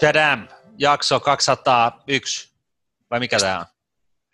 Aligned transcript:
Shadam, 0.00 0.48
jakso 0.78 1.20
201, 1.20 2.50
vai 3.10 3.20
mikä 3.20 3.38
tämä 3.38 3.58
on? 3.58 3.64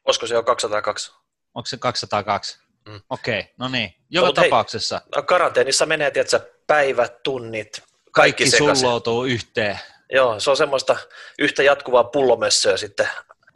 Olisiko 0.05 0.27
se 0.27 0.35
jo 0.35 0.43
202? 0.43 1.13
Onko 1.55 1.67
se 1.67 1.77
202? 1.77 2.59
Mm. 2.89 3.01
Okei, 3.11 3.41
okay, 3.41 3.53
no 3.59 3.69
niin. 3.69 3.95
Joka 4.11 4.27
hei, 4.27 4.51
tapauksessa 4.51 5.01
No, 5.17 5.23
karanteenissa 5.23 5.87
menee, 5.87 6.11
tiedätkö, 6.11 6.41
päivät, 6.67 7.23
tunnit, 7.23 7.83
kaikki, 8.13 8.45
kaikki 8.45 8.75
sulloutuu 8.75 9.25
yhteen. 9.25 9.79
Joo, 10.13 10.41
se 10.41 10.51
on 10.51 10.57
semmoista 10.57 10.97
yhtä 11.39 11.63
jatkuvaa 11.63 12.05
pullomössöä 12.05 12.77
sitten 12.77 13.09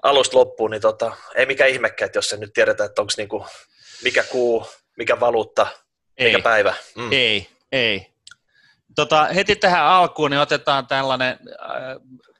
alusta 0.03 0.39
loppuun, 0.39 0.71
niin 0.71 0.81
tota, 0.81 1.17
ei 1.35 1.47
mikään 1.47 1.71
ihmekään, 1.71 2.07
että 2.07 2.19
jos 2.19 2.29
se 2.29 2.37
nyt 2.37 2.53
tiedetään, 2.53 2.89
että 2.89 3.03
onko 3.03 3.13
niinku, 3.17 3.47
mikä 4.05 4.23
kuu, 4.23 4.67
mikä 4.97 5.21
valuutta, 5.21 5.67
Ei, 6.17 6.27
mikä 6.27 6.43
päivä. 6.43 6.75
Mm. 6.95 7.13
ei, 7.13 7.49
ei. 7.73 8.16
Tota, 8.97 9.25
heti 9.25 9.57
tähän 9.57 9.85
alkuun 9.85 10.31
niin 10.31 10.41
otetaan 10.41 10.87
tällainen 10.87 11.39
äh, 11.61 11.69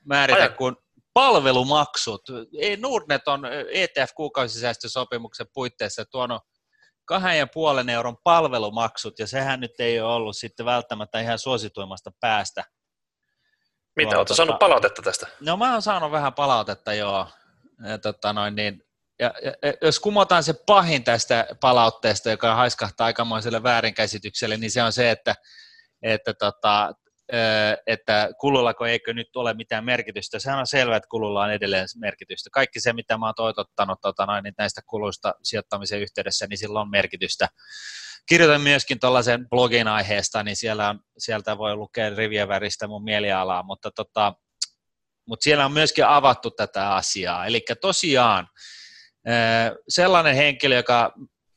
määrite 0.05 0.39
Aja. 0.39 0.49
kuin 0.49 0.75
palvelumaksut. 1.13 2.21
Nordnet 2.77 3.27
on 3.27 3.41
ETF-kuukausisäästösopimuksen 3.71 5.47
puitteissa 5.53 6.05
tuonut 6.05 6.41
kahden 7.05 7.37
ja 7.37 7.47
puolen 7.47 7.89
euron 7.89 8.17
palvelumaksut, 8.23 9.19
ja 9.19 9.27
sehän 9.27 9.59
nyt 9.59 9.79
ei 9.79 9.99
ole 9.99 10.13
ollut 10.13 10.37
sitten 10.37 10.65
välttämättä 10.65 11.19
ihan 11.19 11.39
suosituimmasta 11.39 12.11
päästä. 12.19 12.63
Mitä, 13.95 14.17
oletko 14.17 14.33
saanut 14.33 14.59
palautetta 14.59 15.01
tästä? 15.01 15.27
No 15.39 15.57
mä 15.57 15.71
oon 15.73 15.81
saanut 15.81 16.11
vähän 16.11 16.33
palautetta, 16.33 16.93
joo. 16.93 17.27
Ja, 17.89 17.97
tota 17.97 18.33
noin, 18.33 18.55
niin, 18.55 18.83
ja, 19.19 19.33
ja, 19.43 19.53
ja, 19.63 19.73
jos 19.81 19.99
kumotaan 19.99 20.43
se 20.43 20.53
pahin 20.65 21.03
tästä 21.03 21.47
palautteesta, 21.61 22.29
joka 22.29 22.55
haiskahtaa 22.55 23.05
aikamoiselle 23.05 23.63
väärinkäsitykselle, 23.63 24.57
niin 24.57 24.71
se 24.71 24.83
on 24.83 24.93
se, 24.93 25.11
että, 25.11 25.35
että, 26.01 26.33
tota, 26.33 26.93
että 27.87 28.29
kulullako 28.39 28.85
eikö 28.85 29.13
nyt 29.13 29.35
ole 29.35 29.53
mitään 29.53 29.85
merkitystä. 29.85 30.39
Sehän 30.39 30.59
on 30.59 30.67
selvää, 30.67 30.97
että 30.97 31.09
kululla 31.09 31.43
on 31.43 31.51
edelleen 31.51 31.87
merkitystä. 31.97 32.49
Kaikki 32.53 32.79
se, 32.79 32.93
mitä 32.93 33.17
mä 33.17 33.25
oon 33.25 33.35
toitottanut 33.35 34.01
tota 34.01 34.25
noin, 34.25 34.43
niin 34.43 34.53
näistä 34.57 34.81
kuluista 34.87 35.33
sijoittamisen 35.43 36.01
yhteydessä, 36.01 36.47
niin 36.49 36.57
sillä 36.57 36.81
on 36.81 36.89
merkitystä. 36.89 37.47
Kirjoitan 38.29 38.61
myöskin 38.61 38.99
tuollaisen 38.99 39.49
blogin 39.49 39.87
aiheesta, 39.87 40.43
niin 40.43 40.55
siellä 40.55 40.89
on, 40.89 40.99
sieltä 41.17 41.57
voi 41.57 41.75
lukea 41.75 42.09
rivien 42.09 42.47
väristä 42.47 42.87
mun 42.87 43.03
mielialaa, 43.03 43.63
mutta 43.63 43.91
tota, 43.91 44.33
mutta 45.27 45.43
siellä 45.43 45.65
on 45.65 45.71
myöskin 45.71 46.05
avattu 46.05 46.51
tätä 46.51 46.95
asiaa. 46.95 47.45
Eli 47.45 47.65
tosiaan 47.81 48.47
sellainen 49.89 50.35
henkilö, 50.35 50.75
joka 50.75 51.13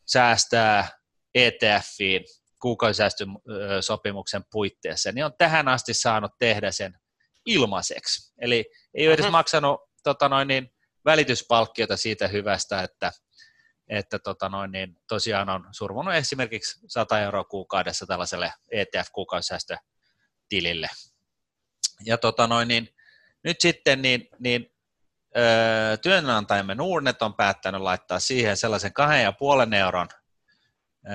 säästää 0.06 0.88
ETFiin 1.34 2.24
kuukausisäästösopimuksen 2.60 4.44
puitteissa, 4.52 5.12
niin 5.12 5.24
on 5.24 5.32
tähän 5.38 5.68
asti 5.68 5.94
saanut 5.94 6.32
tehdä 6.38 6.70
sen 6.70 6.98
ilmaiseksi. 7.46 8.32
Eli 8.38 8.70
ei 8.94 9.06
ole 9.06 9.14
edes 9.14 9.24
Mhm. 9.24 9.32
maksanut 9.32 9.80
tota 10.02 10.28
noin, 10.28 10.48
niin, 10.48 10.72
välityspalkkiota 11.04 11.96
siitä 11.96 12.28
hyvästä, 12.28 12.82
että, 12.82 13.12
että 13.88 14.18
tota 14.18 14.48
noin, 14.48 14.72
niin, 14.72 14.96
tosiaan 15.08 15.48
on 15.48 15.68
survonut 15.72 16.14
esimerkiksi 16.14 16.80
100 16.88 17.20
euroa 17.20 17.44
kuukaudessa 17.44 18.06
tällaiselle 18.06 18.52
ETF-kuukausisäästötilille. 18.70 20.88
Ja 22.04 22.18
tota 22.18 22.46
noin, 22.46 22.68
niin, 22.68 22.88
nyt 23.44 23.60
sitten 23.60 24.02
niin, 24.02 24.28
niin 24.38 24.74
öö, 25.36 25.96
työnantajamme 25.96 26.74
Nordnet 26.74 27.22
on 27.22 27.34
päättänyt 27.34 27.80
laittaa 27.80 28.20
siihen 28.20 28.56
sellaisen 28.56 28.92
kahden 28.92 29.22
ja 29.22 29.32
puolen 29.32 29.74
euron 29.74 30.08
öö, 31.06 31.12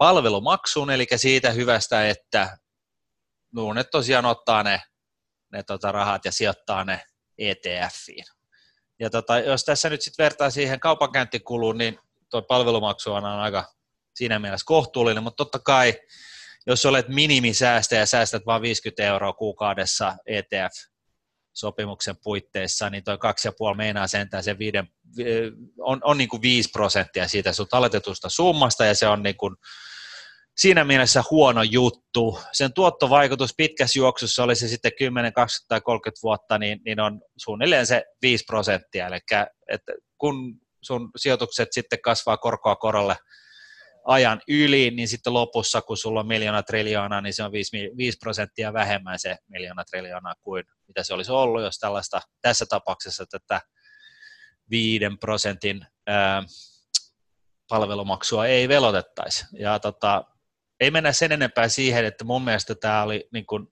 palvelumaksuun, 0.00 0.90
eli 0.90 1.06
siitä 1.16 1.50
hyvästä, 1.50 2.08
että 2.08 2.58
Nordnet 3.54 3.90
tosiaan 3.90 4.26
ottaa 4.26 4.62
ne, 4.62 4.82
ne 5.52 5.62
tota 5.62 5.92
rahat 5.92 6.24
ja 6.24 6.32
sijoittaa 6.32 6.84
ne 6.84 7.04
ETFiin. 7.38 8.24
Ja 9.00 9.10
tota, 9.10 9.38
jos 9.38 9.64
tässä 9.64 9.90
nyt 9.90 10.02
sitten 10.02 10.24
vertaa 10.24 10.50
siihen 10.50 10.80
kaupankäyntikuluun, 10.80 11.78
niin 11.78 11.98
tuo 12.30 12.42
palvelumaksu 12.42 13.12
on 13.12 13.24
aika 13.24 13.64
siinä 14.14 14.38
mielessä 14.38 14.64
kohtuullinen, 14.66 15.22
mutta 15.22 15.36
totta 15.36 15.58
kai 15.58 15.94
jos 16.66 16.86
olet 16.86 17.08
minimisäästäjä 17.08 18.00
ja 18.00 18.06
säästät 18.06 18.46
vain 18.46 18.62
50 18.62 19.02
euroa 19.02 19.32
kuukaudessa 19.32 20.16
ETF-sopimuksen 21.50 22.16
puitteissa, 22.22 22.90
niin 22.90 23.04
tuo 23.04 23.14
2,5 23.14 23.76
meinaa 23.76 24.06
sentään 24.06 24.44
se 24.44 24.58
viiden, 24.58 24.88
on, 25.78 26.00
on 26.04 26.18
niin 26.18 26.28
kuin 26.28 26.42
5 26.42 26.70
prosenttia 26.70 27.28
siitä 27.28 27.52
sun 27.52 27.68
talletetusta 27.68 28.28
summasta, 28.28 28.84
ja 28.84 28.94
se 28.94 29.06
on 29.06 29.22
niin 29.22 29.36
kuin 29.36 29.56
siinä 30.56 30.84
mielessä 30.84 31.22
huono 31.30 31.62
juttu. 31.62 32.40
Sen 32.52 32.72
tuottovaikutus 32.72 33.54
pitkässä 33.56 33.98
juoksussa, 33.98 34.44
oli 34.44 34.56
se 34.56 34.68
sitten 34.68 34.92
10, 34.98 35.32
20 35.32 35.68
tai 35.68 35.80
30 35.80 36.20
vuotta, 36.22 36.58
niin, 36.58 36.80
niin 36.84 37.00
on 37.00 37.20
suunnilleen 37.36 37.86
se 37.86 38.04
5 38.22 38.44
prosenttia. 38.44 39.06
Eli 39.06 39.18
että 39.68 39.92
kun 40.18 40.60
sun 40.82 41.10
sijoitukset 41.16 41.68
sitten 41.72 42.02
kasvaa 42.02 42.36
korkoa 42.36 42.76
korolle 42.76 43.16
ajan 44.04 44.40
yli, 44.48 44.90
niin 44.90 45.08
sitten 45.08 45.34
lopussa, 45.34 45.82
kun 45.82 45.96
sulla 45.96 46.20
on 46.20 46.26
miljoona 46.26 46.62
triljoonaa, 46.62 47.20
niin 47.20 47.34
se 47.34 47.42
on 47.42 47.52
5, 47.52 47.76
5 47.96 48.18
prosenttia 48.18 48.72
vähemmän 48.72 49.18
se 49.18 49.36
miljoona 49.48 49.84
triljoonaa 49.84 50.34
kuin 50.40 50.64
mitä 50.88 51.02
se 51.02 51.14
olisi 51.14 51.32
ollut, 51.32 51.62
jos 51.62 51.78
tällaista 51.78 52.20
tässä 52.40 52.66
tapauksessa 52.68 53.24
tätä 53.26 53.60
5 54.70 55.04
prosentin 55.20 55.86
ää, 56.06 56.42
palvelumaksua 57.68 58.46
ei 58.46 58.68
velotettaisi. 58.68 59.46
Ja 59.52 59.78
tota, 59.78 60.24
ei 60.80 60.90
mennä 60.90 61.12
sen 61.12 61.32
enempää 61.32 61.68
siihen, 61.68 62.04
että 62.04 62.24
mun 62.24 62.44
mielestä 62.44 62.74
tämä 62.74 63.02
oli 63.02 63.28
niin 63.32 63.46
kuin 63.46 63.66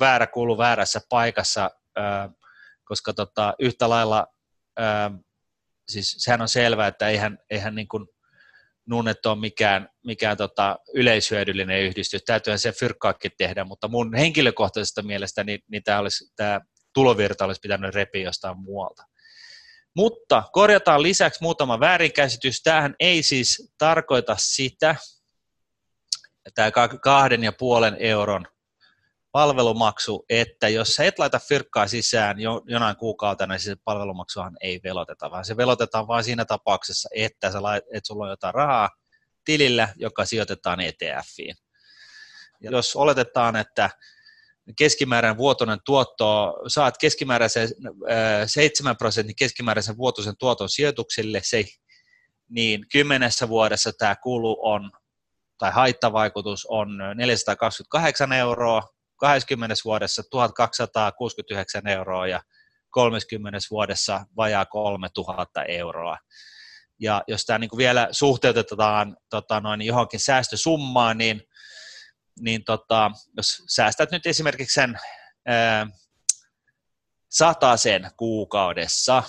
väärä 0.00 0.26
kulu 0.26 0.58
väärässä 0.58 1.00
paikassa, 1.08 1.70
ää, 1.96 2.30
koska 2.84 3.12
tota, 3.12 3.54
yhtä 3.58 3.88
lailla, 3.88 4.26
ää, 4.76 5.10
siis 5.88 6.16
sehän 6.18 6.40
on 6.40 6.48
selvää, 6.48 6.86
että 6.86 7.08
eihän, 7.08 7.38
eihän 7.50 7.74
niin 7.74 7.88
kuin 7.88 8.06
Nunnet 8.90 9.26
ole 9.26 9.40
mikään, 9.40 9.88
mikään 10.04 10.36
tota 10.36 10.78
yleishyödyllinen 10.94 11.82
yhdistys, 11.82 12.24
täytyyhän 12.24 12.58
se 12.58 12.72
fyrkkaakin 12.72 13.30
tehdä, 13.38 13.64
mutta 13.64 13.88
mun 13.88 14.14
henkilökohtaisesta 14.14 15.02
mielestä 15.02 15.44
niin, 15.44 15.60
niin 15.70 15.82
tämä, 15.82 15.98
olisi, 15.98 16.32
tämä 16.36 16.60
tulovirta 16.94 17.44
olisi 17.44 17.60
pitänyt 17.60 17.94
repiä 17.94 18.22
jostain 18.22 18.58
muualta. 18.58 19.02
Mutta 19.96 20.42
korjataan 20.52 21.02
lisäksi 21.02 21.42
muutama 21.42 21.80
väärinkäsitys. 21.80 22.62
Tämähän 22.62 22.94
ei 23.00 23.22
siis 23.22 23.72
tarkoita 23.78 24.36
sitä, 24.38 24.96
tämä 26.54 26.70
kahden 27.02 27.44
ja 27.44 27.52
puolen 27.52 27.96
euron 27.98 28.46
palvelumaksu, 29.32 30.24
että 30.28 30.68
jos 30.68 30.94
sä 30.94 31.04
et 31.04 31.18
laita 31.18 31.38
fyrkkaa 31.48 31.86
sisään 31.86 32.40
jo, 32.40 32.62
jonain 32.66 32.96
kuukautena, 32.96 33.54
niin 33.54 33.60
se 33.60 33.76
palvelumaksuhan 33.84 34.56
ei 34.60 34.80
veloteta, 34.84 35.30
vaan 35.30 35.44
se 35.44 35.56
velotetaan 35.56 36.06
vain 36.06 36.24
siinä 36.24 36.44
tapauksessa, 36.44 37.08
että, 37.14 37.52
sä 37.52 37.62
lait, 37.62 37.84
että 37.84 38.06
sulla 38.06 38.24
on 38.24 38.30
jotain 38.30 38.54
rahaa 38.54 38.88
tilillä, 39.44 39.88
joka 39.96 40.24
sijoitetaan 40.24 40.80
ETFiin. 40.80 41.54
Ja 42.60 42.70
jos 42.70 42.96
oletetaan, 42.96 43.56
että 43.56 43.90
keskimääräinen 44.78 45.38
vuotoinen 45.38 45.78
tuotto, 45.84 46.54
saat 46.66 46.98
keskimääräisen 46.98 47.68
7 48.46 48.96
prosentin 48.96 49.36
keskimääräisen 49.36 49.96
vuotuisen 49.96 50.34
tuoton 50.38 50.68
sijoituksille, 50.68 51.40
se, 51.44 51.64
niin 52.48 52.86
kymmenessä 52.92 53.48
vuodessa 53.48 53.92
tämä 53.92 54.16
kulu 54.16 54.58
on, 54.62 54.90
tai 55.58 55.70
haittavaikutus 55.72 56.66
on 56.66 56.88
428 57.14 58.32
euroa, 58.32 58.82
20 59.20 59.74
vuodessa 59.84 60.22
1269 60.30 61.86
euroa 61.86 62.26
ja 62.26 62.42
30 62.90 63.58
vuodessa 63.70 64.26
vajaa 64.36 64.66
3000 64.66 65.64
euroa. 65.64 66.18
Ja 67.00 67.22
jos 67.26 67.44
tämä 67.44 67.58
niin 67.58 67.70
vielä 67.76 68.08
suhteutetaan 68.10 69.16
tota 69.30 69.60
noin, 69.60 69.82
johonkin 69.82 70.20
säästösummaan, 70.20 71.18
niin, 71.18 71.42
niin 72.40 72.64
tota, 72.64 73.10
jos 73.36 73.62
säästät 73.68 74.10
nyt 74.10 74.26
esimerkiksi 74.26 74.74
sen 74.74 74.98
ää, 75.46 75.86
sen 77.76 78.10
kuukaudessa, 78.16 79.22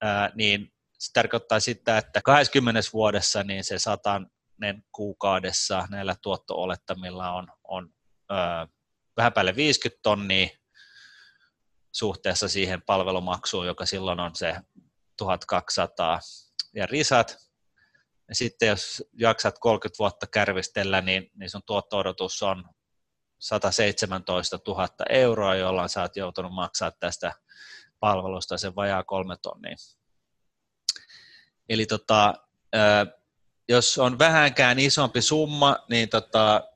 ää, 0.00 0.30
niin 0.34 0.72
se 0.98 1.12
tarkoittaa 1.12 1.60
sitä, 1.60 1.98
että 1.98 2.22
20 2.22 2.80
vuodessa 2.92 3.42
niin 3.42 3.64
se 3.64 3.78
satanen 3.78 4.84
kuukaudessa 4.92 5.86
näillä 5.90 6.16
tuotto-olettamilla 6.22 7.32
on, 7.32 7.48
on 7.64 7.88
ää, 8.30 8.66
vähän 9.20 9.32
päälle 9.32 9.56
50 9.56 10.02
tonnia 10.02 10.48
suhteessa 11.92 12.48
siihen 12.48 12.82
palvelumaksuun, 12.82 13.66
joka 13.66 13.86
silloin 13.86 14.20
on 14.20 14.34
se 14.34 14.56
1200 15.16 16.20
ja 16.74 16.86
risat. 16.86 17.36
Ja 18.28 18.34
sitten 18.34 18.68
jos 18.68 19.02
jaksat 19.12 19.58
30 19.58 19.98
vuotta 19.98 20.26
kärvistellä, 20.26 21.00
niin, 21.00 21.30
niin 21.34 21.50
sun 21.50 21.62
tuotto-odotus 21.66 22.42
on 22.42 22.64
117 23.38 24.58
000 24.66 24.88
euroa, 25.08 25.54
jolla 25.54 25.88
sä 25.88 26.02
oot 26.02 26.16
joutunut 26.16 26.54
maksaa 26.54 26.90
tästä 26.90 27.32
palvelusta 28.00 28.58
sen 28.58 28.76
vajaa 28.76 29.04
kolme 29.04 29.36
tonnia. 29.42 29.76
Eli 31.68 31.86
tota, 31.86 32.34
jos 33.68 33.98
on 33.98 34.18
vähänkään 34.18 34.78
isompi 34.78 35.22
summa, 35.22 35.76
niin 35.88 36.08
tota, 36.08 36.68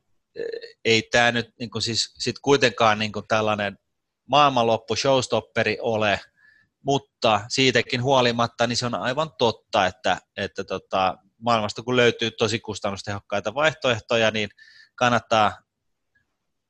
ei 0.85 1.03
tämä 1.03 1.33
nyt 1.33 1.51
niin 1.59 1.71
kuin 1.71 1.83
siis 1.83 2.15
sit 2.19 2.37
kuitenkaan 2.43 2.99
niin 2.99 3.13
kuin 3.13 3.29
tällainen 3.29 3.79
maailmanloppu 4.29 4.97
showstopperi 4.97 5.79
ole, 5.81 6.21
mutta 6.83 7.41
siitäkin 7.49 8.03
huolimatta 8.03 8.67
niin 8.67 8.77
se 8.77 8.87
on 8.87 8.95
aivan 8.95 9.31
totta, 9.39 9.87
että, 9.87 10.19
että 10.37 10.65
tota, 10.65 11.19
maailmasta 11.39 11.83
kun 11.83 11.97
löytyy 11.97 12.31
tosi 12.31 12.59
kustannustehokkaita 12.59 13.55
vaihtoehtoja, 13.55 14.31
niin 14.31 14.49
kannattaa 14.95 15.59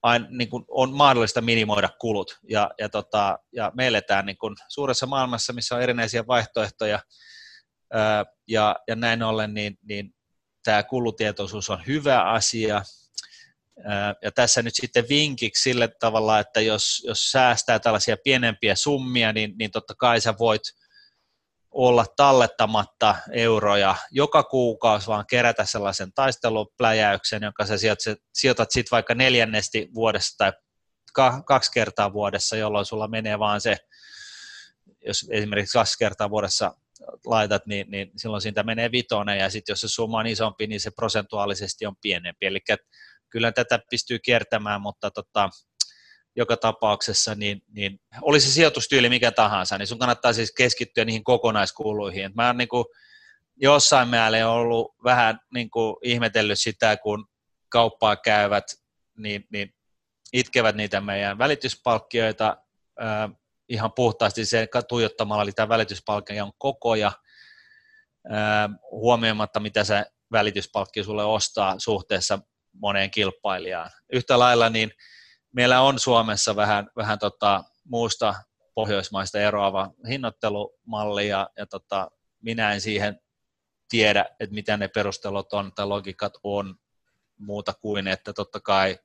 aina, 0.02 0.26
niin 0.30 0.50
kuin 0.50 0.64
on 0.68 0.92
mahdollista 0.92 1.40
minimoida 1.40 1.88
kulut. 2.00 2.38
Ja, 2.48 2.70
ja, 2.78 2.88
tota, 2.88 3.38
ja 3.52 3.72
me 3.74 3.86
eletään 3.86 4.26
niin 4.26 4.38
kuin 4.38 4.56
suuressa 4.68 5.06
maailmassa, 5.06 5.52
missä 5.52 5.74
on 5.74 5.82
erinäisiä 5.82 6.26
vaihtoehtoja, 6.26 7.00
ää, 7.92 8.24
ja, 8.48 8.76
ja 8.88 8.96
näin 8.96 9.22
ollen 9.22 9.54
niin, 9.54 9.78
niin 9.82 10.14
tämä 10.64 10.82
kulutietoisuus 10.82 11.70
on 11.70 11.86
hyvä 11.86 12.22
asia. 12.22 12.82
Ja 14.22 14.32
tässä 14.32 14.62
nyt 14.62 14.74
sitten 14.74 15.04
vinkiksi 15.08 15.62
sille 15.62 15.88
tavalla, 16.00 16.38
että 16.38 16.60
jos, 16.60 17.02
jos 17.06 17.30
säästää 17.30 17.78
tällaisia 17.78 18.16
pienempiä 18.24 18.74
summia, 18.74 19.32
niin, 19.32 19.54
niin 19.58 19.70
totta 19.70 19.94
kai 19.98 20.20
sä 20.20 20.34
voit– 20.38 20.62
olla 21.74 22.06
tallettamatta 22.16 23.16
euroja 23.32 23.96
joka 24.10 24.42
kuukausi, 24.42 25.06
vaan 25.06 25.26
kerätä 25.26 25.64
sellaisen 25.64 26.12
taistelupläjäyksen, 26.12 27.42
jonka 27.42 27.66
sä 27.66 27.78
sijoitat, 27.78 28.18
sijoitat 28.34 28.70
sitten 28.70 28.90
vaikka 28.90 29.14
neljännesti 29.14 29.88
vuodessa 29.94 30.38
tai 30.38 30.52
kaksi 31.46 31.72
kertaa 31.72 32.12
vuodessa, 32.12 32.56
jolloin 32.56 32.86
sulla 32.86 33.08
menee 33.08 33.38
vaan 33.38 33.60
se, 33.60 33.76
jos 35.06 35.26
esimerkiksi 35.30 35.78
kaksi 35.78 35.98
kertaa 35.98 36.30
vuodessa 36.30 36.74
laitat, 37.26 37.66
niin, 37.66 37.90
niin 37.90 38.10
silloin 38.16 38.42
siitä 38.42 38.62
menee 38.62 38.92
vitonen, 38.92 39.38
ja 39.38 39.50
sitten 39.50 39.72
jos 39.72 39.80
se 39.80 39.88
summa 39.88 40.18
on 40.18 40.26
isompi, 40.26 40.66
niin 40.66 40.80
se 40.80 40.90
prosentuaalisesti 40.90 41.86
on 41.86 41.96
pienempi. 42.02 42.46
Eli 42.46 42.60
kyllä 43.34 43.52
tätä 43.52 43.78
pystyy 43.90 44.18
kiertämään, 44.18 44.80
mutta 44.80 45.10
tota, 45.10 45.50
joka 46.36 46.56
tapauksessa, 46.56 47.34
niin, 47.34 47.62
niin 47.68 48.00
olisi 48.22 48.52
sijoitustyyli 48.52 49.08
mikä 49.08 49.32
tahansa, 49.32 49.78
niin 49.78 49.86
sun 49.86 49.98
kannattaa 49.98 50.32
siis 50.32 50.52
keskittyä 50.52 51.04
niihin 51.04 51.24
kokonaiskuluihin. 51.24 52.32
mä 52.34 52.46
oon 52.46 52.56
niin 52.56 52.68
kuin 52.68 52.84
jossain 53.56 54.08
määrin 54.08 54.46
ollut 54.46 54.94
vähän 55.04 55.38
niin 55.54 55.70
kuin 55.70 55.96
ihmetellyt 56.02 56.60
sitä, 56.60 56.96
kun 56.96 57.26
kauppaa 57.68 58.16
käyvät, 58.16 58.64
niin, 59.18 59.44
niin 59.52 59.74
itkevät 60.32 60.76
niitä 60.76 61.00
meidän 61.00 61.38
välityspalkkioita 61.38 62.56
äh, 63.02 63.30
ihan 63.68 63.92
puhtaasti 63.92 64.44
se 64.46 64.68
tuijottamalla 64.88 65.52
tämä 65.52 65.68
välityspalkkion 65.68 66.52
kokoja, 66.58 67.12
äh, 68.32 68.70
huomioimatta 68.90 69.60
mitä 69.60 69.84
se 69.84 70.04
välityspalkkio 70.32 71.04
sulle 71.04 71.24
ostaa 71.24 71.74
suhteessa 71.78 72.38
moneen 72.74 73.10
kilpailijaan. 73.10 73.90
Yhtä 74.12 74.38
lailla 74.38 74.70
niin 74.70 74.90
meillä 75.52 75.80
on 75.80 75.98
Suomessa 75.98 76.56
vähän, 76.56 76.90
vähän 76.96 77.18
tota, 77.18 77.64
muusta 77.84 78.34
pohjoismaista 78.74 79.40
eroava 79.40 79.90
hinnoittelumalli 80.08 81.28
ja, 81.28 81.50
ja 81.56 81.66
tota, 81.66 82.10
minä 82.42 82.72
en 82.72 82.80
siihen 82.80 83.20
tiedä, 83.88 84.24
että 84.40 84.54
mitä 84.54 84.76
ne 84.76 84.88
perustelut 84.88 85.52
on 85.52 85.72
tai 85.74 85.86
logiikat 85.86 86.32
on 86.42 86.74
muuta 87.38 87.74
kuin, 87.74 88.08
että 88.08 88.32
totta 88.32 88.60
kai 88.60 88.98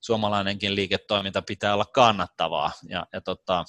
suomalainenkin 0.00 0.74
liiketoiminta 0.74 1.42
pitää 1.42 1.74
olla 1.74 1.84
kannattavaa 1.84 2.72
ja, 2.88 3.06
ja 3.12 3.20
tota, 3.20 3.64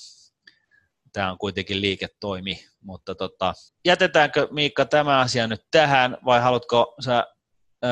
tämä 1.13 1.31
on 1.31 1.37
kuitenkin 1.37 1.81
liiketoimi, 1.81 2.65
mutta 2.81 3.15
tota, 3.15 3.53
jätetäänkö 3.85 4.47
Miikka 4.51 4.85
tämä 4.85 5.19
asia 5.19 5.47
nyt 5.47 5.65
tähän 5.71 6.17
vai 6.25 6.41
haluatko 6.41 6.95
sä 6.99 7.27
ö, 7.85 7.87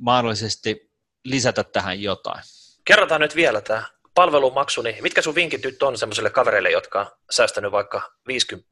mahdollisesti 0.00 0.90
lisätä 1.24 1.64
tähän 1.64 2.02
jotain? 2.02 2.42
Kerrotaan 2.84 3.20
nyt 3.20 3.36
vielä 3.36 3.60
tämä 3.60 3.82
palvelumaksu, 4.14 4.82
niin 4.82 4.96
mitkä 5.02 5.22
sun 5.22 5.34
vinkit 5.34 5.64
nyt 5.64 5.82
on 5.82 5.98
semmoiselle 5.98 6.30
kavereille, 6.30 6.70
jotka 6.70 7.00
on 7.00 7.06
säästänyt 7.30 7.72
vaikka 7.72 8.12
50 8.28 8.70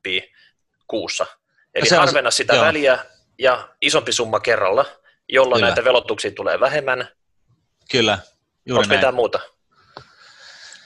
kuussa? 0.87 1.27
Eli 1.75 1.89
no 1.91 1.97
harvenna 1.97 2.31
sitä 2.31 2.55
joo. 2.55 2.65
väliä 2.65 2.99
ja 3.39 3.69
isompi 3.83 4.13
summa 4.13 4.41
kerralla, 4.41 4.85
jolloin 5.29 5.59
Kyllä. 5.59 5.69
näitä 5.69 5.85
velotuksia 5.85 6.31
tulee 6.31 6.61
vähemmän. 6.61 7.09
Kyllä, 7.91 8.19
juuri 8.67 8.83
Onko 8.83 8.95
mitään 8.95 9.15
muuta? 9.15 9.41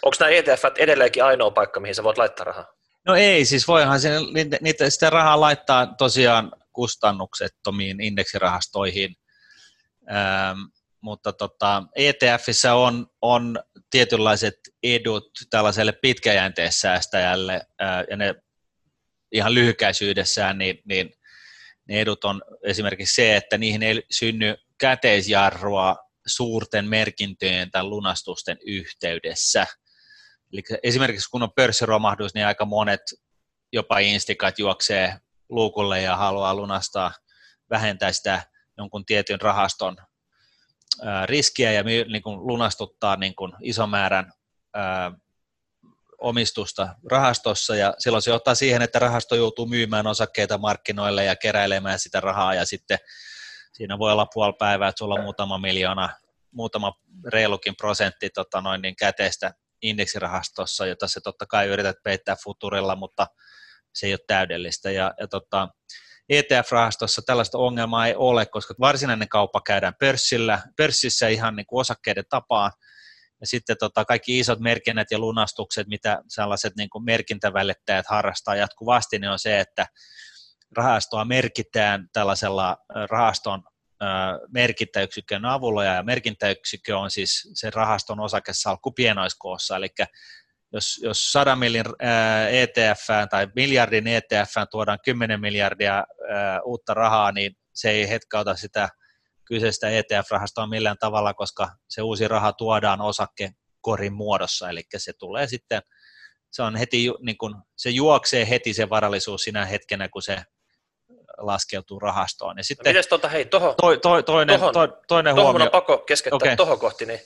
Onko 0.02 0.16
nämä 0.20 0.30
ETF 0.30 0.64
edelleenkin 0.78 1.24
ainoa 1.24 1.50
paikka, 1.50 1.80
mihin 1.80 1.94
sä 1.94 2.02
voit 2.02 2.18
laittaa 2.18 2.44
rahaa? 2.44 2.66
No 3.06 3.16
ei, 3.16 3.44
siis 3.44 3.68
voihan 3.68 4.00
sen, 4.00 4.22
niitä, 4.60 4.90
sitä 4.90 5.10
rahaa 5.10 5.40
laittaa 5.40 5.86
tosiaan 5.98 6.52
kustannuksettomiin 6.72 8.00
indeksirahastoihin. 8.00 9.16
Ähm, 10.10 10.58
mutta 11.00 11.32
tota, 11.32 11.82
ETFissä 11.96 12.74
on, 12.74 13.06
on 13.22 13.58
tietynlaiset 13.90 14.54
edut 14.82 15.30
tällaiselle 15.50 15.92
pitkäjänteissäästäjälle, 15.92 17.60
ää, 17.78 18.04
ja 18.10 18.16
ne 18.16 18.34
ihan 19.32 19.54
lyhykäisyydessään, 19.54 20.58
niin, 20.58 20.82
niin 20.84 21.12
ne 21.88 22.00
edut 22.00 22.24
on 22.24 22.42
esimerkiksi 22.62 23.14
se, 23.14 23.36
että 23.36 23.58
niihin 23.58 23.82
ei 23.82 24.02
synny 24.10 24.56
käteisjarrua 24.78 25.96
suurten 26.26 26.88
merkintöjen 26.88 27.70
tai 27.70 27.84
lunastusten 27.84 28.58
yhteydessä. 28.66 29.66
Eli 30.52 30.62
esimerkiksi 30.82 31.30
kun 31.30 31.42
on 31.42 31.52
pörssiromahdus, 31.52 32.34
niin 32.34 32.46
aika 32.46 32.64
monet 32.64 33.00
jopa 33.72 33.98
instikat 33.98 34.58
juoksee 34.58 35.16
luukulle 35.48 36.02
ja 36.02 36.16
haluaa 36.16 36.54
lunastaa, 36.54 37.12
vähentää 37.70 38.12
sitä 38.12 38.42
jonkun 38.80 39.06
tietyn 39.06 39.40
rahaston 39.40 39.96
riskiä 41.26 41.72
ja 41.72 41.82
niin 41.82 42.22
kuin 42.22 42.46
lunastuttaa 42.46 43.16
niin 43.16 43.34
kuin 43.34 43.52
ison 43.62 43.90
määrän 43.90 44.32
ää, 44.74 45.12
omistusta 46.18 46.88
rahastossa 47.10 47.76
ja 47.76 47.94
silloin 47.98 48.22
se 48.22 48.30
johtaa 48.30 48.54
siihen, 48.54 48.82
että 48.82 48.98
rahasto 48.98 49.34
joutuu 49.34 49.66
myymään 49.66 50.06
osakkeita 50.06 50.58
markkinoille 50.58 51.24
ja 51.24 51.36
keräilemään 51.36 51.98
sitä 51.98 52.20
rahaa 52.20 52.54
ja 52.54 52.66
sitten 52.66 52.98
siinä 53.72 53.98
voi 53.98 54.12
olla 54.12 54.26
puoli 54.34 54.54
päivää, 54.58 54.88
että 54.88 54.98
sulla 54.98 55.14
on 55.14 55.22
muutama 55.22 55.58
miljoona, 55.58 56.08
muutama 56.50 56.92
reilukin 57.32 57.76
prosentti 57.76 58.30
tota 58.30 58.60
noin, 58.60 58.82
niin 58.82 58.96
käteistä 58.96 59.52
indeksirahastossa, 59.82 60.86
jota 60.86 61.08
se 61.08 61.20
totta 61.20 61.46
kai 61.46 61.66
yrität 61.66 61.96
peittää 62.04 62.36
futurilla, 62.44 62.96
mutta 62.96 63.26
se 63.94 64.06
ei 64.06 64.12
ole 64.12 64.20
täydellistä. 64.26 64.90
Ja, 64.90 65.14
ja 65.20 65.28
tota, 65.28 65.68
ETF-rahastossa 66.30 67.22
tällaista 67.26 67.58
ongelmaa 67.58 68.06
ei 68.06 68.14
ole, 68.14 68.46
koska 68.46 68.74
varsinainen 68.80 69.28
kauppa 69.28 69.60
käydään 69.60 69.94
pörssillä, 70.00 70.62
pörssissä 70.76 71.28
ihan 71.28 71.56
niin 71.56 71.66
kuin 71.66 71.80
osakkeiden 71.80 72.24
tapaan, 72.28 72.72
ja 73.40 73.46
sitten 73.46 73.76
tota, 73.80 74.04
kaikki 74.04 74.38
isot 74.38 74.60
merkinnät 74.60 75.10
ja 75.10 75.18
lunastukset, 75.18 75.86
mitä 75.86 76.22
sellaiset 76.28 76.72
niin 76.76 76.90
kuin 76.90 77.04
merkintävälittäjät 77.04 78.06
harrastaa 78.08 78.56
jatkuvasti, 78.56 79.18
niin 79.18 79.30
on 79.30 79.38
se, 79.38 79.60
että 79.60 79.86
rahastoa 80.76 81.24
merkitään 81.24 82.08
tällaisella 82.12 82.76
rahaston 83.10 83.62
merkintäyksikön 84.48 85.44
avulla, 85.44 85.84
ja 85.84 86.02
merkintäyksikkö 86.02 86.98
on 86.98 87.10
siis 87.10 87.50
se 87.54 87.70
rahaston 87.70 88.20
osakesalkku 88.20 88.92
pienoiskoossa, 88.92 89.76
eli 89.76 89.88
jos, 90.72 91.00
jos 91.02 91.32
100 91.32 91.56
millin 91.56 91.84
ETF 92.50 93.28
tai 93.30 93.48
miljardin 93.56 94.06
ETF 94.06 94.54
tuodaan 94.70 94.98
10 95.04 95.40
miljardia 95.40 96.04
uutta 96.64 96.94
rahaa, 96.94 97.32
niin 97.32 97.52
se 97.74 97.90
ei 97.90 98.08
hetkauta 98.08 98.56
sitä 98.56 98.88
kyseistä 99.44 99.88
ETF-rahastoa 99.88 100.66
millään 100.66 100.98
tavalla, 100.98 101.34
koska 101.34 101.68
se 101.88 102.02
uusi 102.02 102.28
raha 102.28 102.52
tuodaan 102.52 103.00
osakekorin 103.00 104.12
muodossa, 104.12 104.70
eli 104.70 104.82
se 104.96 105.12
tulee 105.18 105.46
sitten, 105.46 105.82
se 106.52 106.62
on 106.62 106.76
heti, 106.76 107.06
niin 107.22 107.38
kun, 107.38 107.62
se 107.76 107.90
juoksee 107.90 108.48
heti 108.48 108.74
se 108.74 108.90
varallisuus 108.90 109.42
sinä 109.42 109.66
hetkenä, 109.66 110.08
kun 110.08 110.22
se 110.22 110.42
laskeutuu 111.36 111.98
rahastoon. 111.98 112.58
Ja 112.58 112.64
sitten, 112.64 112.84
no 112.84 112.92
mites 112.92 113.06
tota, 113.06 113.28
hei, 113.28 113.44
toho, 113.44 113.74
to, 113.80 113.96
to, 113.96 114.22
toinen, 114.22 114.60
tohon, 114.60 114.74
to, 114.74 114.86
toinen 115.08 115.36
tohon 115.36 115.52
huomio. 115.52 115.64
on 115.64 115.70
pakko 115.70 115.98
keskeyttää 115.98 116.36
okay. 116.36 116.56
tohon 116.56 116.78
kohti, 116.78 117.06
niin 117.06 117.20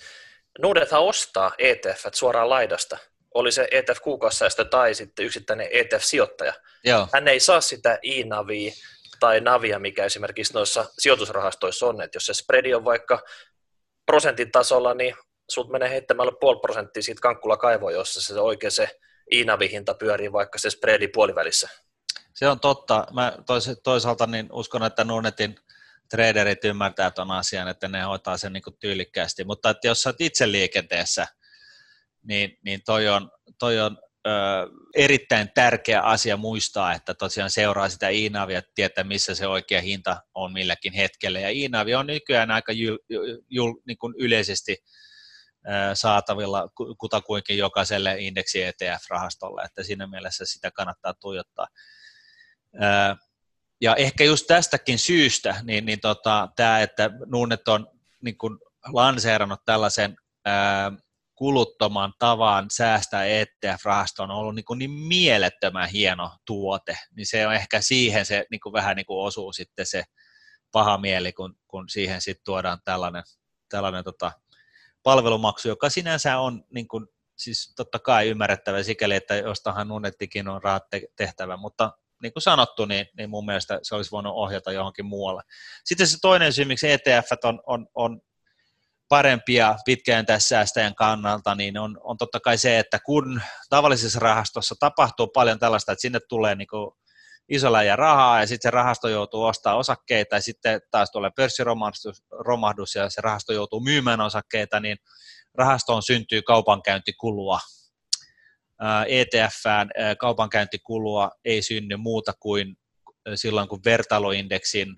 Nordethan 0.58 1.02
ostaa 1.02 1.52
ETF 1.58 2.06
suoraan 2.14 2.50
laidasta 2.50 2.98
oli 3.34 3.52
se 3.52 3.68
ETF 3.70 4.00
kuukausisäästö 4.00 4.64
tai 4.64 4.94
sitten 4.94 5.26
yksittäinen 5.26 5.68
ETF-sijoittaja. 5.70 6.52
Joo. 6.84 7.08
Hän 7.12 7.28
ei 7.28 7.40
saa 7.40 7.60
sitä 7.60 7.98
e-navia 8.02 8.72
tai 9.20 9.40
navia, 9.40 9.78
mikä 9.78 10.04
esimerkiksi 10.04 10.54
noissa 10.54 10.84
sijoitusrahastoissa 10.98 11.86
on, 11.86 12.02
että 12.02 12.16
jos 12.16 12.26
se 12.26 12.34
spreadi 12.34 12.74
on 12.74 12.84
vaikka 12.84 13.22
prosentin 14.06 14.52
tasolla, 14.52 14.94
niin 14.94 15.14
sut 15.50 15.70
menee 15.70 15.90
heittämällä 15.90 16.32
puoli 16.40 16.60
prosenttia 16.60 17.02
siitä 17.02 17.20
kankkula 17.20 17.56
kaivoa, 17.56 17.92
jossa 17.92 18.22
se 18.22 18.40
oikein 18.40 18.70
se 18.70 19.00
e-navi-hinta 19.30 19.94
pyörii 19.94 20.32
vaikka 20.32 20.58
se 20.58 20.70
spreadi 20.70 21.08
puolivälissä. 21.08 21.68
Se 22.34 22.48
on 22.48 22.60
totta. 22.60 23.06
Mä 23.12 23.32
toisaalta 23.82 24.26
niin 24.26 24.48
uskon, 24.52 24.82
että 24.82 25.04
Nunetin 25.04 25.56
traderit 26.10 26.64
ymmärtää 26.64 27.10
tuon 27.10 27.30
asian, 27.30 27.68
että 27.68 27.88
ne 27.88 28.02
hoitaa 28.02 28.36
sen 28.36 28.52
niin 28.52 28.62
tyylikkäästi, 28.80 29.44
mutta 29.44 29.70
että 29.70 29.88
jos 29.88 30.02
sä 30.02 30.08
oot 30.08 30.20
itse 30.20 30.52
liikenteessä– 30.52 31.26
niin, 32.24 32.58
niin 32.64 32.80
toi 32.86 33.08
on, 33.08 33.30
toi 33.58 33.80
on 33.80 33.98
ö, 34.26 34.30
erittäin 34.94 35.50
tärkeä 35.54 36.00
asia 36.00 36.36
muistaa, 36.36 36.94
että 36.94 37.14
tosiaan 37.14 37.50
seuraa 37.50 37.88
sitä 37.88 38.08
Iinavia, 38.08 38.62
tietää 38.74 39.04
missä 39.04 39.34
se 39.34 39.46
oikea 39.46 39.80
hinta 39.80 40.22
on 40.34 40.52
milläkin 40.52 40.92
hetkellä. 40.92 41.40
Ja 41.40 41.50
Iinavi 41.50 41.94
on 41.94 42.06
nykyään 42.06 42.50
aika 42.50 42.72
jul, 42.72 42.98
jul, 43.50 43.74
niin 43.86 43.98
kuin 43.98 44.14
yleisesti 44.18 44.76
saatavilla 45.94 46.68
kutakuinkin 46.98 47.58
jokaiselle 47.58 48.16
indeksi 48.18 48.62
ETF-rahastolle, 48.62 49.64
että 49.64 49.82
siinä 49.82 50.06
mielessä 50.06 50.44
sitä 50.44 50.70
kannattaa 50.70 51.14
tuijottaa. 51.14 51.66
Ja 53.80 53.94
ehkä 53.96 54.24
just 54.24 54.46
tästäkin 54.46 54.98
syystä, 54.98 55.56
niin, 55.62 55.86
niin 55.86 56.00
tota, 56.00 56.48
tämä, 56.56 56.80
että 56.80 57.10
Nuunet 57.26 57.68
on 57.68 57.88
niin 58.22 58.38
kuin 58.38 58.58
lanseerannut 58.92 59.60
tällaisen 59.64 60.16
ää, 60.44 60.92
kuluttoman 61.34 62.12
tavan 62.18 62.66
säästää 62.70 63.24
ETF-rahastoon 63.24 64.30
on 64.30 64.36
ollut 64.36 64.54
niin, 64.54 64.64
kuin 64.64 64.78
niin 64.78 64.90
mielettömän 64.90 65.88
hieno 65.88 66.30
tuote, 66.46 66.98
niin 67.16 67.26
se 67.26 67.46
on 67.46 67.54
ehkä 67.54 67.80
siihen 67.80 68.26
se 68.26 68.46
niin 68.50 68.60
kuin 68.60 68.72
vähän 68.72 68.96
niin 68.96 69.06
kuin 69.06 69.26
osuu 69.26 69.52
sitten 69.52 69.86
se 69.86 70.04
paha 70.72 70.98
mieli, 70.98 71.32
kun, 71.32 71.56
kun 71.68 71.88
siihen 71.88 72.20
sitten 72.20 72.44
tuodaan 72.44 72.78
tällainen, 72.84 73.22
tällainen 73.68 74.04
tota, 74.04 74.32
palvelumaksu, 75.02 75.68
joka 75.68 75.90
sinänsä 75.90 76.38
on 76.38 76.64
niin 76.70 76.88
kuin, 76.88 77.06
siis 77.36 77.72
totta 77.76 77.98
kai 77.98 78.28
ymmärrettävä 78.28 78.82
sikäli, 78.82 79.14
että 79.14 79.36
jostahan 79.36 79.88
Nunettikin 79.88 80.48
on 80.48 80.62
rahat 80.62 80.82
tehtävä, 81.16 81.56
mutta 81.56 81.92
niin 82.22 82.32
kuin 82.32 82.42
sanottu, 82.42 82.84
niin, 82.84 83.06
niin 83.16 83.30
mun 83.30 83.46
mielestä 83.46 83.78
se 83.82 83.94
olisi 83.94 84.10
voinut 84.10 84.34
ohjata 84.36 84.72
johonkin 84.72 85.06
muualle. 85.06 85.42
Sitten 85.84 86.06
se 86.06 86.16
toinen 86.22 86.52
syy, 86.52 86.64
miksi 86.64 86.90
ETF 86.90 87.28
on, 87.44 87.62
on, 87.66 87.86
on 87.94 88.20
parempia 89.08 89.76
pitkään 89.84 90.26
tässä 90.26 90.48
säästäjän 90.48 90.94
kannalta, 90.94 91.54
niin 91.54 91.78
on, 91.78 91.98
on 92.02 92.16
totta 92.16 92.40
kai 92.40 92.58
se, 92.58 92.78
että 92.78 92.98
kun 92.98 93.40
tavallisessa 93.70 94.18
rahastossa 94.20 94.74
tapahtuu 94.80 95.26
paljon 95.26 95.58
tällaista, 95.58 95.92
että 95.92 96.02
sinne 96.02 96.20
tulee 96.28 96.54
niin 96.54 96.68
iso 97.48 97.72
läjä 97.72 97.96
rahaa 97.96 98.40
ja 98.40 98.46
sitten 98.46 98.68
se 98.68 98.74
rahasto 98.74 99.08
joutuu 99.08 99.44
ostamaan 99.44 99.78
osakkeita 99.78 100.36
ja 100.36 100.40
sitten 100.40 100.80
taas 100.90 101.10
tulee 101.10 101.30
pörssiromahdus 101.36 102.94
ja 102.94 103.10
se 103.10 103.20
rahasto 103.20 103.52
joutuu 103.52 103.80
myymään 103.80 104.20
osakkeita, 104.20 104.80
niin 104.80 104.96
rahastoon 105.54 106.02
syntyy 106.02 106.42
kaupankäyntikulua. 106.42 107.60
ETFään 109.08 109.90
kaupankäyntikulua 110.18 111.30
ei 111.44 111.62
synny 111.62 111.96
muuta 111.96 112.32
kuin 112.40 112.76
silloin, 113.34 113.68
kun 113.68 113.80
vertailuindeksin 113.84 114.94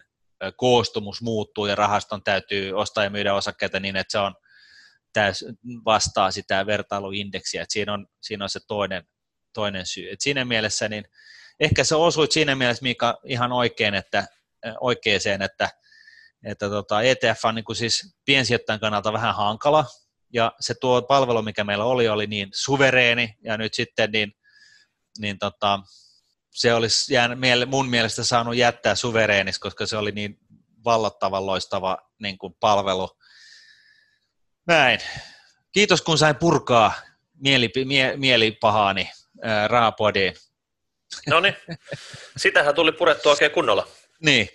koostumus 0.56 1.22
muuttuu 1.22 1.66
ja 1.66 1.74
rahaston 1.74 2.22
täytyy 2.22 2.72
ostaa 2.72 3.04
ja 3.04 3.10
myydä 3.10 3.34
osakkeita 3.34 3.80
niin, 3.80 3.96
että 3.96 4.12
se 4.12 4.18
on 4.18 4.34
täys, 5.12 5.44
vastaa 5.84 6.30
sitä 6.30 6.66
vertailuindeksiä. 6.66 7.62
että 7.62 7.72
siinä, 7.72 7.92
on, 7.92 8.06
siinä 8.22 8.44
on 8.44 8.50
se 8.50 8.60
toinen, 8.68 9.04
toinen 9.52 9.86
syy. 9.86 10.10
Et 10.10 10.20
siinä 10.20 10.44
mielessä 10.44 10.88
niin 10.88 11.04
ehkä 11.60 11.84
se 11.84 11.94
osuit 11.94 12.32
siinä 12.32 12.54
mielessä, 12.54 12.82
Mika, 12.82 13.20
ihan 13.24 13.52
oikein, 13.52 13.94
että, 13.94 14.26
oikeeseen, 14.80 15.42
että, 15.42 15.70
että 16.44 16.68
tota 16.68 17.02
ETF 17.02 17.44
on 17.44 17.54
niin 17.54 17.76
siis 17.76 18.16
piensijoittajan 18.24 18.80
kannalta 18.80 19.12
vähän 19.12 19.34
hankala, 19.34 19.84
ja 20.32 20.52
se 20.60 20.74
tuo 20.80 21.02
palvelu, 21.02 21.42
mikä 21.42 21.64
meillä 21.64 21.84
oli, 21.84 22.08
oli 22.08 22.26
niin 22.26 22.48
suvereeni, 22.54 23.34
ja 23.44 23.56
nyt 23.56 23.74
sitten 23.74 24.10
niin, 24.12 24.32
niin 25.18 25.38
tota, 25.38 25.80
se 26.56 26.75
olisi 26.75 27.14
jään, 27.14 27.38
mun 27.66 27.88
mielestä 27.88 28.25
saanut 28.25 28.56
jättää 28.56 28.94
suvereeniksi, 28.94 29.60
koska 29.60 29.86
se 29.86 29.96
oli 29.96 30.12
niin 30.12 30.38
vallottavan 30.84 31.46
loistava 31.46 31.98
niin 32.18 32.38
kuin 32.38 32.56
palvelu. 32.60 33.08
Näin. 34.66 35.00
Kiitos, 35.72 36.02
kun 36.02 36.18
sain 36.18 36.36
purkaa 36.36 36.92
mieli, 37.34 37.72
mie, 37.84 38.16
mielipahaani 38.16 39.10
ää, 39.42 39.68
rahapodiin. 39.68 40.34
No 41.26 41.40
niin, 41.40 41.56
sitähän 42.36 42.75
tuli 42.75 42.92
purettua 42.92 43.32
oikein 43.32 43.50
kunnolla. 43.50 43.88
Niin. 44.25 44.48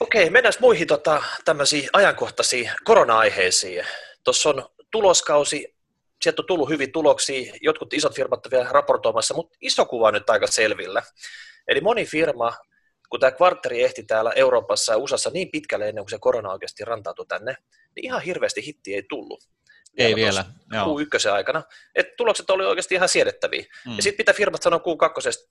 Okei, 0.00 0.30
mennään 0.30 0.54
muihin 0.60 0.86
tota, 0.86 1.22
tämmöisiin 1.44 1.88
ajankohtaisiin 1.92 2.70
korona-aiheisiin. 2.84 3.86
Tuossa 4.24 4.48
on 4.48 4.68
tuloskausi, 4.90 5.75
sieltä 6.22 6.42
on 6.42 6.46
tullut 6.46 6.68
hyvin 6.68 6.92
tuloksia, 6.92 7.52
jotkut 7.60 7.92
isot 7.92 8.14
firmat 8.14 8.46
ovat 8.46 8.52
vielä 8.52 8.72
raportoimassa, 8.72 9.34
mutta 9.34 9.58
iso 9.60 9.86
kuva 9.86 10.08
on 10.08 10.14
nyt 10.14 10.30
aika 10.30 10.46
selvillä. 10.46 11.02
Eli 11.68 11.80
moni 11.80 12.04
firma, 12.04 12.52
kun 13.10 13.20
tämä 13.20 13.32
kvartteri 13.32 13.82
ehti 13.82 14.02
täällä 14.02 14.32
Euroopassa 14.32 14.92
ja 14.92 14.98
USAssa 14.98 15.30
niin 15.30 15.50
pitkälle 15.50 15.88
ennen 15.88 16.04
kuin 16.04 16.10
se 16.10 16.18
korona 16.20 16.52
oikeasti 16.52 16.84
rantautui 16.84 17.26
tänne, 17.26 17.56
niin 17.96 18.04
ihan 18.04 18.22
hirveästi 18.22 18.66
hitti 18.66 18.94
ei 18.94 19.02
tullut. 19.08 19.44
Ei 19.98 20.14
vielä. 20.14 20.44
Q1 20.72 21.30
aikana. 21.32 21.62
Et 21.94 22.16
tulokset 22.16 22.50
oli 22.50 22.64
oikeasti 22.64 22.94
ihan 22.94 23.08
siedettäviä. 23.08 23.64
Mm. 23.86 23.96
Ja 23.96 24.02
sitten 24.02 24.24
mitä 24.24 24.32
firmat 24.32 24.62
sanoo 24.62 24.80
Q2, 24.80 25.48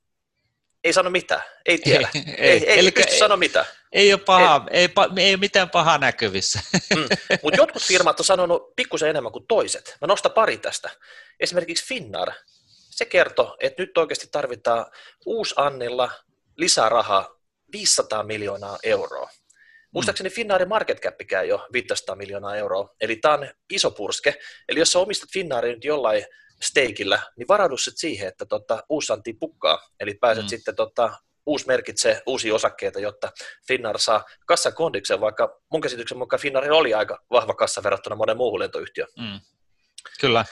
ei 0.85 0.93
sano 0.93 1.09
mitään, 1.09 1.41
ei 1.65 1.77
tiedä, 1.77 2.09
ei, 2.15 2.23
ei, 2.37 2.69
ei, 2.71 2.79
ei 2.79 2.91
pysty 2.91 3.11
ei, 3.13 3.19
sanoa 3.19 3.37
mitään. 3.37 3.65
Ei 3.91 4.13
ole 4.13 4.21
paha, 4.21 4.65
ei, 4.71 4.89
ei, 5.17 5.23
ei 5.23 5.37
mitään 5.37 5.69
pahaa 5.69 5.97
näkyvissä. 5.97 6.59
Mm. 6.95 7.07
Mutta 7.43 7.57
jotkut 7.57 7.83
firmat 7.83 8.19
on 8.19 8.25
sanonut 8.25 8.75
pikkusen 8.75 9.09
enemmän 9.09 9.31
kuin 9.31 9.47
toiset. 9.47 9.97
Mä 10.01 10.07
nostan 10.07 10.31
pari 10.31 10.57
tästä. 10.57 10.89
Esimerkiksi 11.39 11.85
Finnar, 11.85 12.31
se 12.89 13.05
kertoo, 13.05 13.57
että 13.59 13.83
nyt 13.83 13.97
oikeasti 13.97 14.27
tarvitaan 14.31 14.85
Annilla 15.55 16.11
lisää 16.57 16.89
rahaa 16.89 17.39
500 17.71 18.23
miljoonaa 18.23 18.79
euroa. 18.83 19.29
Muistaakseni 19.91 20.29
Finnaarin 20.29 20.69
market 20.69 21.01
cap 21.01 21.15
jo 21.47 21.67
500 21.73 22.15
miljoonaa 22.15 22.55
euroa, 22.55 22.95
eli 23.01 23.15
tämä 23.15 23.33
on 23.33 23.49
iso 23.69 23.91
purske. 23.91 24.39
Eli 24.69 24.79
jos 24.79 24.91
sä 24.91 24.99
omistat 24.99 25.29
Finnaarin 25.33 25.73
nyt 25.73 25.83
jollain 25.83 26.25
steikillä, 26.61 27.19
niin 27.37 27.47
varaudu 27.47 27.77
sitten 27.77 27.99
siihen, 27.99 28.27
että 28.27 28.45
tota, 28.45 28.83
uusanti 28.89 29.33
pukkaa, 29.33 29.89
eli 29.99 30.13
pääset 30.13 30.43
mm. 30.43 30.49
sitten 30.49 30.75
tota, 30.75 31.13
uusi 31.45 31.67
merkitsee 31.67 32.21
uusia 32.25 32.55
osakkeita, 32.55 32.99
jotta 32.99 33.31
Finnar 33.67 33.99
saa 33.99 34.25
kassan 34.45 34.73
kondiksen, 34.73 35.21
vaikka 35.21 35.61
mun 35.71 35.81
käsityksen 35.81 36.17
mukaan 36.17 36.39
Finnarin 36.39 36.71
oli 36.71 36.93
aika 36.93 37.23
vahva 37.31 37.53
kassa 37.53 37.83
verrattuna 37.83 38.15
monen 38.15 38.37
muuhun 38.37 38.59
lentoyhtiöön. 38.59 39.09
Mm. 39.17 39.39
Kyllä. 40.19 40.45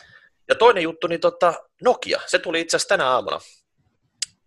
Ja 0.48 0.56
toinen 0.56 0.84
juttu, 0.84 1.08
niin 1.08 1.22
tota, 1.22 1.54
Nokia, 1.82 2.22
se 2.26 2.40
tuli 2.40 2.62
itse 2.62 2.78
asiassa 2.78 2.90
tänä 2.90 3.10
aamuna. 3.10 3.40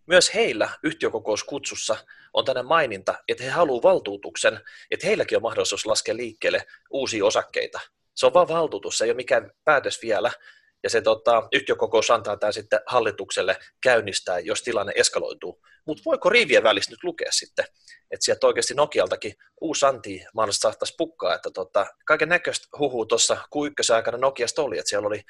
Myös 0.05 0.33
heillä 0.33 0.69
yhtiökokouskutsussa 0.83 1.97
on 2.33 2.45
tänne 2.45 2.63
maininta, 2.63 3.15
että 3.27 3.43
he 3.43 3.49
haluavat 3.49 3.83
valtuutuksen, 3.83 4.59
että 4.91 5.07
heilläkin 5.07 5.35
on 5.35 5.41
mahdollisuus 5.41 5.85
laskea 5.85 6.15
liikkeelle 6.15 6.65
uusia 6.89 7.25
osakkeita. 7.25 7.79
Se 8.15 8.25
on 8.25 8.33
vain 8.33 8.47
valtuutus, 8.47 8.97
se 8.97 9.05
ei 9.05 9.11
ole 9.11 9.15
mikään 9.15 9.51
päätös 9.63 10.01
vielä, 10.01 10.31
ja 10.83 10.89
se 10.89 11.01
tota, 11.01 11.47
yhtiökokous 11.53 12.11
antaa 12.11 12.37
tämä 12.37 12.51
sitten 12.51 12.79
hallitukselle 12.85 13.57
käynnistää, 13.81 14.39
jos 14.39 14.61
tilanne 14.63 14.93
eskaloituu. 14.95 15.61
Mutta 15.85 16.03
voiko 16.05 16.29
riivien 16.29 16.63
välissä 16.63 16.91
nyt 16.91 17.03
lukea 17.03 17.31
sitten, 17.31 17.65
että 18.11 18.25
sieltä 18.25 18.47
oikeasti 18.47 18.73
Nokialtakin 18.73 19.33
uusi 19.61 19.85
anti 19.85 20.25
mahdollisesti 20.33 20.61
saattaisi 20.61 20.93
pukkaa, 20.97 21.35
että 21.35 21.49
tota, 21.53 21.85
kaiken 22.05 22.29
näköistä 22.29 22.67
huhuu 22.79 23.05
tuossa 23.05 23.35
Q1 23.35 23.95
aikana 23.95 24.17
Nokiasta 24.17 24.61
oli, 24.61 24.77
että 24.77 24.89
siellä 24.89 25.07
oli 25.07 25.21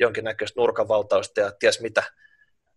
jonkinnäköistä 0.00 0.60
nurkanvaltausta 0.60 1.40
ja 1.40 1.52
ties 1.60 1.80
mitä 1.80 2.02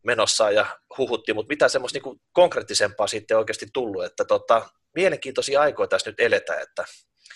menossa 0.04 0.52
ja 0.52 0.80
huhutti, 0.98 1.34
mutta 1.34 1.50
mitä 1.50 1.68
semmoista 1.68 1.96
niinku 1.96 2.22
konkreettisempaa 2.32 3.08
sitten 3.08 3.38
oikeasti 3.38 3.66
tullut, 3.74 4.04
että 4.04 4.26
tota, 4.26 4.70
mielenkiintoisia 4.96 5.62
aikoja 5.62 5.88
tässä 5.88 6.10
nyt 6.10 6.20
eletään, 6.20 6.62
että 6.62 6.86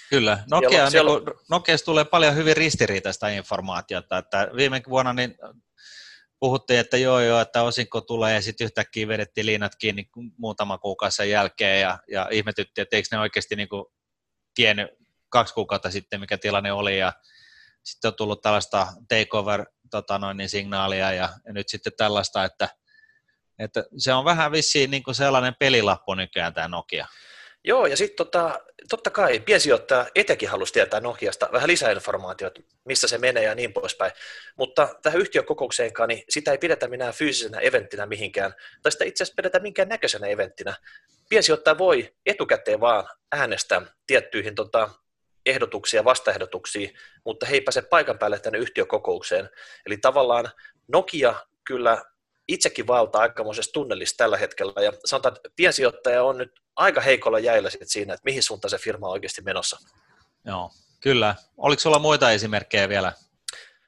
Kyllä, 0.09 0.43
Nokia, 0.51 0.69
siellä, 0.69 0.89
siellä... 0.89 1.11
Niin 1.11 1.23
kuin, 1.25 1.37
Nokiasta 1.49 1.85
tulee 1.85 2.05
paljon 2.05 2.35
hyvin 2.35 2.57
ristiriitaista 2.57 3.27
informaatiota, 3.27 4.17
että 4.17 4.49
viime 4.55 4.81
vuonna 4.89 5.13
niin 5.13 5.35
puhuttiin, 6.39 6.79
että 6.79 6.97
joo 6.97 7.19
joo, 7.19 7.39
että 7.39 7.61
osinko 7.61 8.01
tulee 8.01 8.33
ja 8.33 8.41
sitten 8.41 8.65
yhtäkkiä 8.65 9.07
vedettiin 9.07 9.45
liinat 9.45 9.75
kiinni 9.75 10.09
muutama 10.37 10.77
kuukausi 10.77 11.29
jälkeen 11.29 11.81
ja, 11.81 11.99
ja 12.11 12.27
ihmetyttiin, 12.31 12.83
että 12.83 12.95
eikö 12.95 13.07
ne 13.11 13.19
oikeasti 13.19 13.55
niin 13.55 13.69
kuin 13.69 13.85
tiennyt 14.55 14.87
kaksi 15.29 15.53
kuukautta 15.53 15.91
sitten, 15.91 16.19
mikä 16.19 16.37
tilanne 16.37 16.71
oli 16.71 16.99
ja 16.99 17.13
sitten 17.83 18.09
on 18.09 18.15
tullut 18.15 18.41
tällaista 18.41 18.87
takeover 19.07 19.65
tota 19.91 20.19
noin, 20.19 20.37
niin 20.37 20.49
signaalia 20.49 21.11
ja, 21.11 21.29
ja, 21.45 21.53
nyt 21.53 21.69
sitten 21.69 21.93
tällaista, 21.97 22.43
että, 22.43 22.69
että 23.59 23.83
se 23.97 24.13
on 24.13 24.25
vähän 24.25 24.51
vissiin 24.51 24.91
niin 24.91 25.03
kuin 25.03 25.15
sellainen 25.15 25.55
pelilappu 25.59 26.13
nykyään 26.13 26.53
tämä 26.53 26.67
Nokia. 26.67 27.07
Joo, 27.67 27.85
ja 27.85 27.97
sitten 27.97 28.15
tota, 28.15 28.59
totta 28.89 29.09
kai 29.09 29.39
piensijoittaja 29.39 30.07
etenkin 30.15 30.49
halusi 30.49 30.73
tietää 30.73 30.99
Nokiasta 30.99 31.49
vähän 31.51 31.67
lisäinformaatiota, 31.67 32.61
missä 32.85 33.07
se 33.07 33.17
menee 33.17 33.43
ja 33.43 33.55
niin 33.55 33.73
poispäin. 33.73 34.11
Mutta 34.57 34.95
tähän 35.01 35.21
yhtiökokoukseenkaan, 35.21 36.09
niin 36.09 36.23
sitä 36.29 36.51
ei 36.51 36.57
pidetä 36.57 36.87
minä 36.87 37.11
fyysisenä 37.11 37.59
eventtinä 37.59 38.05
mihinkään, 38.05 38.53
tai 38.81 38.91
sitä 38.91 39.05
itse 39.05 39.23
asiassa 39.23 39.35
pidetä 39.37 39.59
minkään 39.59 39.89
näköisenä 39.89 40.27
eventtinä. 40.27 40.75
Piensijoittaja 41.29 41.77
voi 41.77 42.13
etukäteen 42.25 42.79
vaan 42.79 43.07
äänestää 43.31 43.81
tiettyihin 44.07 44.55
tota, 44.55 44.89
ehdotuksia, 45.45 46.03
vastaehdotuksia, 46.03 46.89
mutta 47.25 47.45
he 47.45 47.53
ei 47.53 47.61
pääse 47.61 47.81
paikan 47.81 48.19
päälle 48.19 48.39
tänne 48.39 48.59
yhtiökokoukseen. 48.59 49.49
Eli 49.85 49.97
tavallaan 49.97 50.51
Nokia 50.87 51.35
kyllä 51.63 52.03
itsekin 52.47 52.87
valtaa 52.87 53.21
aikamoisessa 53.21 53.73
tunnelissa 53.73 54.17
tällä 54.17 54.37
hetkellä, 54.37 54.81
ja 54.81 54.93
sanotaan, 55.05 55.35
että 55.35 55.49
piensijoittaja 55.55 56.23
on 56.23 56.37
nyt 56.37 56.51
aika 56.75 57.01
heikolla 57.01 57.39
jäillä 57.39 57.69
sit 57.69 57.81
siinä, 57.85 58.13
että 58.13 58.25
mihin 58.25 58.43
suuntaan 58.43 58.69
se 58.69 58.77
firma 58.77 59.07
on 59.07 59.11
oikeasti 59.11 59.41
menossa. 59.41 59.77
Joo, 60.45 60.71
kyllä. 60.99 61.35
Oliko 61.57 61.79
sulla 61.79 61.99
muita 61.99 62.31
esimerkkejä 62.31 62.89
vielä? 62.89 63.13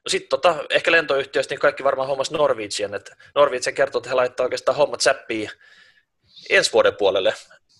No 0.08 0.10
sitten 0.10 0.30
tota, 0.30 0.56
ehkä 0.70 0.92
lentoyhtiöistä 0.92 1.54
niin 1.54 1.60
kaikki 1.60 1.84
varmaan 1.84 2.08
hommas 2.08 2.32
Norwegian, 2.32 2.94
että 2.94 3.16
Norwegian 3.36 3.74
kertoo, 3.74 4.00
että 4.00 4.10
he 4.10 4.16
laittaa 4.16 4.44
oikeastaan 4.44 4.78
hommat 4.78 5.02
säppiin 5.02 5.50
ensi 6.50 6.74
vuoden 6.74 6.96
puolelle 6.96 7.34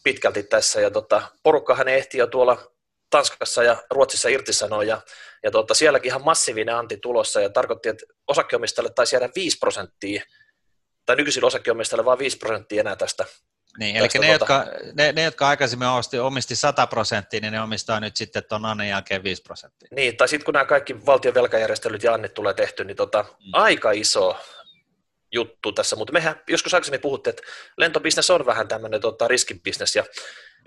pitkälti 0.04 0.44
tässä, 0.44 0.82
ja 0.82 0.92
tota, 0.92 1.22
porukkahan 1.44 1.88
ehti 1.88 2.18
jo 2.18 2.28
tuolla 2.28 2.72
Tanskassa 3.10 3.64
ja 3.64 3.78
Ruotsissa 3.90 4.30
irtisanoi, 4.30 4.88
ja, 4.88 5.02
ja 5.44 5.52
tota, 5.52 5.74
sielläkin 5.74 6.10
ihan 6.10 6.24
massiivinen 6.24 6.76
anti 6.76 6.98
tulossa, 6.98 7.42
ja 7.42 7.50
tarkoitti, 7.50 7.90
että 7.90 8.06
osakkeomistajalle 8.28 8.94
taisi 8.94 9.16
jäädä 9.16 9.30
5 9.36 9.58
prosenttia, 9.58 10.24
tai 11.08 11.16
nykyisille 11.16 11.48
osakkeomistajille 11.48 12.06
vain 12.06 12.20
5 12.20 12.38
prosenttia 12.38 12.80
enää 12.80 12.96
tästä. 12.96 13.26
Niin, 13.80 13.96
eli 13.96 14.08
ne, 14.08 14.10
tuota... 14.38 14.54
jotka, 14.54 14.66
ne, 14.94 15.12
ne, 15.12 15.24
jotka 15.24 15.48
aikaisemmin 15.48 15.88
osti, 15.88 16.20
omisti 16.20 16.56
100 16.56 16.88
prosenttia, 16.88 17.40
niin 17.40 17.54
ne 17.54 17.62
omistaa 17.62 18.00
nyt 18.00 18.16
sitten 18.16 18.44
tuon 18.50 18.66
annin 18.66 18.90
jälkeen 18.90 19.24
5 19.24 19.42
prosenttia. 19.42 19.90
Niin, 19.92 20.18
tai 20.18 20.28
sitten 20.28 20.46
kun 20.46 20.54
nämä 20.54 20.66
kaikki 20.66 21.06
valtion 21.06 21.34
velkajärjestelyt 21.34 22.04
ja 22.04 22.14
annit 22.14 22.34
tulee 22.34 22.54
tehty, 22.54 22.84
niin 22.84 22.98
tota, 22.98 23.24
mm. 23.24 23.50
aika 23.54 23.92
iso 23.92 24.38
juttu 25.32 25.72
tässä, 25.72 25.96
mutta 25.96 26.14
mehän 26.14 26.42
joskus 26.48 26.74
aikaisemmin 26.74 27.02
puhuttiin, 27.02 27.30
että 27.32 27.44
lentobisnes 27.78 28.30
on 28.30 28.46
vähän 28.46 28.68
tämmöinen 28.68 29.02
tota, 29.02 29.28
riskibisnes, 29.28 29.96
ja 29.96 30.04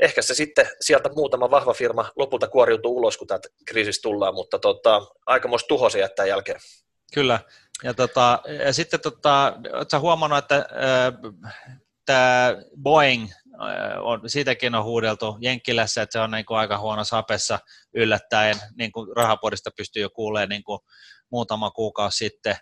ehkä 0.02 0.23
se 0.23 0.35
sitten 0.35 0.68
sieltä 0.80 1.09
muutama 1.09 1.50
vahva 1.50 1.75
firma 1.75 2.12
lopulta 2.16 2.49
kuoriutuu 2.49 2.97
ulos, 2.97 3.16
kun 3.16 3.26
täältä 3.26 3.49
kriisistä 3.66 4.02
tullaan, 4.02 4.35
mutta 4.35 4.59
tota, 4.59 5.06
aikamoista 5.26 5.68
tuho 5.68 5.90
se 5.90 5.99
jättää 5.99 6.26
jälkeen. 6.26 6.61
Kyllä, 7.14 7.40
ja, 7.85 7.95
tota, 7.95 8.43
ja 8.64 8.73
sitten 8.73 9.00
tota, 9.00 9.52
oletko 9.73 10.00
huomannut, 10.00 10.38
että 10.38 10.57
äh, 10.57 10.64
tämä 12.07 12.55
Boeing, 12.83 13.31
äh, 13.62 14.02
on, 14.02 14.21
siitäkin 14.26 14.75
on 14.75 14.85
huudeltu 14.85 15.37
Jenkkilässä, 15.40 16.02
että 16.02 16.12
se 16.12 16.21
on 16.21 16.31
niin 16.31 16.45
kuin 16.45 16.59
aika 16.59 16.79
huono 16.79 17.05
sapessa 17.05 17.59
yllättäen, 17.95 18.57
niin 18.79 18.93
kuin 18.93 19.17
rahapodista 19.17 19.71
pystyy 19.76 20.02
jo 20.02 20.11
kuulemaan 20.11 20.49
niin 20.49 20.64
kuin 20.64 20.81
muutama 21.31 21.71
kuukausi 21.71 22.17
sitten, 22.17 22.57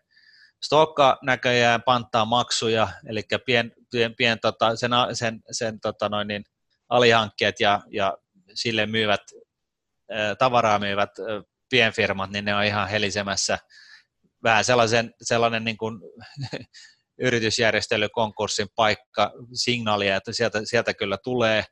Stokka 0.64 1.18
näköjään 1.22 1.82
panttaa 1.82 2.24
maksuja, 2.24 2.88
eli 3.08 3.22
pien, 3.46 3.72
pien, 3.90 4.14
pien 4.14 4.40
tota, 4.40 4.76
sen, 4.76 4.90
sen, 5.12 5.40
sen 5.50 5.80
tota 5.80 6.08
noin, 6.08 6.28
niin, 6.28 6.44
alihankkeet 6.88 7.60
ja, 7.60 7.80
ja 7.90 8.18
sille 8.54 8.86
myyvät, 8.86 9.20
tavaraa 10.38 10.78
myyvät 10.78 11.10
pienfirmat, 11.70 12.30
niin 12.30 12.44
ne 12.44 12.54
on 12.54 12.64
ihan 12.64 12.88
helisemässä 12.88 13.58
vähän 14.42 14.64
sellaisen, 14.64 15.14
sellainen 15.22 15.64
niin 15.64 15.76
kuin, 15.76 16.00
yritysjärjestelykonkurssin 17.18 18.68
paikka, 18.76 19.32
signaalia, 19.54 20.16
että 20.16 20.32
sieltä, 20.32 20.60
sieltä 20.64 20.94
kyllä 20.94 21.18
tulee. 21.24 21.64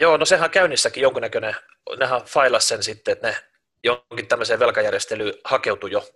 Joo, 0.00 0.16
no 0.16 0.24
sehän 0.24 0.44
on 0.44 0.50
käynnissäkin 0.50 1.02
jonkunnäköinen, 1.02 1.56
nehän 1.98 2.22
failas 2.22 2.68
sen 2.68 2.82
sitten, 2.82 3.12
että 3.12 3.28
ne 3.28 3.36
jonkin 3.84 4.26
tämmöiseen 4.28 4.60
velkajärjestelyyn 4.60 5.34
hakeutui 5.44 5.90
jo 5.90 6.08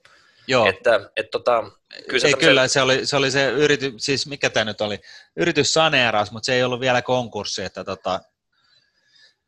Joo. 0.49 0.67
Että, 0.69 1.11
et, 1.17 1.31
tota, 1.31 1.71
kyllä, 2.09 2.21
se, 2.21 2.27
ei, 2.27 2.35
kyllä 2.35 2.69
se, 2.69 2.83
oli, 2.83 3.07
se 3.07 3.17
oli 3.17 3.31
se 3.31 3.51
yritys, 3.51 3.93
siis 3.99 4.27
mikä 4.27 4.51
tämä 4.51 4.65
nyt 4.65 4.81
oli, 4.81 4.99
yritys 5.37 5.75
saneeras, 5.75 6.33
mutta 6.33 6.47
se 6.47 6.55
ei 6.55 6.63
ollut 6.63 6.81
vielä 6.81 7.03
konkurssi, 7.03 7.63
että 7.63 7.85
tota, 7.85 8.21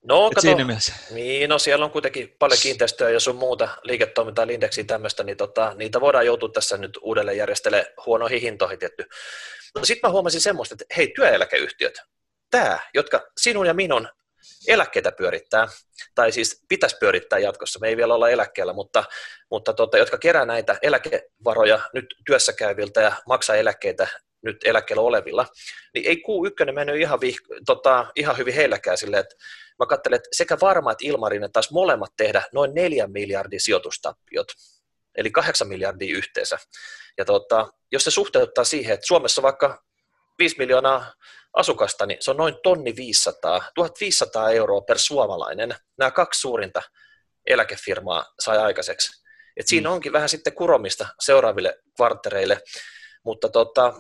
No, 0.03 0.29
kato, 0.29 0.41
siinä 0.41 0.65
mielessä. 0.65 0.95
Niin, 1.11 1.51
no 1.51 1.59
siellä 1.59 1.85
on 1.85 1.91
kuitenkin 1.91 2.37
paljon 2.39 2.61
kiinteistöä 2.63 3.11
ja 3.11 3.21
sun 3.21 3.37
muuta 3.37 3.69
liiketoimintaa, 3.83 4.47
indeksiä 4.51 4.85
tämmöistä, 4.85 5.25
niin 5.25 5.37
tota, 5.37 5.73
niitä 5.77 6.01
voidaan 6.01 6.27
joutua 6.27 6.49
tässä 6.49 6.77
nyt 6.77 6.99
uudelleen 7.03 7.37
järjestelemään 7.37 7.87
huonoihin 8.07 8.41
hintoihin 8.41 8.79
tietty. 8.79 9.05
No 9.75 9.85
sitten 9.85 10.09
mä 10.09 10.13
huomasin 10.13 10.41
semmoista, 10.41 10.75
että 10.75 10.95
hei, 10.97 11.13
työeläkeyhtiöt, 11.17 12.03
tämä, 12.51 12.79
jotka 12.95 13.27
sinun 13.41 13.67
ja 13.67 13.75
minun 13.75 14.09
eläkkeitä 14.69 15.13
pyörittää, 15.13 15.69
tai 16.15 16.33
siis 16.33 16.65
pitäisi 16.69 16.97
pyörittää 17.01 17.39
jatkossa, 17.39 17.79
me 17.79 17.89
ei 17.89 17.97
vielä 17.97 18.15
olla 18.15 18.31
eläkkeellä, 18.31 18.73
mutta, 18.73 19.05
mutta 19.51 19.73
tota, 19.73 19.99
jotka 19.99 20.19
kerää 20.19 20.47
näitä 20.47 20.79
eläkevaroja 20.83 21.81
nyt 21.95 22.07
työssä 22.27 22.53
käyviltä 22.53 23.01
ja 23.01 23.13
maksaa 23.27 23.57
eläkkeitä 23.57 24.09
nyt 24.43 24.57
eläkkeellä 24.65 25.03
olevilla, 25.03 25.47
niin 25.95 26.07
ei 26.07 26.17
Q1 26.17 26.73
mennyt 26.73 27.01
ihan, 27.01 27.21
vih, 27.21 27.37
tota, 27.67 28.07
ihan 28.17 28.39
hyvin 28.39 28.55
heilläkään 28.55 28.99
silleen, 28.99 29.21
että 29.21 29.35
mä 29.79 29.87
katselen, 29.87 30.17
että 30.17 30.29
sekä 30.33 30.57
Varma 30.61 30.93
että 30.93 31.07
Ilmarinen 31.07 31.53
taas 31.53 31.71
molemmat 31.71 32.13
tehdä 32.17 32.43
noin 32.53 32.75
4 32.75 33.07
miljardin 33.07 33.61
sijoitustappiot, 33.61 34.47
eli 35.15 35.31
8 35.31 35.69
miljardia 35.69 36.17
yhteensä. 36.17 36.59
Ja 37.19 37.25
tota, 37.25 37.69
jos 37.93 38.05
se 38.05 38.11
suhteuttaa 38.11 38.65
siihen, 38.65 38.95
että 38.95 39.07
Suomessa 39.07 39.43
vaikka 39.43 39.83
5 40.39 40.59
miljoonaa 40.59 41.13
asukasta, 41.53 42.07
niin 42.07 42.19
se 42.21 42.31
on 42.31 42.37
noin 42.37 42.55
tonni 42.63 42.97
500, 42.97 43.61
1500 43.75 44.51
euroa 44.51 44.81
per 44.81 44.99
suomalainen. 44.99 45.75
Nämä 45.99 46.11
kaksi 46.11 46.41
suurinta 46.41 46.83
eläkefirmaa 47.47 48.25
sai 48.41 48.59
aikaiseksi. 48.59 49.23
Et 49.57 49.69
siinä 49.69 49.89
mm. 49.89 49.95
onkin 49.95 50.13
vähän 50.13 50.29
sitten 50.29 50.53
kuromista 50.53 51.07
seuraaville 51.21 51.79
kvarttereille, 51.97 52.61
mutta 53.25 53.49
tota, 53.49 53.95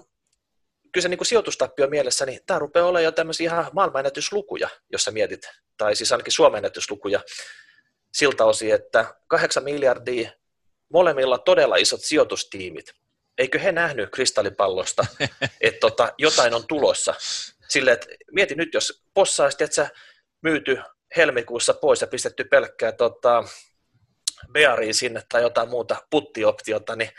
kyllä 0.92 1.02
se 1.02 1.08
niin 1.08 1.18
kuin 1.18 1.26
sijoitustappio 1.26 1.88
mielessä, 1.88 2.26
niin 2.26 2.40
tämä 2.46 2.58
rupeaa 2.58 2.86
olemaan 2.86 3.04
jo 3.04 3.12
tämmöisiä 3.12 3.44
ihan 3.44 3.70
maailmanennätyslukuja, 3.72 4.68
jos 4.92 5.04
sä 5.04 5.10
mietit, 5.10 5.50
tai 5.76 5.96
siis 5.96 6.12
ainakin 6.12 6.32
Suomen 6.32 6.58
ennätyslukuja 6.58 7.20
siltä 8.12 8.44
osin, 8.44 8.74
että 8.74 9.14
8 9.28 9.64
miljardia 9.64 10.30
molemmilla 10.92 11.38
todella 11.38 11.76
isot 11.76 12.00
sijoitustiimit 12.00 13.00
eikö 13.40 13.58
he 13.58 13.72
nähnyt 13.72 14.10
kristallipallosta, 14.10 15.06
että 15.60 15.80
tota, 15.80 16.12
jotain 16.18 16.54
on 16.54 16.66
tulossa. 16.66 17.14
Sille, 17.68 17.92
että 17.92 18.06
mieti 18.32 18.54
nyt, 18.54 18.74
jos 18.74 19.04
Possa 19.14 19.44
olisi 19.44 19.64
että 19.64 19.90
myyty 20.42 20.78
helmikuussa 21.16 21.74
pois 21.74 22.00
ja 22.00 22.06
pistetty 22.06 22.44
pelkkää 22.44 22.92
tota, 22.92 23.44
Beariin 24.52 24.94
sinne 24.94 25.22
tai 25.28 25.42
jotain 25.42 25.68
muuta 25.68 25.96
puttioptiota, 26.10 26.96
niin 26.96 27.10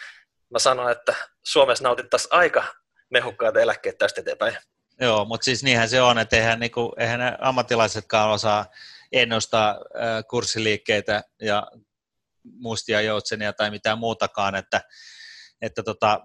mä 0.50 0.60
sanon, 0.60 0.92
että 0.92 1.16
Suomessa 1.44 1.84
nautittaisiin 1.84 2.34
aika 2.34 2.64
mehukkaita 3.12 3.60
eläkkeet 3.60 3.98
tästä 3.98 4.22
eteenpäin. 4.22 4.58
Joo, 5.02 5.26
mutta 5.26 5.46
siis 5.46 5.64
niinhän 5.64 5.90
se 5.90 6.02
on, 6.02 6.18
että 6.18 6.36
eihän, 6.36 6.60
niinku, 6.60 6.94
eihän 6.98 7.20
ne 7.20 7.38
ammattilaisetkaan 7.40 8.30
osaa 8.30 8.66
ennustaa 9.12 9.70
äh, 9.70 10.24
kurssiliikkeitä 10.30 11.24
ja 11.42 11.68
mustia 12.44 13.02
joutsenia 13.02 13.54
tai 13.54 13.70
mitään 13.70 13.98
muutakaan, 13.98 14.56
että 14.56 14.82
että 15.62 15.84
tota, 15.84 16.22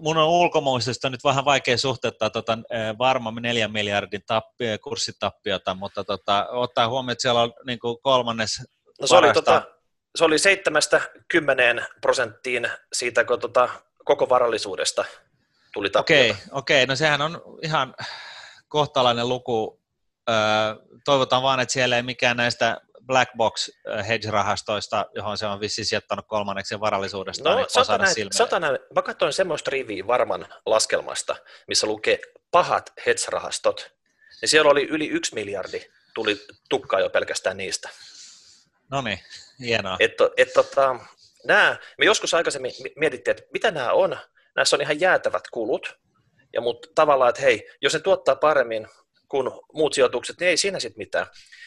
mun 0.00 0.16
on 0.16 0.28
ulkomuistista 0.28 1.10
nyt 1.10 1.24
vähän 1.24 1.44
vaikea 1.44 1.78
suhteuttaa 1.78 2.30
tota, 2.30 2.58
varma 2.98 3.32
4 3.40 3.68
miljardin 3.68 4.22
tappi, 4.26 4.64
kurssitappiota, 4.82 5.74
mutta 5.74 6.04
tota, 6.04 6.46
ottaa 6.50 6.88
huomioon, 6.88 7.12
että 7.12 7.22
siellä 7.22 7.42
on 7.42 7.52
niin 7.66 7.78
kuin 7.78 7.96
kolmannes 8.02 8.62
no, 9.00 9.06
se, 9.06 9.16
oli, 9.16 9.32
tota, 9.32 9.62
se 10.16 10.24
oli 10.24 10.36
7-10 11.80 11.84
prosenttiin 12.00 12.70
siitä 12.92 13.24
kun, 13.24 13.40
tota, 13.40 13.68
koko 14.04 14.28
varallisuudesta 14.28 15.04
tuli 15.72 15.90
tappiota. 15.90 16.20
Okei, 16.20 16.30
okay, 16.30 16.42
okay, 16.52 16.86
no 16.86 16.96
sehän 16.96 17.20
on 17.20 17.42
ihan 17.62 17.94
kohtalainen 18.68 19.28
luku. 19.28 19.80
toivotaan 21.04 21.42
vaan, 21.42 21.60
että 21.60 21.72
siellä 21.72 21.96
ei 21.96 22.02
mikään 22.02 22.36
näistä 22.36 22.80
black 23.08 23.32
box 23.36 23.68
hedge-rahastoista, 24.08 25.06
johon 25.14 25.38
se 25.38 25.46
on 25.46 25.60
vissi 25.60 25.84
sijoittanut 25.84 26.26
kolmanneksen 26.28 26.80
varallisuudesta, 26.80 27.50
no, 27.50 27.56
niin 27.56 27.66
sata 27.68 27.98
näin, 27.98 28.14
sata 28.32 28.60
näin, 28.60 28.78
mä 28.94 29.02
katsoin 29.02 29.32
semmoista 29.32 29.70
riviä 29.70 30.06
varman 30.06 30.46
laskelmasta, 30.66 31.36
missä 31.68 31.86
lukee 31.86 32.18
pahat 32.50 32.92
hedge-rahastot, 33.06 33.90
niin 34.40 34.48
siellä 34.48 34.70
oli 34.70 34.84
yli 34.84 35.08
yksi 35.08 35.34
miljardi, 35.34 35.80
tuli 36.14 36.46
tukkaa 36.70 37.00
jo 37.00 37.10
pelkästään 37.10 37.56
niistä. 37.56 37.88
No 38.90 39.00
niin, 39.00 39.18
hienoa. 39.60 39.96
Et, 40.00 40.12
et, 40.36 40.52
tota, 40.52 40.96
nämä, 41.44 41.76
me 41.98 42.04
joskus 42.04 42.34
aikaisemmin 42.34 42.72
mietittiin, 42.96 43.36
että 43.36 43.50
mitä 43.52 43.70
nämä 43.70 43.92
on, 43.92 44.18
näissä 44.58 44.76
on 44.76 44.82
ihan 44.82 45.00
jäätävät 45.00 45.42
kulut, 45.52 45.98
ja 46.52 46.60
mutta 46.60 46.88
tavallaan, 46.94 47.28
että 47.28 47.42
hei, 47.42 47.70
jos 47.80 47.94
ne 47.94 48.00
tuottaa 48.00 48.36
paremmin 48.36 48.88
kuin 49.28 49.50
muut 49.72 49.94
sijoitukset, 49.94 50.40
niin 50.40 50.48
ei 50.48 50.56
siinä 50.56 50.80
sitten 50.80 51.00
mitään. 51.00 51.26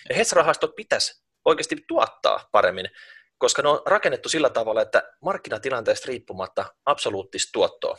Ja 0.09 0.15
hedge-rahastot 0.15 0.75
pitäisi 0.75 1.23
oikeasti 1.45 1.75
tuottaa 1.87 2.49
paremmin, 2.51 2.89
koska 3.37 3.61
ne 3.61 3.69
on 3.69 3.81
rakennettu 3.85 4.29
sillä 4.29 4.49
tavalla, 4.49 4.81
että 4.81 5.03
markkinatilanteesta 5.21 6.07
riippumatta 6.07 6.65
absoluuttista 6.85 7.49
tuottoa. 7.53 7.97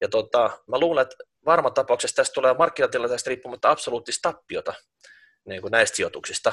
Ja 0.00 0.08
tota, 0.08 0.50
mä 0.68 0.78
luulen, 0.78 1.02
että 1.02 1.16
varma 1.46 1.70
tapauksessa 1.70 2.16
tästä 2.16 2.34
tulee 2.34 2.54
markkinatilanteesta 2.54 3.28
riippumatta 3.28 3.70
absoluuttista 3.70 4.32
tappiota 4.32 4.74
niin 5.48 5.62
kuin 5.62 5.70
näistä 5.70 5.96
sijoituksista. 5.96 6.52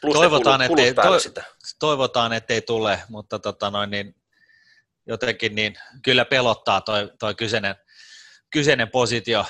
Plus 0.00 0.14
toivotaan, 0.14 0.60
kulut, 0.66 0.84
ettei, 0.84 1.20
sitä. 1.20 1.44
toivotaan, 1.78 2.32
ettei 2.32 2.60
tule, 2.60 3.02
mutta 3.08 3.38
tota 3.38 3.70
noin, 3.70 3.90
niin, 3.90 4.14
jotenkin 5.06 5.54
niin, 5.54 5.74
kyllä 6.04 6.24
pelottaa 6.24 6.80
toi, 6.80 7.12
toi 7.18 7.34
kyseinen, 7.34 7.74
kyseinen 8.52 8.90
positio 8.90 9.46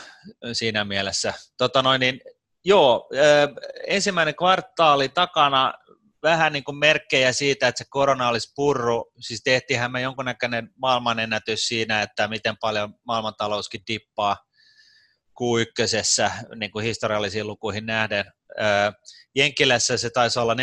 siinä 0.52 0.84
mielessä. 0.84 1.34
Tota 1.58 1.82
noin, 1.82 2.00
niin, 2.00 2.20
joo, 2.64 3.08
ensimmäinen 3.86 4.34
kvartaali 4.34 5.08
takana 5.08 5.74
vähän 6.22 6.52
niin 6.52 6.64
kuin 6.64 6.78
merkkejä 6.78 7.32
siitä, 7.32 7.68
että 7.68 7.78
se 7.78 7.84
korona 7.90 8.28
olisi 8.28 8.52
purru. 8.56 9.12
Siis 9.20 9.42
tehtiinhän 9.44 9.92
me 9.92 10.00
jonkunnäköinen 10.00 10.70
maailmanennätys 10.76 11.68
siinä, 11.68 12.02
että 12.02 12.28
miten 12.28 12.56
paljon 12.60 12.94
maailmantalouskin 13.06 13.82
dippaa 13.88 14.36
Q1 15.40 16.30
niin 16.56 16.70
kuin 16.70 16.84
historiallisiin 16.84 17.46
lukuihin 17.46 17.86
nähden. 17.86 18.24
Jenkkilässä 19.36 19.96
se 19.96 20.10
taisi 20.10 20.38
olla 20.38 20.54
4,8 20.54 20.58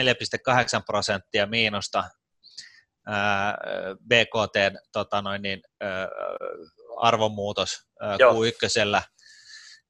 prosenttia 0.86 1.46
miinusta 1.46 2.04
BKT 4.08 4.80
tota 4.92 5.22
noin 5.22 5.42
niin, 5.42 5.62
arvonmuutos 6.98 7.88
Q1. 8.04 9.02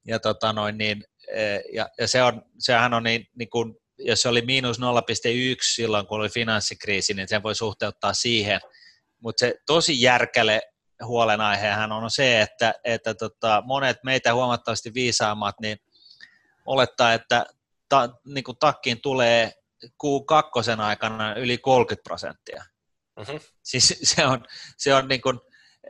Ja, 0.08 0.20
tota 0.20 0.54
noin 0.54 0.78
niin, 0.78 1.04
ja, 1.74 1.90
ja 1.98 2.08
se 2.08 2.24
on, 2.24 2.42
sehän 2.60 2.94
on 2.94 3.04
niin, 3.04 3.28
niin 3.36 3.50
kuin 3.50 3.76
jos 4.00 4.22
se 4.22 4.30
oli 4.30 4.42
miinus 4.42 4.80
0,1 4.80 4.84
silloin, 5.62 6.08
kun 6.08 6.20
oli 6.20 6.30
finanssikriisi, 6.30 7.14
niin 7.14 7.28
sen 7.28 7.44
voi 7.44 7.56
suhteuttaa 7.56 8.14
siihen. 8.14 8.60
Mutta 9.20 9.40
se 9.40 9.56
tosi 9.66 10.02
järkäle 10.02 10.62
huolenaihehan 11.06 11.92
on 11.92 12.12
se, 12.12 12.42
että, 12.42 12.74
että 12.84 13.14
tota, 13.14 13.64
monet 13.66 13.98
meitä 14.04 14.34
huomattavasti 14.34 14.94
viisaammat 14.94 15.56
niin 15.62 15.78
olettaa, 16.66 17.14
että 17.14 17.46
ta, 17.90 18.10
niin 18.26 18.44
kuin 18.44 18.58
takkiin 18.58 19.02
tulee 19.02 19.54
Q2 19.86 20.82
aikana 20.82 21.36
yli 21.36 21.58
30 21.58 22.04
prosenttia. 22.04 22.64
Mm-hmm. 23.18 23.40
Siis 23.64 24.00
se 24.04 24.26
on, 24.26 24.46
se 24.78 24.94
on 24.94 25.08
niin 25.08 25.22
kuin 25.22 25.40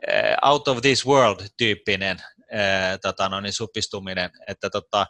eh, 0.06 0.36
out 0.42 0.68
of 0.68 0.78
this 0.82 1.06
world 1.06 1.40
tyyppinen 1.56 2.16
eh, 2.52 2.98
tota, 3.02 3.28
no 3.28 3.40
niin 3.40 3.52
supistuminen, 3.52 4.30
että 4.46 4.70
tota, 4.70 5.06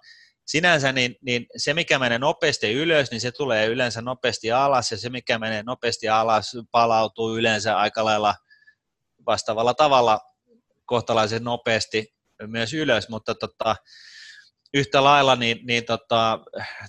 sinänsä 0.47 0.93
niin, 0.93 1.17
niin 1.21 1.47
se, 1.57 1.75
mikä 1.75 1.99
menee 1.99 2.19
nopeasti 2.19 2.73
ylös, 2.73 3.11
niin 3.11 3.21
se 3.21 3.31
tulee 3.31 3.67
yleensä 3.67 4.03
nopeasti 4.03 4.53
alas, 4.53 4.91
ja 4.91 4.99
se, 4.99 5.11
mikä 5.11 5.39
menee 5.39 5.63
nopeasti 5.63 6.09
alas, 6.09 6.57
palautuu 6.71 7.37
yleensä 7.37 7.79
aika 7.79 8.05
lailla 8.05 8.35
vastaavalla 9.27 9.75
tavalla 9.75 10.21
kohtalaisen 10.85 11.45
nopeasti 11.45 12.15
myös 12.47 12.75
ylös, 12.75 13.09
mutta 13.09 13.35
tota, 13.35 13.77
yhtä 14.75 15.05
lailla, 15.05 15.37
niin, 15.37 15.61
niin 15.67 15.85
tota, 15.85 16.41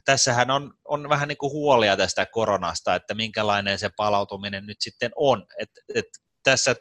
tässähän 0.06 0.52
on, 0.52 0.74
on 0.86 1.10
vähän 1.10 1.28
niin 1.28 1.38
kuin 1.38 1.52
huolia 1.52 1.98
tästä 1.98 2.26
koronasta, 2.26 2.96
että 2.96 3.14
minkälainen 3.14 3.80
se 3.80 3.90
palautuminen 3.98 4.66
nyt 4.66 4.78
sitten 4.80 5.12
on. 5.16 5.46
Et, 5.60 5.70
et 5.96 6.06
tässä 6.44 6.76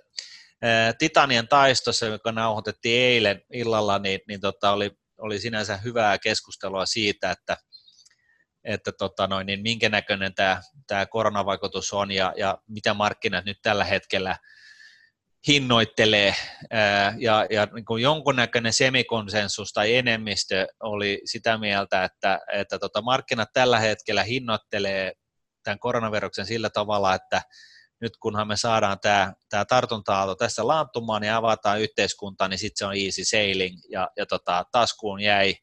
Titanien 0.98 1.48
taistossa, 1.48 2.06
joka 2.06 2.32
nauhoitettiin 2.32 3.00
eilen 3.00 3.42
illalla, 3.52 3.98
niin, 3.98 4.20
niin 4.28 4.40
tota, 4.40 4.70
oli, 4.70 4.90
oli 5.18 5.38
sinänsä 5.38 5.76
hyvää 5.76 6.18
keskustelua 6.18 6.86
siitä, 6.86 7.30
että 7.30 7.56
että 8.64 8.92
tota 8.92 9.26
noin, 9.26 9.46
niin 9.46 9.62
minkä 9.62 9.88
näköinen 9.88 10.34
tämä, 10.34 10.62
tämä 10.86 11.06
koronavaikutus 11.06 11.92
on 11.92 12.10
ja, 12.10 12.34
ja 12.36 12.58
mitä 12.68 12.94
markkinat 12.94 13.44
nyt 13.44 13.58
tällä 13.62 13.84
hetkellä– 13.84 14.36
hinnoittelee 15.46 16.34
ja, 17.18 17.46
ja 17.50 17.68
niin 17.74 17.84
kuin 17.84 18.02
jonkunnäköinen 18.02 18.72
semikonsensus 18.72 19.72
tai 19.72 19.94
enemmistö 19.94 20.66
oli 20.80 21.20
sitä 21.24 21.58
mieltä, 21.58 22.04
että, 22.04 22.40
että 22.52 22.78
tota 22.78 23.02
markkinat 23.02 23.48
tällä 23.52 23.78
hetkellä 23.78 24.22
hinnoittelee 24.22 25.12
tämän 25.62 25.78
koronaviruksen 25.78 26.46
sillä 26.46 26.70
tavalla, 26.70 27.14
että 27.14 27.42
nyt 28.00 28.12
kunhan 28.16 28.48
me 28.48 28.56
saadaan 28.56 29.00
tämä, 29.00 29.32
tämä 29.48 29.64
tartunta-aalto 29.64 30.34
tässä 30.34 30.66
laantumaan 30.66 31.24
ja 31.24 31.36
avataan 31.36 31.80
yhteiskunta, 31.80 32.48
niin 32.48 32.58
sitten 32.58 32.78
se 32.78 32.84
on 32.86 32.96
easy 32.96 33.24
sailing. 33.24 33.80
Ja, 33.90 34.10
ja 34.16 34.26
tota, 34.26 34.64
taskuun 34.72 35.20
jäi 35.20 35.54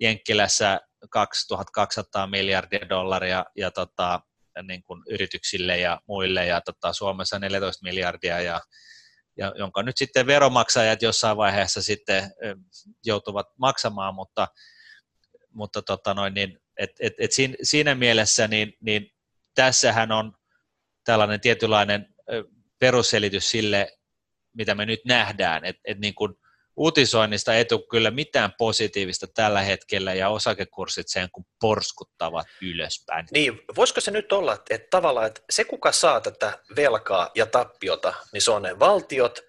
Jenkkilässä 0.00 0.80
2200 1.10 2.26
miljardia 2.26 2.88
dollaria 2.88 3.44
ja 3.56 3.70
tota, 3.70 4.20
niin 4.62 4.82
kuin 4.82 5.02
yrityksille 5.10 5.78
ja 5.78 6.00
muille 6.08 6.46
ja 6.46 6.60
tota, 6.60 6.92
Suomessa 6.92 7.38
14 7.38 7.82
miljardia 7.82 8.40
ja 8.40 8.60
ja 9.36 9.52
jonka 9.58 9.82
nyt 9.82 9.96
sitten 9.96 10.26
veromaksajat 10.26 11.02
jossain 11.02 11.36
vaiheessa 11.36 11.82
sitten 11.82 12.30
joutuvat 13.04 13.46
maksamaan, 13.58 14.14
mutta, 14.14 14.48
mutta 15.50 15.82
tota 15.82 16.14
noin, 16.14 16.34
niin, 16.34 16.58
et, 16.76 16.90
et, 17.00 17.12
et 17.18 17.32
siinä, 17.32 17.54
siinä 17.62 17.94
mielessä 17.94 18.48
niin, 18.48 18.72
niin 18.80 19.10
tässähän 19.54 20.12
on 20.12 20.32
tällainen 21.04 21.40
tietynlainen 21.40 22.14
perusselitys 22.78 23.50
sille, 23.50 23.98
mitä 24.56 24.74
me 24.74 24.86
nyt 24.86 25.00
nähdään, 25.04 25.64
että 25.64 25.80
et 25.84 25.98
niin 25.98 26.14
kuin 26.14 26.34
uutisoinnista 26.76 27.54
ei 27.54 27.64
tule 27.64 27.86
kyllä 27.90 28.10
mitään 28.10 28.52
positiivista 28.58 29.26
tällä 29.26 29.60
hetkellä 29.60 30.14
ja 30.14 30.28
osakekurssit 30.28 31.08
sen 31.08 31.28
kun 31.32 31.44
porskuttavat 31.60 32.46
ylöspäin. 32.62 33.26
Niin, 33.30 33.60
voisiko 33.76 34.00
se 34.00 34.10
nyt 34.10 34.32
olla, 34.32 34.52
että 34.70 34.86
tavallaan 34.90 35.26
että 35.26 35.40
se 35.50 35.64
kuka 35.64 35.92
saa 35.92 36.20
tätä 36.20 36.58
velkaa 36.76 37.30
ja 37.34 37.46
tappiota, 37.46 38.14
niin 38.32 38.42
se 38.42 38.50
on 38.50 38.62
ne 38.62 38.78
valtiot 38.78 39.40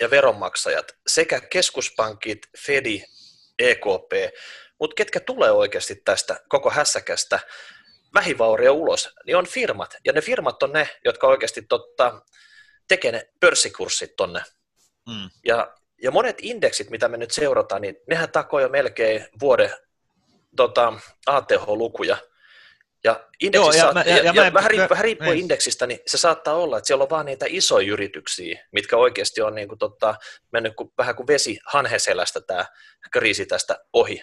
ja 0.00 0.10
veronmaksajat 0.10 0.92
sekä 1.06 1.40
keskuspankit, 1.40 2.38
Fedi, 2.66 3.02
EKP, 3.58 4.12
mutta 4.80 4.94
ketkä 4.94 5.20
tulee 5.20 5.50
oikeasti 5.50 5.96
tästä 6.04 6.40
koko 6.48 6.70
hässäkästä 6.70 7.40
vähivauria 8.14 8.72
ulos, 8.72 9.08
niin 9.26 9.36
on 9.36 9.46
firmat. 9.46 9.96
Ja 10.04 10.12
ne 10.12 10.20
firmat 10.20 10.62
on 10.62 10.72
ne, 10.72 10.88
jotka 11.04 11.26
oikeasti 11.26 11.62
totta, 11.62 12.22
tekee 12.88 13.12
ne 13.12 13.28
pörssikurssit 13.40 14.16
tonne. 14.16 14.42
Mm. 15.08 15.30
Ja 15.46 15.74
ja 16.02 16.10
monet 16.10 16.36
indeksit, 16.42 16.90
mitä 16.90 17.08
me 17.08 17.16
nyt 17.16 17.30
seurataan, 17.30 17.82
niin 17.82 17.96
nehän 18.08 18.32
takoo 18.32 18.60
jo 18.60 18.68
melkein 18.68 19.26
vuoden 19.40 19.70
tota, 20.56 20.92
ATH-lukuja. 21.26 22.16
Ja, 23.04 23.28
Joo, 23.52 23.72
ja, 23.72 23.80
saat, 23.80 23.94
mä, 23.94 24.02
ja, 24.06 24.16
ja, 24.16 24.22
ja 24.24 24.32
mä, 24.32 24.52
vähän, 24.52 24.70
riippuen, 24.70 24.90
vähän 24.90 25.04
riippuen 25.04 25.30
niin. 25.30 25.40
indeksistä, 25.40 25.86
niin 25.86 26.00
se 26.06 26.18
saattaa 26.18 26.54
olla, 26.54 26.78
että 26.78 26.86
siellä 26.86 27.02
on 27.02 27.10
vaan 27.10 27.26
niitä 27.26 27.46
isoja 27.48 27.92
yrityksiä, 27.92 28.66
mitkä 28.72 28.96
oikeasti 28.96 29.42
on 29.42 29.54
niin 29.54 29.68
kuin, 29.68 29.78
tota, 29.78 30.14
mennyt 30.52 30.76
kuin, 30.76 30.92
vähän 30.98 31.16
kuin 31.16 31.26
vesi 31.26 31.58
hanheselästä 31.66 32.40
tämä 32.40 32.66
kriisi 33.12 33.46
tästä 33.46 33.78
ohi. 33.92 34.22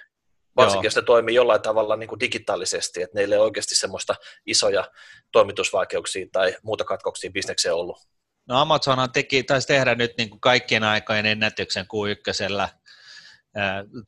Varsinkin 0.56 0.84
Joo. 0.84 0.88
jos 0.88 0.96
ne 0.96 1.02
toimii 1.02 1.36
jollain 1.36 1.62
tavalla 1.62 1.96
niin 1.96 2.08
kuin 2.08 2.20
digitaalisesti, 2.20 3.02
että 3.02 3.16
neillä 3.16 3.36
ei 3.36 3.40
ole 3.40 3.46
oikeasti 3.46 3.76
semmoista 3.76 4.16
isoja 4.46 4.92
toimitusvaikeuksia 5.32 6.26
tai 6.32 6.56
muuta 6.64 6.84
katkoksia 6.84 7.32
bisnekseen 7.32 7.76
ollut. 7.76 7.98
No 8.48 8.62
Amazonhan 8.62 9.12
teki, 9.12 9.44
taisi 9.44 9.68
tehdä 9.68 9.96
nyt 9.96 10.12
niin 10.18 10.30
kuin 10.30 10.42
kaikkien 10.42 10.84
aikojen 10.84 11.26
ennätyksen 11.26 11.86
Q1 11.86 12.70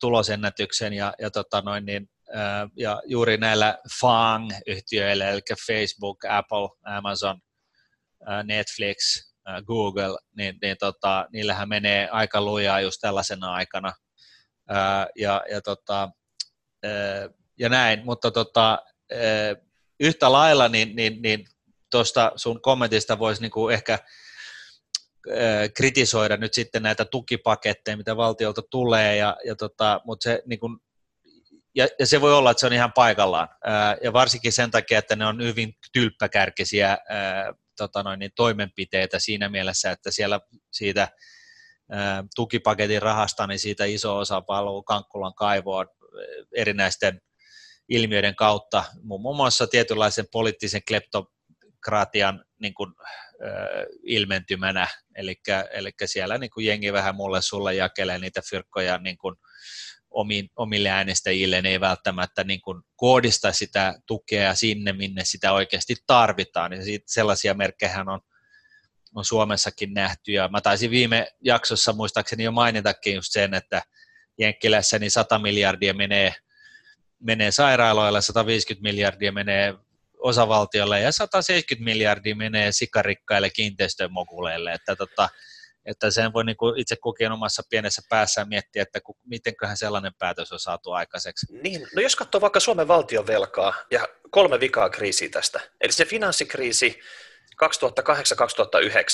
tulosennätyksen 0.00 0.92
ja, 0.92 1.14
ja, 1.18 1.30
tota 1.30 1.60
noin, 1.60 1.86
niin, 1.86 2.08
ää, 2.34 2.68
ja 2.76 3.02
juuri 3.06 3.36
näillä 3.36 3.78
FANG-yhtiöillä, 4.00 5.28
eli 5.28 5.40
Facebook, 5.66 6.24
Apple, 6.28 6.96
Amazon, 6.96 7.40
ää, 8.26 8.42
Netflix, 8.42 8.96
ää, 9.46 9.62
Google, 9.62 10.18
niin, 10.36 10.58
niin 10.62 10.76
tota, 10.80 11.26
niillähän 11.32 11.68
menee 11.68 12.08
aika 12.08 12.40
lujaa 12.40 12.80
just 12.80 12.98
tällaisena 13.00 13.52
aikana. 13.52 13.92
Ää, 14.68 15.06
ja, 15.18 15.44
ja, 15.50 15.60
tota, 15.60 16.08
ää, 16.84 17.28
ja 17.58 17.68
näin, 17.68 18.04
mutta 18.04 18.30
tota, 18.30 18.78
ää, 19.12 19.56
yhtä 20.00 20.32
lailla 20.32 20.68
niin, 20.68 20.96
niin, 20.96 21.22
niin 21.22 21.46
tuosta 21.90 22.32
sun 22.36 22.62
kommentista 22.62 23.18
voisi 23.18 23.42
niinku 23.42 23.68
ehkä 23.68 23.98
kritisoida 25.74 26.36
nyt 26.36 26.54
sitten 26.54 26.82
näitä 26.82 27.04
tukipaketteja, 27.04 27.96
mitä 27.96 28.16
valtiolta 28.16 28.62
tulee, 28.70 29.16
ja, 29.16 29.36
ja 29.44 29.56
tota, 29.56 30.00
mutta 30.04 30.24
se, 30.24 30.42
niin 30.46 30.60
kun, 30.60 30.80
ja, 31.74 31.88
ja 31.98 32.06
se 32.06 32.20
voi 32.20 32.34
olla, 32.34 32.50
että 32.50 32.60
se 32.60 32.66
on 32.66 32.72
ihan 32.72 32.92
paikallaan, 32.92 33.48
ää, 33.64 33.96
ja 34.02 34.12
varsinkin 34.12 34.52
sen 34.52 34.70
takia, 34.70 34.98
että 34.98 35.16
ne 35.16 35.26
on 35.26 35.42
hyvin 35.42 35.74
tylppäkärkisiä 35.92 36.98
ää, 37.08 37.52
tota 37.76 38.02
noin, 38.02 38.18
niin 38.18 38.30
toimenpiteitä 38.36 39.18
siinä 39.18 39.48
mielessä, 39.48 39.90
että 39.90 40.10
siellä 40.10 40.40
siitä 40.72 41.08
ää, 41.90 42.24
tukipaketin 42.36 43.02
rahasta, 43.02 43.46
niin 43.46 43.58
siitä 43.58 43.84
iso 43.84 44.18
osa 44.18 44.40
paluu 44.40 44.82
Kankkulan 44.82 45.34
kaivoon 45.34 45.86
erinäisten 46.56 47.20
ilmiöiden 47.88 48.36
kautta, 48.36 48.84
muun 49.02 49.36
muassa 49.36 49.66
tietynlaisen 49.66 50.26
poliittisen 50.32 50.82
kleptokratian 51.86 52.44
niin 52.58 52.74
kuin, 52.74 52.92
ilmentymänä, 54.02 54.88
eli, 55.14 55.34
siellä 56.04 56.38
niin 56.38 56.50
kuin 56.50 56.66
jengi 56.66 56.92
vähän 56.92 57.14
mulle 57.14 57.42
sulle 57.42 57.74
jakelee 57.74 58.18
niitä 58.18 58.42
fyrkkoja 58.50 58.98
niin 58.98 59.18
kuin 59.18 59.36
omiin, 60.10 60.48
omille 60.56 60.88
äänestäjille, 60.88 61.62
ne 61.62 61.68
ei 61.68 61.80
välttämättä 61.80 62.44
niin 62.44 62.60
kuin 62.60 62.82
koodista 62.96 63.52
sitä 63.52 63.94
tukea 64.06 64.54
sinne, 64.54 64.92
minne 64.92 65.24
sitä 65.24 65.52
oikeasti 65.52 65.94
tarvitaan, 66.06 66.72
ja 66.72 66.84
siitä, 66.84 67.04
sellaisia 67.08 67.54
merkkejä 67.54 68.04
on, 68.06 68.20
on 69.14 69.24
Suomessakin 69.24 69.94
nähty, 69.94 70.32
ja 70.32 70.48
mä 70.48 70.60
taisin 70.60 70.90
viime 70.90 71.26
jaksossa 71.40 71.92
muistaakseni 71.92 72.44
jo 72.44 72.52
mainitakin 72.52 73.14
just 73.14 73.32
sen, 73.32 73.54
että 73.54 73.82
Jenkkilässä 74.38 74.98
niin 74.98 75.10
100 75.10 75.38
miljardia 75.38 75.94
menee, 75.94 76.34
menee 77.20 77.50
sairaaloille, 77.50 78.22
150 78.22 78.82
miljardia 78.82 79.32
menee 79.32 79.74
osavaltiolle 80.18 81.00
ja 81.00 81.12
170 81.12 81.84
miljardia 81.84 82.36
menee 82.36 82.72
sikarikkaille 82.72 83.50
kiinteistömokuleille, 83.50 84.72
että, 84.72 84.96
tota, 84.96 85.28
että 85.86 86.10
sen 86.10 86.32
voi 86.32 86.44
niin 86.44 86.56
kuin 86.56 86.78
itse 86.78 86.96
kukin 86.96 87.32
omassa 87.32 87.62
pienessä 87.70 88.02
päässään 88.08 88.48
miettiä, 88.48 88.82
että 88.82 89.00
mitenköhän 89.24 89.76
sellainen 89.76 90.12
päätös 90.18 90.52
on 90.52 90.60
saatu 90.60 90.92
aikaiseksi. 90.92 91.46
Niin, 91.62 91.86
no 91.96 92.02
jos 92.02 92.16
katsoo 92.16 92.40
vaikka 92.40 92.60
Suomen 92.60 92.88
valtion 92.88 93.26
velkaa 93.26 93.74
ja 93.90 94.08
kolme 94.30 94.60
vikaa 94.60 94.90
kriisiä 94.90 95.28
tästä, 95.28 95.60
eli 95.80 95.92
se 95.92 96.04
finanssikriisi 96.04 97.00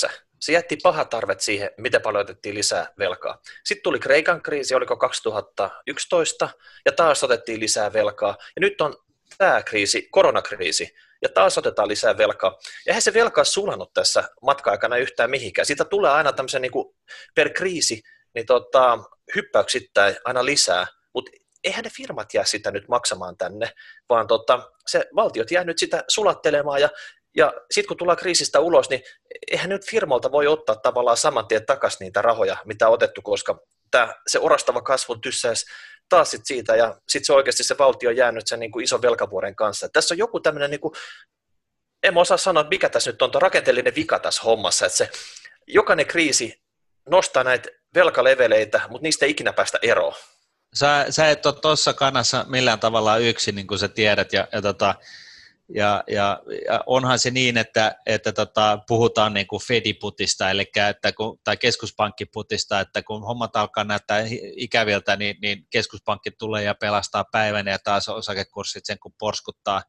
2008-2009, 0.09 0.11
se 0.41 0.53
jätti 0.53 0.77
pahat 0.83 1.11
tarvet 1.11 1.41
siihen, 1.41 1.71
miten 1.79 2.03
paljon 2.03 2.21
otettiin 2.21 2.55
lisää 2.55 2.93
velkaa. 2.99 3.39
Sitten 3.65 3.83
tuli 3.83 3.99
Kreikan 3.99 4.43
kriisi, 4.43 4.75
oliko 4.75 4.97
2011, 4.97 6.49
ja 6.85 6.93
taas 6.93 7.25
otettiin 7.25 7.61
lisää 7.61 7.93
velkaa. 7.93 8.37
Ja 8.57 8.61
nyt 8.61 8.81
on 8.81 8.97
tämä 9.39 9.63
kriisi, 9.63 10.09
koronakriisi, 10.11 10.95
ja 11.23 11.29
taas 11.29 11.59
otetaan 11.59 11.89
lisää 11.89 12.17
velkaa. 12.19 12.59
Eihän 12.87 13.03
se 13.03 13.15
velkaa 13.15 13.45
sulannut 13.45 13.93
tässä 13.93 14.25
matka-aikana 14.43 14.97
yhtään 14.97 15.31
mihinkään. 15.31 15.67
Siitä 15.67 15.85
tulee 15.85 16.11
aina 16.11 16.33
tämmöisen 16.33 16.63
niin 16.63 16.73
kuin 16.73 16.95
per 17.35 17.51
kriisi 17.51 18.03
niin 18.35 18.47
tota, 18.47 18.99
hyppäyksittäin 19.35 20.17
aina 20.25 20.45
lisää, 20.45 20.87
mutta 21.15 21.31
eihän 21.65 21.85
ne 21.85 21.91
firmat 21.97 22.35
jää 22.35 22.45
sitä 22.45 22.71
nyt 22.71 22.89
maksamaan 22.89 23.37
tänne, 23.37 23.73
vaan 24.09 24.27
tota, 24.27 24.71
se 24.87 25.05
valtiot 25.17 25.51
jää 25.51 25.65
nyt 25.65 25.79
sitä 25.79 26.05
sulattelemaan 26.09 26.81
ja 26.81 26.89
ja 27.37 27.53
sitten 27.71 27.89
kun 27.89 27.97
tullaan 27.97 28.19
kriisistä 28.19 28.61
ulos, 28.61 28.91
niin 28.91 29.03
eihän 29.51 29.69
nyt 29.69 29.87
firmoilta 29.87 30.33
voi 30.33 30.47
ottaa 30.47 30.77
tavallaan 30.77 31.17
saman 31.17 31.47
tien 31.47 31.67
takaisin 31.67 32.05
niitä 32.05 32.23
rahoja, 32.23 32.57
mitä 32.65 32.89
on 32.89 32.95
otettu, 32.95 33.23
koska 33.23 33.59
tää, 33.91 34.15
se 34.27 34.39
orastava 34.39 34.83
kasvu 34.83 35.17
tyssäisi 35.17 35.67
taas 36.09 36.31
sit 36.31 36.47
siitä, 36.47 36.77
ja 36.77 36.97
sitten 37.09 37.27
se 37.27 37.33
oikeasti 37.33 37.65
se 37.65 37.79
valtio 37.79 38.11
on 38.11 38.17
jäänyt 38.17 38.47
sen 38.47 38.61
niin 38.61 38.73
kuin 38.73 38.85
ison 38.85 39.03
velkavuoren 39.03 39.57
kanssa. 39.57 39.89
Tässä 39.89 40.15
on 40.15 40.19
joku 40.19 40.41
tämmöinen, 40.41 40.71
niin 40.71 40.81
kuin, 40.81 40.95
en 42.03 42.17
osaa 42.17 42.37
sanoa, 42.37 42.67
mikä 42.71 42.89
tässä 42.89 43.11
nyt 43.11 43.23
on, 43.23 43.31
tuo 43.31 43.39
rakenteellinen 43.39 43.95
vika 43.95 44.19
tässä 44.19 44.43
hommassa, 44.43 44.87
että 44.87 44.99
se 44.99 45.11
jokainen 45.67 46.07
kriisi 46.07 46.63
nostaa 47.09 47.45
näitä 47.45 47.69
velkaleveleitä, 47.95 48.81
mutta 48.89 49.03
niistä 49.03 49.25
ei 49.25 49.31
ikinä 49.31 49.53
päästä 49.53 49.79
eroon. 49.83 50.15
Sä, 50.75 51.07
sä 51.11 51.31
et 51.31 51.47
ole 51.47 51.55
tuossa 51.55 51.93
kannassa 51.93 52.45
millään 52.49 52.81
tavalla 52.81 53.17
yksin, 53.17 53.55
niin 53.55 53.67
kuin 53.67 53.79
sä 53.79 53.89
tiedät, 53.89 54.33
ja, 54.33 54.49
ja 54.53 54.63
tota, 54.63 54.95
ja, 55.75 56.05
ja, 56.09 56.43
ja 56.67 56.81
onhan 56.87 57.19
se 57.19 57.31
niin, 57.31 57.59
että, 57.59 57.97
että 58.07 58.33
tota, 58.33 58.79
puhutaan 58.89 59.35
niin 59.35 59.47
kuin 59.47 59.63
Fediputista, 59.63 60.51
eli 60.51 60.71
että 60.91 61.13
kun, 61.13 61.39
tai 61.45 61.57
keskuspankkiputista, 61.57 62.81
että 62.81 63.03
kun 63.03 63.23
hommat 63.23 63.57
alkaa 63.57 63.85
näyttää 63.85 64.25
ikäviltä, 64.57 65.17
niin, 65.17 65.37
niin 65.43 65.67
keskuspankki 65.71 66.31
tulee 66.31 66.63
ja 66.63 66.75
pelastaa 66.75 67.25
päivän 67.33 67.67
ja 67.67 67.79
taas 67.79 68.09
osakekurssit 68.09 68.87
sen 68.87 68.99
kun 68.99 69.13
porskuttaa. 69.19 69.83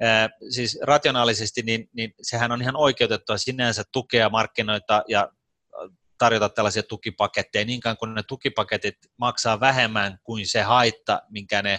Ää, 0.00 0.28
siis 0.50 0.78
rationaalisesti, 0.82 1.62
niin, 1.62 1.88
niin 1.92 2.14
sehän 2.22 2.52
on 2.52 2.62
ihan 2.62 2.76
oikeutettua 2.76 3.38
sinänsä 3.38 3.82
tukea 3.92 4.28
markkinoita 4.28 5.02
ja 5.08 5.28
tarjota 6.18 6.48
tällaisia 6.48 6.82
tukipaketteja, 6.82 7.64
niinkään 7.64 7.96
kun 7.96 8.14
ne 8.14 8.22
tukipaketit 8.22 8.96
maksaa 9.16 9.60
vähemmän 9.60 10.18
kuin 10.24 10.48
se 10.48 10.62
haitta, 10.62 11.22
minkä 11.30 11.62
ne 11.62 11.78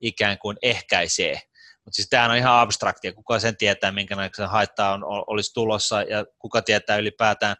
ikään 0.00 0.38
kuin 0.38 0.56
ehkäisee. 0.62 1.40
Mutta 1.86 1.96
siis 1.96 2.08
tämähän 2.08 2.30
on 2.30 2.36
ihan 2.36 2.60
abstraktia, 2.60 3.12
kuka 3.12 3.38
sen 3.38 3.56
tietää, 3.56 3.92
minkä 3.92 4.16
haittaa 4.46 4.92
on, 4.92 5.04
olisi 5.04 5.54
tulossa 5.54 6.02
ja 6.02 6.24
kuka 6.38 6.62
tietää 6.62 6.96
ylipäätään, 6.96 7.56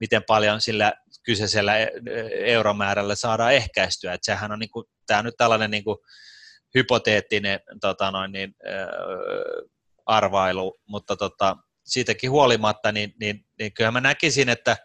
miten 0.00 0.22
paljon 0.26 0.60
sillä 0.60 0.92
kyseisellä 1.22 1.78
e, 1.78 1.88
euromäärällä 2.32 3.14
saadaan 3.14 3.54
ehkäistyä. 3.54 4.14
Et 4.14 4.24
sehän 4.24 4.52
on 4.52 4.58
niinku, 4.58 4.84
tämä 5.06 5.18
on 5.18 5.24
nyt 5.24 5.36
tällainen 5.36 5.70
niinku 5.70 6.04
hypoteettinen 6.74 7.60
tota 7.80 8.10
noin, 8.10 8.32
niin, 8.32 8.54
äh, 8.68 9.68
arvailu, 10.06 10.80
mutta 10.88 11.16
tota, 11.16 11.56
siitäkin 11.84 12.30
huolimatta, 12.30 12.92
niin, 12.92 13.14
niin, 13.20 13.46
niin 13.58 13.72
kyllä 13.72 13.90
mä 13.90 14.00
näkisin, 14.00 14.48
että, 14.48 14.76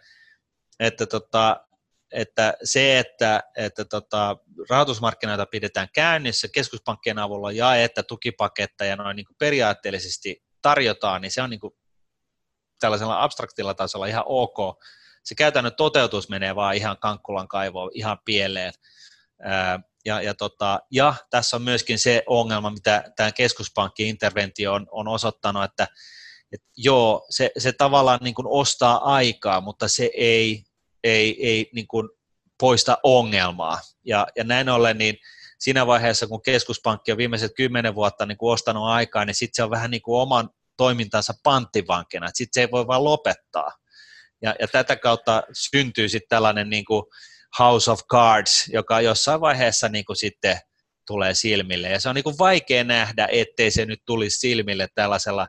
että 0.80 1.06
tota, 1.06 1.65
että 2.12 2.54
se, 2.64 3.00
että, 3.00 3.44
että 3.58 3.86
tota, 3.86 4.38
rahoitusmarkkinoita 4.70 5.46
pidetään 5.46 5.88
käynnissä 5.94 6.48
keskuspankkien 6.54 7.20
avulla 7.20 7.52
ja 7.52 7.76
että 7.76 8.04
tukipaketteja 8.04 8.96
noin 8.96 9.16
niin 9.16 9.26
periaatteellisesti 9.40 10.44
tarjotaan, 10.62 11.22
niin 11.22 11.32
se 11.32 11.42
on 11.42 11.50
niin 11.50 11.60
kuin 11.60 11.74
tällaisella 12.80 13.24
abstraktilla 13.24 13.74
tasolla 13.74 14.06
ihan 14.06 14.24
ok. 14.26 14.84
Se 15.24 15.36
käytännön 15.36 15.76
toteutus 15.76 16.30
menee 16.30 16.56
vaan 16.56 16.76
ihan 16.76 16.98
kankkulan 16.98 17.48
kaivoon, 17.48 17.92
ihan 17.94 18.18
pieleen. 18.26 18.74
Ja, 20.06 20.22
ja, 20.22 20.34
tota, 20.34 20.80
ja 20.92 21.14
tässä 21.30 21.56
on 21.56 21.62
myöskin 21.62 22.00
se 22.00 22.24
ongelma, 22.28 22.70
mitä 22.70 23.04
tämä 23.16 23.32
keskuspankki-interventio 23.32 24.74
on, 24.74 24.88
on 24.92 25.08
osoittanut, 25.08 25.64
että, 25.64 25.88
että 26.52 26.68
joo, 26.78 27.26
se, 27.30 27.52
se 27.58 27.72
tavallaan 27.72 28.20
niin 28.22 28.36
kuin 28.36 28.48
ostaa 28.50 29.14
aikaa, 29.14 29.62
mutta 29.62 29.88
se 29.88 30.10
ei 30.14 30.64
ei, 31.06 31.48
ei 31.48 31.70
niin 31.74 31.88
kuin 31.88 32.10
poista 32.60 32.98
ongelmaa. 33.04 33.80
Ja, 34.06 34.28
ja 34.36 34.44
näin 34.44 34.70
ollen, 34.70 34.98
niin 34.98 35.18
siinä 35.60 35.88
vaiheessa, 35.88 36.28
kun 36.28 36.42
keskuspankki 36.42 37.12
on 37.12 37.18
viimeiset 37.18 37.52
kymmenen 37.58 37.96
vuotta 37.96 38.26
niin 38.26 38.38
kuin 38.38 38.54
ostanut 38.54 38.88
aikaa, 38.88 39.26
niin 39.26 39.36
sitten 39.36 39.56
se 39.56 39.64
on 39.64 39.70
vähän 39.70 39.92
niin 39.92 40.02
kuin 40.02 40.22
oman 40.22 40.50
toimintansa 40.78 41.34
panttivankina, 41.44 42.28
sitten 42.34 42.54
se 42.54 42.62
ei 42.62 42.72
voi 42.72 42.88
vaan 42.88 43.04
lopettaa. 43.04 43.72
Ja, 44.42 44.56
ja 44.60 44.68
tätä 44.68 44.96
kautta 44.96 45.44
syntyy 45.54 46.10
sitten 46.10 46.30
tällainen 46.30 46.70
niin 46.70 46.86
kuin 46.86 47.04
House 47.60 47.92
of 47.92 48.00
Cards, 48.12 48.68
joka 48.68 49.02
jossain 49.02 49.42
vaiheessa 49.42 49.90
niin 49.90 50.06
kuin 50.06 50.18
sitten 50.18 50.60
tulee 51.08 51.34
silmille. 51.34 51.90
Ja 51.90 52.00
se 52.00 52.10
on 52.10 52.16
niin 52.16 52.24
kuin 52.24 52.38
vaikea 52.38 52.84
nähdä, 52.84 53.28
ettei 53.32 53.72
se 53.72 53.86
nyt 53.86 54.00
tulisi 54.06 54.38
silmille 54.40 54.88
tällaisella 54.96 55.48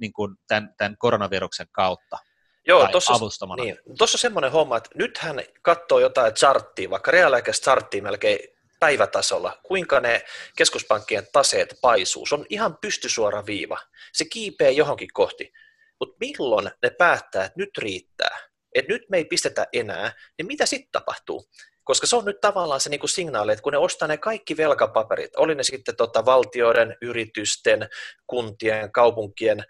niin 0.00 0.12
kuin 0.12 0.36
tämän, 0.48 0.74
tämän 0.76 0.96
koronaviruksen 0.98 1.66
kautta. 1.72 2.18
Joo, 2.66 2.88
tuossa 2.88 3.12
niin, 3.56 3.78
on 4.00 4.08
semmoinen 4.08 4.52
homma, 4.52 4.76
että 4.76 4.90
nythän 4.94 5.42
katsoo 5.62 5.98
jotain 5.98 6.34
charttia, 6.34 6.90
vaikka 6.90 7.10
reaaliaikaista 7.10 7.64
charttia 7.64 8.02
melkein 8.02 8.38
päivätasolla, 8.80 9.58
kuinka 9.62 10.00
ne 10.00 10.24
keskuspankkien 10.56 11.26
taseet 11.32 11.78
paisuu. 11.80 12.26
Se 12.26 12.34
on 12.34 12.46
ihan 12.48 12.78
pystysuora 12.80 13.46
viiva. 13.46 13.78
Se 14.12 14.24
kiipee 14.24 14.70
johonkin 14.70 15.08
kohti. 15.12 15.52
Mutta 16.00 16.16
milloin 16.20 16.70
ne 16.82 16.90
päättää, 16.90 17.44
että 17.44 17.58
nyt 17.58 17.78
riittää, 17.78 18.38
että 18.74 18.92
nyt 18.92 19.02
me 19.08 19.16
ei 19.16 19.24
pistetä 19.24 19.66
enää, 19.72 20.12
niin 20.38 20.46
mitä 20.46 20.66
sitten 20.66 20.92
tapahtuu? 20.92 21.44
Koska 21.84 22.06
se 22.06 22.16
on 22.16 22.24
nyt 22.24 22.40
tavallaan 22.40 22.80
se 22.80 22.90
niinku 22.90 23.08
signaali, 23.08 23.52
että 23.52 23.62
kun 23.62 23.72
ne 23.72 23.78
ostaa 23.78 24.08
ne 24.08 24.16
kaikki 24.16 24.56
velkapaperit, 24.56 25.36
oli 25.36 25.54
ne 25.54 25.62
sitten 25.62 25.96
tota 25.96 26.24
valtioiden, 26.24 26.96
yritysten, 27.02 27.88
kuntien, 28.26 28.92
kaupunkien, 28.92 29.64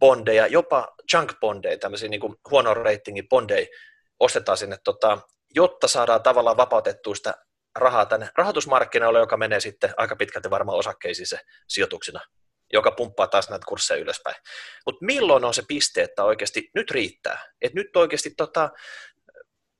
bondeja, 0.00 0.46
jopa 0.46 0.94
junk 1.12 1.32
bondeja, 1.40 1.78
tämmöisiä 1.78 2.08
niin 2.08 2.36
huono 2.50 2.74
ratingin 2.74 3.28
bondeja 3.28 3.66
ostetaan 4.20 4.58
sinne, 4.58 4.76
tota, 4.84 5.18
jotta 5.54 5.88
saadaan 5.88 6.22
tavallaan 6.22 6.56
vapautettua 6.56 7.14
sitä 7.14 7.34
rahaa 7.78 8.06
tänne 8.06 8.28
rahoitusmarkkinoille, 8.38 9.18
joka 9.18 9.36
menee 9.36 9.60
sitten 9.60 9.94
aika 9.96 10.16
pitkälti 10.16 10.50
varmaan 10.50 10.78
osakkeisiin 10.78 11.26
se 11.26 11.38
sijoituksina, 11.68 12.20
joka 12.72 12.90
pumppaa 12.90 13.26
taas 13.26 13.50
näitä 13.50 13.66
kursseja 13.68 14.00
ylöspäin. 14.00 14.36
Mutta 14.86 15.04
milloin 15.04 15.44
on 15.44 15.54
se 15.54 15.62
piste, 15.68 16.02
että 16.02 16.24
oikeasti 16.24 16.70
nyt 16.74 16.90
riittää? 16.90 17.52
Että 17.62 17.78
nyt 17.78 17.96
oikeasti 17.96 18.30
tota, 18.36 18.70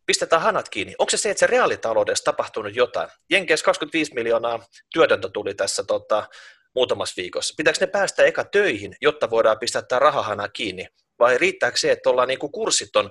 pistetään 0.07 0.43
hanat 0.43 0.69
kiinni. 0.69 0.95
Onko 0.99 1.11
se 1.11 1.17
se, 1.17 1.31
että 1.31 1.41
se 1.41 1.47
reaalitaloudessa 1.47 2.25
tapahtunut 2.25 2.77
jotain? 2.77 3.09
Jenkeissä 3.31 3.65
25 3.65 4.15
miljoonaa 4.15 4.67
työtöntä 4.93 5.29
tuli 5.29 5.55
tässä 5.55 5.85
tota, 5.85 6.29
muutamassa 6.77 7.23
viikossa? 7.23 7.55
Pitääkö 7.57 7.79
ne 7.81 7.87
päästä 7.87 8.25
eka 8.25 8.45
töihin, 8.45 8.97
jotta 9.01 9.31
voidaan 9.31 9.59
pistää 9.59 9.83
tämä 9.83 9.99
rahahana 9.99 10.49
kiinni? 10.49 10.87
Vai 11.19 11.39
riittääkö 11.39 11.77
se, 11.77 11.93
että 11.93 12.11
ollaan 12.11 12.29
niin 12.29 12.39
kuin 12.39 12.53
kurssit 12.53 12.97
on 12.97 13.11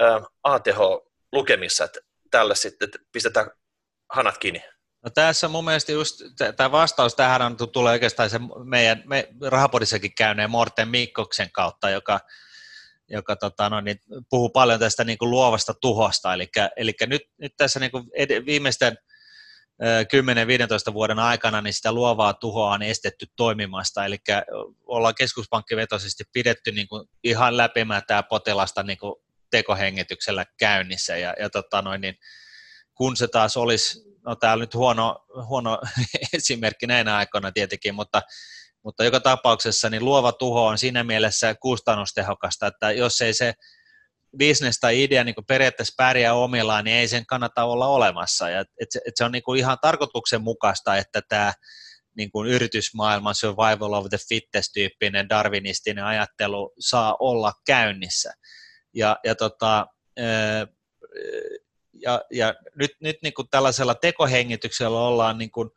ä, 0.00 0.20
ATH-lukemissa, 0.44 1.84
että 1.84 2.00
tällä 2.30 2.54
sitten 2.54 2.86
että 2.86 2.98
pistetään 3.12 3.50
hanat 4.10 4.38
kiinni? 4.38 4.62
No 5.04 5.10
tässä 5.14 5.48
mun 5.48 5.64
mielestä 5.64 5.92
just 5.92 6.20
tämä 6.56 6.72
vastaus 6.72 7.14
tähän 7.14 7.42
on, 7.42 7.56
tulee 7.72 7.92
oikeastaan 7.92 8.30
se 8.30 8.40
meidän 8.64 9.02
me 9.06 9.28
rahapodissakin 9.50 10.14
käyneen 10.14 10.50
Morten 10.50 10.88
Mikkoksen 10.88 11.52
kautta, 11.52 11.90
joka, 11.90 12.20
joka 13.08 13.36
tota, 13.36 13.68
no, 13.68 13.80
niin, 13.80 13.98
puhuu 14.30 14.48
paljon 14.48 14.80
tästä 14.80 15.04
niin 15.04 15.18
kuin 15.18 15.30
luovasta 15.30 15.74
tuhosta. 15.80 16.34
Eli, 16.34 16.48
eli 16.76 16.92
nyt, 17.06 17.22
nyt 17.38 17.52
tässä 17.56 17.80
niin 17.80 17.90
kuin 17.90 18.04
ed- 18.14 18.46
viimeisten 18.46 18.98
10-15 20.90 20.92
vuoden 20.94 21.18
aikana 21.18 21.62
niin 21.62 21.74
sitä 21.74 21.92
luovaa 21.92 22.34
tuhoa 22.34 22.72
on 22.72 22.82
estetty 22.82 23.26
toimimasta, 23.36 24.04
eli 24.04 24.16
ollaan 24.86 25.14
keskuspankkivetoisesti 25.14 26.24
pidetty 26.32 26.72
niin 26.72 26.88
kuin 26.88 27.08
ihan 27.24 27.56
läpimätää 27.56 28.22
potilasta 28.22 28.82
niin 28.82 28.98
kuin 28.98 29.14
tekohengityksellä 29.50 30.46
käynnissä, 30.58 31.16
ja, 31.16 31.34
ja 31.40 31.50
tota 31.50 31.82
noin, 31.82 32.00
niin 32.00 32.14
kun 32.94 33.16
se 33.16 33.28
taas 33.28 33.56
olisi, 33.56 34.02
no 34.26 34.36
tämä 34.36 34.52
on 34.52 34.58
nyt 34.58 34.74
huono, 34.74 35.26
huono 35.46 35.78
esimerkki 36.32 36.86
näinä 36.86 37.16
aikoina 37.16 37.52
tietenkin, 37.52 37.94
mutta, 37.94 38.22
mutta 38.84 39.04
joka 39.04 39.20
tapauksessa 39.20 39.90
niin 39.90 40.04
luova 40.04 40.32
tuho 40.32 40.66
on 40.66 40.78
siinä 40.78 41.04
mielessä 41.04 41.54
kustannustehokasta, 41.54 42.66
että 42.66 42.92
jos 42.92 43.20
ei 43.20 43.34
se 43.34 43.54
business 44.38 44.80
tai 44.80 45.02
idea 45.02 45.24
niin 45.24 45.34
periaatteessa 45.48 45.94
pärjää 45.96 46.34
omillaan, 46.34 46.84
niin 46.84 46.96
ei 46.96 47.08
sen 47.08 47.26
kannata 47.26 47.64
olla 47.64 47.86
olemassa. 47.86 48.50
Ja, 48.50 48.60
et 48.60 48.88
et 49.06 49.16
se 49.16 49.24
on 49.24 49.32
niin 49.32 49.56
ihan 49.58 49.78
tarkoituksenmukaista, 49.82 50.96
että 50.96 51.22
tämä 51.28 51.52
niin 52.16 52.30
kuin 52.30 52.48
yritysmaailman 52.48 53.34
survival 53.34 53.92
of 53.92 54.06
the 54.08 54.18
fittest-tyyppinen 54.28 55.28
darwinistinen 55.28 56.04
ajattelu 56.04 56.72
saa 56.78 57.16
olla 57.20 57.52
käynnissä. 57.66 58.32
Ja, 58.94 59.18
ja, 59.24 59.34
tota, 59.34 59.86
ja, 62.02 62.22
ja 62.32 62.54
nyt, 62.74 62.90
nyt 63.00 63.16
niin 63.22 63.34
kuin 63.34 63.48
tällaisella 63.50 63.94
tekohengityksellä 63.94 65.00
ollaan, 65.00 65.38
niin 65.38 65.50
kuin, 65.50 65.70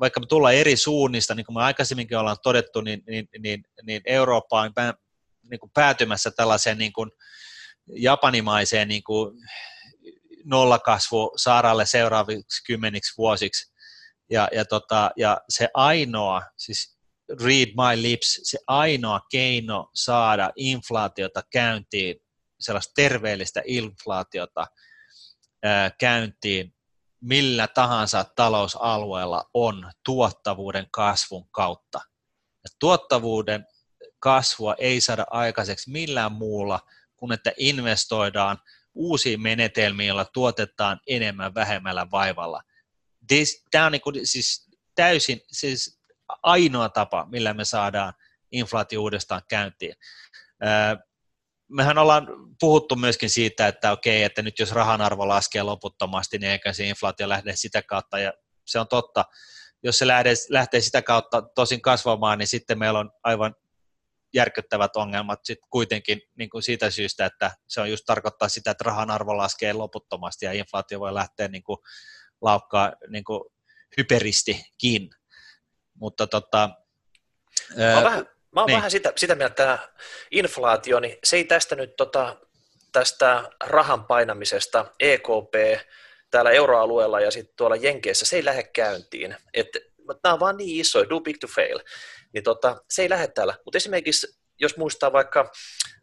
vaikka 0.00 0.20
me 0.20 0.26
tullaan 0.26 0.54
eri 0.54 0.76
suunnista, 0.76 1.34
niin 1.34 1.46
kuin 1.46 1.56
me 1.56 1.62
aikaisemminkin 1.62 2.18
ollaan 2.18 2.36
todettu, 2.42 2.80
niin, 2.80 3.02
niin, 3.06 3.28
niin, 3.38 3.64
niin 3.82 4.02
Eurooppa 4.04 4.60
on 4.60 4.72
niin 5.50 5.60
kuin 5.60 5.70
päätymässä 5.74 6.30
tällaiseen 6.30 6.78
niin 6.78 6.92
kuin, 6.92 7.10
japanimaiseen 7.88 8.88
niin 8.88 9.04
kuin 9.04 9.38
nollakasvu 10.44 11.32
saaralle 11.36 11.86
seuraaviksi 11.86 12.64
kymmeniksi 12.66 13.14
vuosiksi. 13.18 13.72
Ja, 14.30 14.48
ja, 14.52 14.64
tota, 14.64 15.10
ja 15.16 15.40
se 15.48 15.68
ainoa, 15.74 16.42
siis 16.56 16.98
read 17.44 17.68
my 17.68 18.02
lips, 18.02 18.40
se 18.42 18.58
ainoa 18.66 19.20
keino 19.30 19.90
saada 19.94 20.50
inflaatiota 20.56 21.42
käyntiin, 21.52 22.16
sellaista 22.60 22.92
terveellistä 22.96 23.62
inflaatiota 23.66 24.66
ää, 25.62 25.90
käyntiin, 25.90 26.74
millä 27.20 27.68
tahansa 27.68 28.24
talousalueella 28.36 29.50
on 29.54 29.90
tuottavuuden 30.04 30.86
kasvun 30.90 31.48
kautta. 31.50 32.00
Ja 32.64 32.70
tuottavuuden 32.80 33.66
kasvua 34.18 34.74
ei 34.78 35.00
saada 35.00 35.26
aikaiseksi 35.30 35.90
millään 35.90 36.32
muulla 36.32 36.80
kuin 37.16 37.32
että 37.32 37.52
investoidaan 37.56 38.58
uusiin 38.94 39.40
menetelmiin, 39.40 40.08
joilla 40.08 40.24
tuotetaan 40.24 41.00
enemmän 41.06 41.54
vähemmällä 41.54 42.06
vaivalla. 42.10 42.62
Tämä 43.70 43.86
on 43.86 43.92
niin 43.92 44.02
kuin, 44.02 44.26
siis 44.26 44.68
täysin 44.94 45.40
siis 45.52 46.00
ainoa 46.42 46.88
tapa, 46.88 47.26
millä 47.30 47.54
me 47.54 47.64
saadaan 47.64 48.12
inflaatio 48.52 49.02
uudestaan 49.02 49.42
käyntiin. 49.48 49.94
Mehän 51.68 51.98
ollaan 51.98 52.26
puhuttu 52.60 52.96
myöskin 52.96 53.30
siitä, 53.30 53.68
että 53.68 53.92
okei, 53.92 54.22
että 54.22 54.42
nyt 54.42 54.58
jos 54.58 54.72
rahan 54.72 55.00
arvo 55.00 55.28
laskee 55.28 55.62
loputtomasti, 55.62 56.38
niin 56.38 56.50
eikä 56.50 56.72
se 56.72 56.84
inflaatio 56.84 57.28
lähde 57.28 57.56
sitä 57.56 57.82
kautta, 57.82 58.18
ja 58.18 58.32
se 58.64 58.78
on 58.78 58.88
totta. 58.88 59.24
Jos 59.82 59.98
se 59.98 60.06
lähtee 60.48 60.80
sitä 60.80 61.02
kautta 61.02 61.42
tosin 61.42 61.82
kasvamaan, 61.82 62.38
niin 62.38 62.46
sitten 62.46 62.78
meillä 62.78 62.98
on 62.98 63.10
aivan 63.24 63.54
järkyttävät 64.36 64.96
ongelmat 64.96 65.40
sit 65.44 65.58
kuitenkin 65.70 66.22
niin 66.38 66.50
kuin 66.50 66.62
siitä 66.62 66.90
syystä, 66.90 67.26
että 67.26 67.50
se 67.68 67.80
on 67.80 67.90
just 67.90 68.04
tarkoittaa 68.06 68.48
sitä, 68.48 68.70
että 68.70 68.84
rahan 68.84 69.10
arvo 69.10 69.36
laskee 69.36 69.72
loputtomasti 69.72 70.46
ja 70.46 70.52
inflaatio 70.52 71.00
voi 71.00 71.14
lähteä 71.14 71.48
niin 71.48 71.62
kuin 71.62 71.78
laukkaa 72.40 72.92
niin 73.08 73.24
kuin 73.24 73.40
hyperistikin. 73.96 75.10
Mutta 75.94 76.26
tota, 76.26 76.70
mä 77.76 77.94
oon 77.94 78.04
vähän, 78.04 78.26
mä 78.54 78.60
oon 78.60 78.66
niin. 78.66 78.76
vähän 78.76 78.90
sitä, 78.90 79.12
sitä 79.16 79.34
mieltä, 79.34 79.72
että 79.72 79.88
inflaatio, 80.30 81.00
niin 81.00 81.18
se 81.24 81.36
ei 81.36 81.44
tästä 81.44 81.76
nyt 81.76 81.96
tota, 81.96 82.36
tästä 82.92 83.50
rahan 83.64 84.04
painamisesta 84.04 84.86
EKP 85.00 85.54
täällä 86.30 86.50
euroalueella 86.50 87.20
ja 87.20 87.30
sitten 87.30 87.56
tuolla 87.56 87.76
Jenkeissä, 87.76 88.26
se 88.26 88.36
ei 88.36 88.44
lähde 88.44 88.62
käyntiin. 88.62 89.36
Että 89.54 89.78
nämä 90.24 90.32
on 90.32 90.40
vaan 90.40 90.56
niin 90.56 90.80
isoja, 90.80 91.08
do 91.08 91.20
big 91.20 91.36
to 91.40 91.46
fail 91.46 91.80
niin 92.36 92.44
tota, 92.44 92.82
se 92.90 93.02
ei 93.02 93.10
lähde 93.10 93.28
täällä. 93.28 93.54
Mutta 93.64 93.76
esimerkiksi, 93.76 94.26
jos 94.58 94.76
muistaa 94.76 95.12
vaikka 95.12 95.52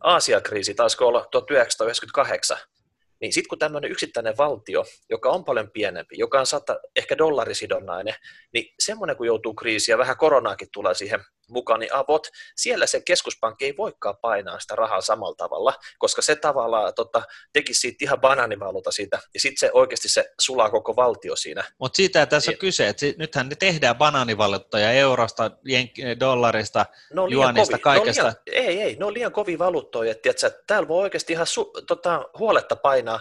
Aasiakriisi, 0.03 0.73
taisiko 0.73 1.07
olla 1.07 1.27
1998, 1.31 2.57
niin 3.21 3.33
sitten 3.33 3.49
kun 3.49 3.59
tämmöinen 3.59 3.91
yksittäinen 3.91 4.37
valtio, 4.37 4.85
joka 5.09 5.29
on 5.29 5.45
paljon 5.45 5.71
pienempi, 5.71 6.15
joka 6.17 6.39
on 6.39 6.45
sata, 6.45 6.79
ehkä 6.95 7.17
dollarisidonnainen, 7.17 8.15
niin 8.53 8.73
semmoinen 8.79 9.17
kun 9.17 9.27
joutuu 9.27 9.53
kriisiin 9.53 9.93
ja 9.93 9.97
vähän 9.97 10.17
koronaakin 10.17 10.67
tulee 10.73 10.93
siihen 10.93 11.19
mukaan, 11.49 11.79
niin 11.79 11.93
avot, 11.93 12.27
siellä 12.55 12.87
se 12.87 13.01
keskuspankki 13.01 13.65
ei 13.65 13.77
voikaan 13.77 14.15
painaa 14.21 14.59
sitä 14.59 14.75
rahaa 14.75 15.01
samalla 15.01 15.35
tavalla, 15.35 15.73
koska 15.97 16.21
se 16.21 16.35
tavallaan 16.35 16.93
tota, 16.93 17.23
teki 17.53 17.73
siitä 17.73 18.05
ihan 18.05 18.21
bananivaluuta 18.21 18.91
siitä, 18.91 19.19
ja 19.33 19.39
sitten 19.39 19.59
se 19.59 19.71
oikeasti 19.73 20.09
se 20.09 20.33
sulaa 20.41 20.69
koko 20.69 20.95
valtio 20.95 21.35
siinä. 21.35 21.63
Mutta 21.79 21.97
siitä 21.97 22.25
tässä 22.25 22.51
on 22.51 22.57
kyse, 22.57 22.87
että 22.87 23.05
nythän 23.17 23.49
ne 23.49 23.55
tehdään 23.55 23.95
bananivaluuttoja 23.95 24.91
eurosta, 24.91 25.51
dollarista, 26.19 26.85
no 27.13 27.27
juonista, 27.27 27.77
kaikesta. 27.77 28.23
No 28.23 28.29
liian, 28.47 28.67
ei, 28.67 28.81
ei, 28.81 28.95
ne 28.95 29.05
on 29.05 29.13
liian 29.13 29.31
kovia 29.31 29.59
valuuttoja, 29.59 30.11
että 30.11 30.51
täällä 30.67 30.87
voi 30.87 31.03
oikeasti 31.03 31.33
ihan 31.33 31.47
su, 31.47 31.71
tota, 31.87 32.25
huoletta 32.39 32.75
painaa 32.75 33.19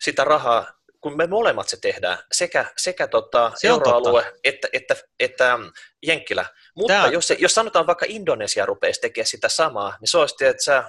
sitä 0.00 0.24
rahaa 0.24 0.79
kun 1.00 1.16
me 1.16 1.26
molemmat 1.26 1.68
se 1.68 1.76
tehdään, 1.80 2.18
sekä, 2.32 2.64
sekä 2.76 3.08
tota 3.08 3.52
euroalue 3.64 4.32
että, 4.44 4.68
että, 4.72 4.96
että 5.20 5.58
Jenkkilä. 6.06 6.46
Mutta 6.76 6.92
Tämä... 6.92 7.06
jos, 7.06 7.28
se, 7.28 7.36
jos 7.38 7.54
sanotaan 7.54 7.86
vaikka 7.86 8.06
Indonesia 8.08 8.66
rupeaisi 8.66 9.00
tekemään 9.00 9.26
sitä 9.26 9.48
samaa, 9.48 9.96
niin 10.00 10.08
se 10.08 10.18
olisi, 10.18 10.44
että 10.44 10.64
sä 10.64 10.84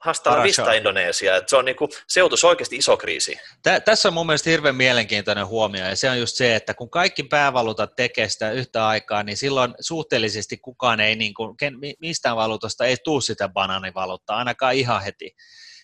haastaa 0.00 0.42
vista 0.42 0.72
Indonesia. 0.72 1.36
Että 1.36 1.50
se 1.50 1.56
on 1.56 1.64
niinku, 1.64 1.88
seutus 2.08 2.44
oikeasti 2.44 2.76
iso 2.76 2.96
kriisi. 2.96 3.40
Tä, 3.62 3.80
tässä 3.80 4.08
on 4.08 4.14
mun 4.14 4.26
mielestä 4.26 4.50
hirveän 4.50 4.76
mielenkiintoinen 4.76 5.46
huomio, 5.46 5.84
ja 5.84 5.96
se 5.96 6.10
on 6.10 6.18
just 6.18 6.36
se, 6.36 6.56
että 6.56 6.74
kun 6.74 6.90
kaikki 6.90 7.22
päävaluutat 7.22 7.96
tekee 7.96 8.28
sitä 8.28 8.52
yhtä 8.52 8.86
aikaa, 8.86 9.22
niin 9.22 9.36
silloin 9.36 9.74
suhteellisesti 9.80 10.56
kukaan 10.56 11.00
ei, 11.00 11.16
niin 11.16 11.34
kuin, 11.34 11.56
mistään 12.00 12.36
valuutasta 12.36 12.84
ei 12.84 12.96
tule 13.04 13.22
sitä 13.22 13.48
bananivaluuttaa, 13.48 14.36
ainakaan 14.36 14.74
ihan 14.74 15.02
heti 15.02 15.34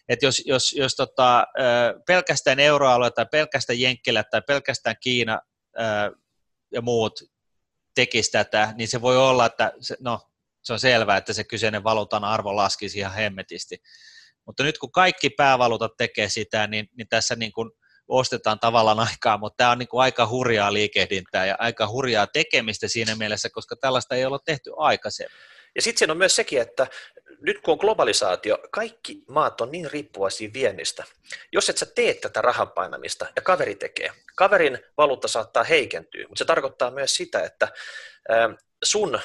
että 0.09 0.27
jos, 0.27 0.43
jos, 0.47 0.73
jos 0.73 0.95
tota, 0.95 1.47
pelkästään 2.07 2.61
euroalue 2.61 3.11
tai 3.11 3.27
pelkästään 3.33 3.81
Jenkkilä 3.81 4.25
tai 4.25 4.43
pelkästään 4.47 4.97
Kiina 5.01 5.41
ja 6.73 6.83
muut 6.83 7.21
tekisi 7.95 8.31
tätä, 8.31 8.75
niin 8.77 8.89
se 8.89 9.01
voi 9.01 9.17
olla, 9.17 9.47
että 9.47 9.73
se, 9.81 9.97
no, 10.01 10.21
se 10.63 10.73
on 10.73 10.81
selvää, 10.81 11.17
että 11.17 11.33
se 11.33 11.45
kyseinen 11.45 11.85
valuutan 11.85 12.25
arvo 12.25 12.57
laskisi 12.57 12.99
ihan 12.99 13.15
hemmetisti. 13.15 13.77
Mutta 14.47 14.63
nyt 14.63 14.79
kun 14.79 14.93
kaikki 14.93 15.31
päävaluutat 15.31 15.93
tekee 15.97 16.29
sitä, 16.29 16.67
niin, 16.67 16.89
niin 16.97 17.09
tässä 17.09 17.37
niin 17.37 17.53
kuin 17.53 17.71
ostetaan 18.09 18.61
tavallaan 18.61 19.01
aikaa, 19.01 19.39
mutta 19.39 19.57
tämä 19.57 19.71
on 19.71 19.79
niin 19.79 19.89
kuin 19.89 20.03
aika 20.03 20.29
hurjaa 20.29 20.73
liikehdintää 20.73 21.47
ja 21.47 21.57
aika 21.59 21.89
hurjaa 21.89 22.27
tekemistä 22.27 22.89
siinä 22.89 23.15
mielessä, 23.15 23.51
koska 23.51 23.77
tällaista 23.77 24.15
ei 24.15 24.25
ole 24.25 24.39
tehty 24.45 24.71
aikaisemmin. 24.77 25.37
Ja 25.75 25.83
sitten 25.83 25.99
siinä 25.99 26.13
on 26.13 26.19
myös 26.19 26.37
sekin, 26.37 26.61
että 26.61 26.87
nyt 27.41 27.61
kun 27.61 27.73
on 27.73 27.79
globalisaatio, 27.79 28.59
kaikki 28.71 29.25
maat 29.29 29.61
on 29.61 29.71
niin 29.71 29.91
riippuvaisia 29.91 30.51
viennistä. 30.53 31.05
Jos 31.53 31.71
et 31.71 31.79
sä 31.79 31.87
tee 31.87 32.15
tätä 32.15 32.43
rahan 32.43 32.71
painamista 32.71 33.27
ja 33.37 33.43
kaveri 33.43 33.75
tekee, 33.75 34.13
kaverin 34.37 34.79
valuutta 34.97 35.29
saattaa 35.29 35.65
heikentyä, 35.65 36.25
mutta 36.29 36.39
se 36.39 36.45
tarkoittaa 36.45 36.91
myös 36.91 37.17
sitä, 37.17 37.41
että 37.41 37.69
ähm, 38.31 38.53
sun 38.85 39.21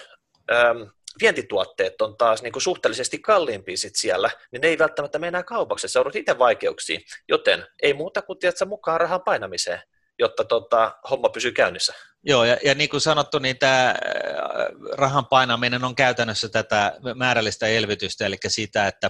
ähm, 0.51 0.81
vientituotteet 1.21 2.01
on 2.01 2.17
taas 2.17 2.41
niin 2.41 2.53
kuin 2.53 2.63
suhteellisesti 2.63 3.19
kalliimpia 3.19 3.77
sit 3.77 3.95
siellä, 3.95 4.29
niin 4.51 4.61
ne 4.61 4.67
ei 4.67 4.77
välttämättä 4.77 5.19
mene 5.19 5.43
kaupaksi, 5.43 5.87
sä 5.87 5.99
joudut 5.99 6.15
itse 6.15 6.39
vaikeuksiin, 6.39 7.01
joten 7.27 7.67
ei 7.81 7.93
muuta 7.93 8.21
kuin 8.21 8.39
tiedät, 8.39 8.57
mukaan 8.65 9.01
rahan 9.01 9.21
painamiseen 9.21 9.81
jotta 10.21 10.43
tota, 10.43 10.91
homma 11.09 11.29
pysyy 11.29 11.51
käynnissä. 11.51 11.93
Joo, 12.23 12.43
ja, 12.43 12.57
ja 12.65 12.75
niin 12.75 12.89
kuin 12.89 13.01
sanottu, 13.01 13.39
niin 13.39 13.57
tämä 13.57 13.89
äh, 13.89 13.95
rahan 14.93 15.25
painaminen 15.25 15.83
on 15.83 15.95
käytännössä 15.95 16.49
tätä 16.49 16.93
määrällistä 17.15 17.67
elvytystä, 17.67 18.25
eli 18.25 18.37
sitä, 18.47 18.87
että 18.87 19.09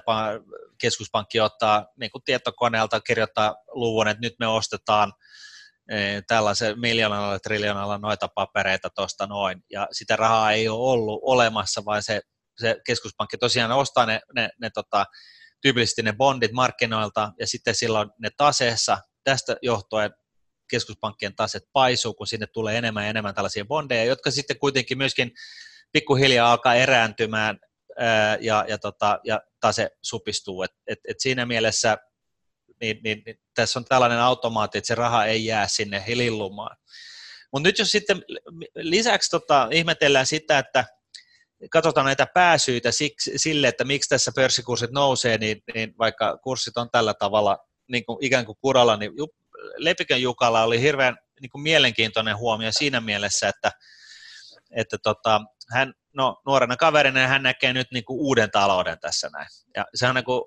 keskuspankki 0.82 1.39
ottaa 1.39 1.88
niin 2.00 2.12
kuin 2.12 2.24
tietokoneelta, 2.24 3.02
kirjoittaa 3.02 3.56
luvun, 3.67 4.08
että 4.08 4.21
nyt 4.21 4.34
me 4.39 4.47
ostetaan 4.47 5.13
e, 5.89 6.21
tällaisen 6.28 6.80
miljoonalla, 6.80 7.39
triljoonalla 7.39 7.97
noita 7.97 8.28
papereita 8.28 8.89
tuosta 8.89 9.28
noin, 9.28 9.63
ja 9.71 9.88
sitä 9.91 10.15
rahaa 10.15 10.52
ei 10.52 10.69
ole 10.69 10.91
ollut 10.91 11.19
olemassa, 11.24 11.86
vaan 11.86 12.04
se, 12.04 12.21
se 12.60 12.76
keskuspankki 12.86 13.38
tosiaan 13.38 13.71
ostaa 13.71 14.06
ne, 14.06 14.21
ne, 14.36 14.50
ne 14.62 14.69
tota, 14.74 15.06
tyypillisesti 15.62 16.02
ne 16.02 16.13
bondit 16.13 16.52
markkinoilta, 16.52 17.32
ja 17.39 17.47
sitten 17.47 17.76
silloin 17.76 18.10
ne 18.19 18.30
taseessa, 18.38 18.97
tästä 19.24 19.56
johtuen 19.62 20.13
keskuspankkien 20.71 21.36
taset 21.36 21.63
paisuu, 21.73 22.13
kun 22.13 22.27
sinne 22.27 22.47
tulee 22.47 22.77
enemmän 22.77 23.03
ja 23.03 23.10
enemmän 23.10 23.36
tällaisia 23.36 23.65
bondeja, 23.65 24.05
jotka 24.05 24.31
sitten 24.31 24.60
kuitenkin 24.60 24.97
myöskin 24.97 25.31
pikkuhiljaa 25.91 26.51
alkaa 26.51 26.75
erääntymään 26.75 27.60
ää, 27.97 28.38
ja, 28.41 28.65
ja, 28.67 28.77
tota, 28.77 29.19
ja 29.23 29.41
tase 29.60 29.89
supistuu. 30.01 30.63
Et, 30.63 30.71
et, 30.88 30.99
et 31.07 31.19
siinä 31.19 31.45
mielessä 31.45 31.97
niin, 32.81 32.99
niin, 33.03 33.23
niin, 33.25 33.39
tässä 33.55 33.79
on 33.79 33.86
tällainen 33.86 34.19
automaatti, 34.19 34.77
että 34.77 34.88
se 34.88 34.95
raha 34.95 35.25
ei 35.25 35.45
jää 35.45 35.67
sinne 35.67 36.03
hilillumaan. 36.07 36.77
Mutta 37.53 37.69
nyt 37.69 37.79
jos 37.79 37.91
sitten 37.91 38.23
lisäksi 38.75 39.29
tota, 39.29 39.67
ihmetellään 39.71 40.25
sitä, 40.25 40.60
että 40.60 40.86
katsotaan 41.71 42.05
näitä 42.05 42.27
pääsyitä 42.34 42.91
siksi, 42.91 43.31
sille, 43.36 43.67
että 43.67 43.84
miksi 43.84 44.10
tässä 44.10 44.31
pörssikurssit 44.36 44.91
nousee, 44.91 45.38
niin, 45.38 45.62
niin 45.75 45.93
vaikka 45.97 46.38
kurssit 46.38 46.77
on 46.77 46.89
tällä 46.91 47.13
tavalla 47.13 47.57
niin 47.88 48.05
kuin 48.05 48.17
ikään 48.21 48.45
kuin 48.45 48.57
kuralla, 48.62 48.97
niin 48.97 49.12
Lepikön 49.78 50.21
Jukalla 50.21 50.63
oli 50.63 50.82
hirveän 50.82 51.17
niin 51.41 51.50
kuin 51.50 51.62
mielenkiintoinen 51.62 52.38
huomio 52.38 52.69
siinä 52.71 53.02
mielessä, 53.02 53.50
että, 53.50 53.71
että 54.71 54.97
tota, 55.04 55.41
hän, 55.71 55.93
no, 56.13 56.41
nuorena 56.45 56.78
kaverina 56.78 57.28
hän 57.28 57.43
näkee 57.43 57.74
nyt 57.74 57.88
niin 57.91 58.06
kuin 58.06 58.19
uuden 58.19 58.52
talouden 58.52 59.00
tässä 59.00 59.30
näin. 59.34 59.47
Ja 59.76 59.86
se 59.95 60.08
on 60.08 60.15
niin 60.15 60.26
kuin 60.26 60.43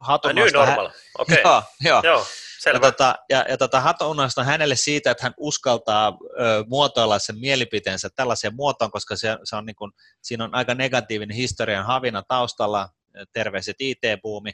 hatunnosta. 0.00 0.66
Hän, 0.66 0.78
okay. 1.18 1.36
joo, 1.44 1.62
joo. 1.80 2.00
joo 2.04 2.26
selvä. 2.58 2.86
Ja, 2.86 2.92
tota, 2.92 3.14
ja, 3.30 3.44
ja 3.48 3.56
tota, 3.56 3.80
hatunnosta 3.80 4.44
hänelle 4.44 4.76
siitä, 4.76 5.10
että 5.10 5.24
hän 5.24 5.34
uskaltaa 5.36 6.18
ö, 6.40 6.64
muotoilla 6.68 7.18
sen 7.18 7.38
mielipiteensä 7.38 8.08
tällaiseen 8.16 8.54
muotoon, 8.54 8.90
koska 8.90 9.16
se, 9.16 9.38
se 9.44 9.56
on 9.56 9.66
niin 9.66 9.76
kuin, 9.76 9.92
siinä 10.22 10.44
on 10.44 10.54
aika 10.54 10.74
negatiivinen 10.74 11.36
historian 11.36 11.86
havina 11.86 12.22
taustalla, 12.28 12.88
terveiset 13.32 13.76
IT-buumi, 13.80 14.50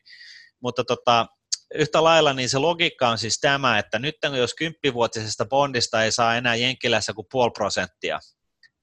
mutta 0.60 0.84
tota, 0.84 1.26
yhtä 1.74 2.04
lailla 2.04 2.32
niin 2.32 2.48
se 2.48 2.58
logiikka 2.58 3.08
on 3.08 3.18
siis 3.18 3.40
tämä, 3.40 3.78
että 3.78 3.98
nyt 3.98 4.14
jos 4.38 4.54
kymppivuotisesta 4.54 5.44
bondista 5.44 6.04
ei 6.04 6.12
saa 6.12 6.36
enää 6.36 6.54
Jenkkilässä 6.54 7.12
kuin 7.12 7.26
puoli 7.30 7.50
prosenttia, 7.50 8.18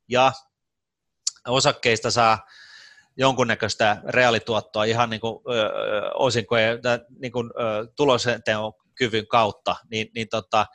ja 0.10 0.32
osakkeista 1.48 2.12
saa 2.12 2.46
jonkunnäköistä 3.18 4.02
reaalituottoa 4.08 4.84
ihan 4.84 5.10
niin 5.10 5.22
kuin, 5.22 5.40
ö, 5.56 5.72
osinkojen 6.14 6.80
niin 7.20 7.32
kuin, 7.32 7.52
tulosenteon 7.96 8.74
kyvyn 8.96 9.28
kautta, 9.28 9.76
niin, 9.92 10.08
niin 10.16 10.30
tota, 10.30 10.66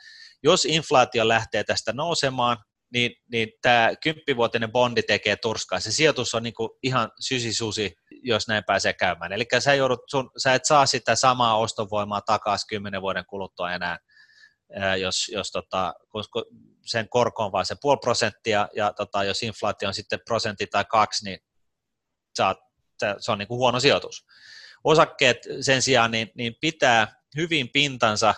jos 0.43 0.65
inflaatio 0.65 1.29
lähtee 1.29 1.65
tästä 1.65 1.93
nousemaan, 1.93 2.57
niin, 2.93 3.13
niin 3.33 3.49
tämä 3.63 3.91
kymppivuotinen 4.03 4.73
bondi 4.73 5.03
tekee 5.03 5.37
turskaa. 5.37 5.81
Se 5.81 5.93
sijoitus 5.93 6.35
on 6.35 6.43
niin 6.43 6.55
kuin 6.55 6.71
ihan 6.83 7.11
sysisusi, 7.21 7.95
jos 8.27 8.49
näin 8.49 8.65
pääsee 8.65 8.93
käymään. 8.93 9.33
Eli 9.33 9.47
sä, 9.59 9.75
joudut, 9.75 10.01
sun, 10.11 10.31
sä 10.37 10.55
et 10.55 10.65
saa 10.65 10.87
sitä 10.87 11.15
samaa 11.15 11.59
ostovoimaa 11.59 12.21
takaisin 12.21 12.67
kymmenen 12.69 13.03
vuoden 13.03 13.27
kuluttua 13.27 13.73
enää 13.73 13.99
jos, 15.01 15.29
jos 15.33 15.51
tota, 15.51 15.95
sen 16.87 17.09
korko 17.09 17.45
on 17.45 17.53
vain 17.53 17.67
se 17.67 17.77
puoli 17.81 17.99
prosenttia, 18.01 18.69
ja 18.77 18.93
tota, 18.93 19.25
jos 19.25 19.43
inflaatio 19.43 19.89
on 19.89 19.95
sitten 19.95 20.21
prosentti 20.27 20.67
tai 20.67 20.85
kaksi, 20.85 21.25
niin 21.25 21.39
saat, 22.37 22.59
se 23.19 23.33
on 23.33 23.39
niin 23.39 23.49
kuin 23.49 23.59
huono 23.59 23.81
sijoitus. 23.81 24.27
Osakkeet 24.85 25.37
sen 25.61 25.83
sijaan 25.83 26.11
niin, 26.11 26.31
niin 26.35 26.57
pitää 26.61 27.23
hyvin 27.37 27.69
pintansa 27.73 28.35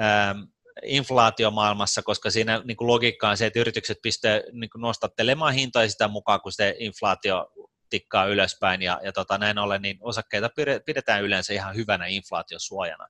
ähm, 0.00 0.38
inflaatiomaailmassa, 0.82 2.02
koska 2.02 2.30
siinä 2.30 2.62
niin 2.64 2.76
kuin 2.76 2.88
logiikka 2.88 3.28
on 3.28 3.36
se, 3.36 3.46
että 3.46 3.60
yritykset 3.60 3.98
pistää 4.02 4.40
niin 4.52 4.70
kuin 4.70 4.82
nostattelemaan 4.82 5.54
hintoja 5.54 5.88
sitä 5.90 6.08
mukaan, 6.08 6.40
kun 6.40 6.52
se 6.52 6.74
inflaatio 6.78 7.52
tikkaa 7.90 8.26
ylöspäin, 8.26 8.82
ja, 8.82 9.00
ja 9.04 9.12
tota, 9.12 9.38
näin 9.38 9.58
ollen 9.58 9.82
niin 9.82 9.98
osakkeita 10.00 10.50
pidetään 10.86 11.22
yleensä 11.22 11.52
ihan 11.52 11.74
hyvänä 11.76 12.06
inflaatiosuojana. 12.06 13.06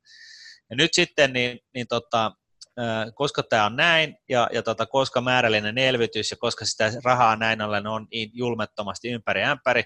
Ja 0.70 0.76
nyt 0.76 0.94
sitten, 0.94 1.32
niin, 1.32 1.60
niin 1.74 1.86
tota, 1.88 2.32
koska 3.14 3.42
tämä 3.42 3.66
on 3.66 3.76
näin, 3.76 4.16
ja, 4.28 4.48
ja 4.52 4.62
tota, 4.62 4.86
koska 4.86 5.20
määrällinen 5.20 5.78
elvytys, 5.78 6.30
ja 6.30 6.36
koska 6.36 6.64
sitä 6.64 6.92
rahaa 7.04 7.36
näin 7.36 7.62
ollen 7.62 7.86
on 7.86 8.06
niin 8.10 8.30
julmettomasti 8.32 9.08
ympäri 9.10 9.42
ämpäri, 9.42 9.82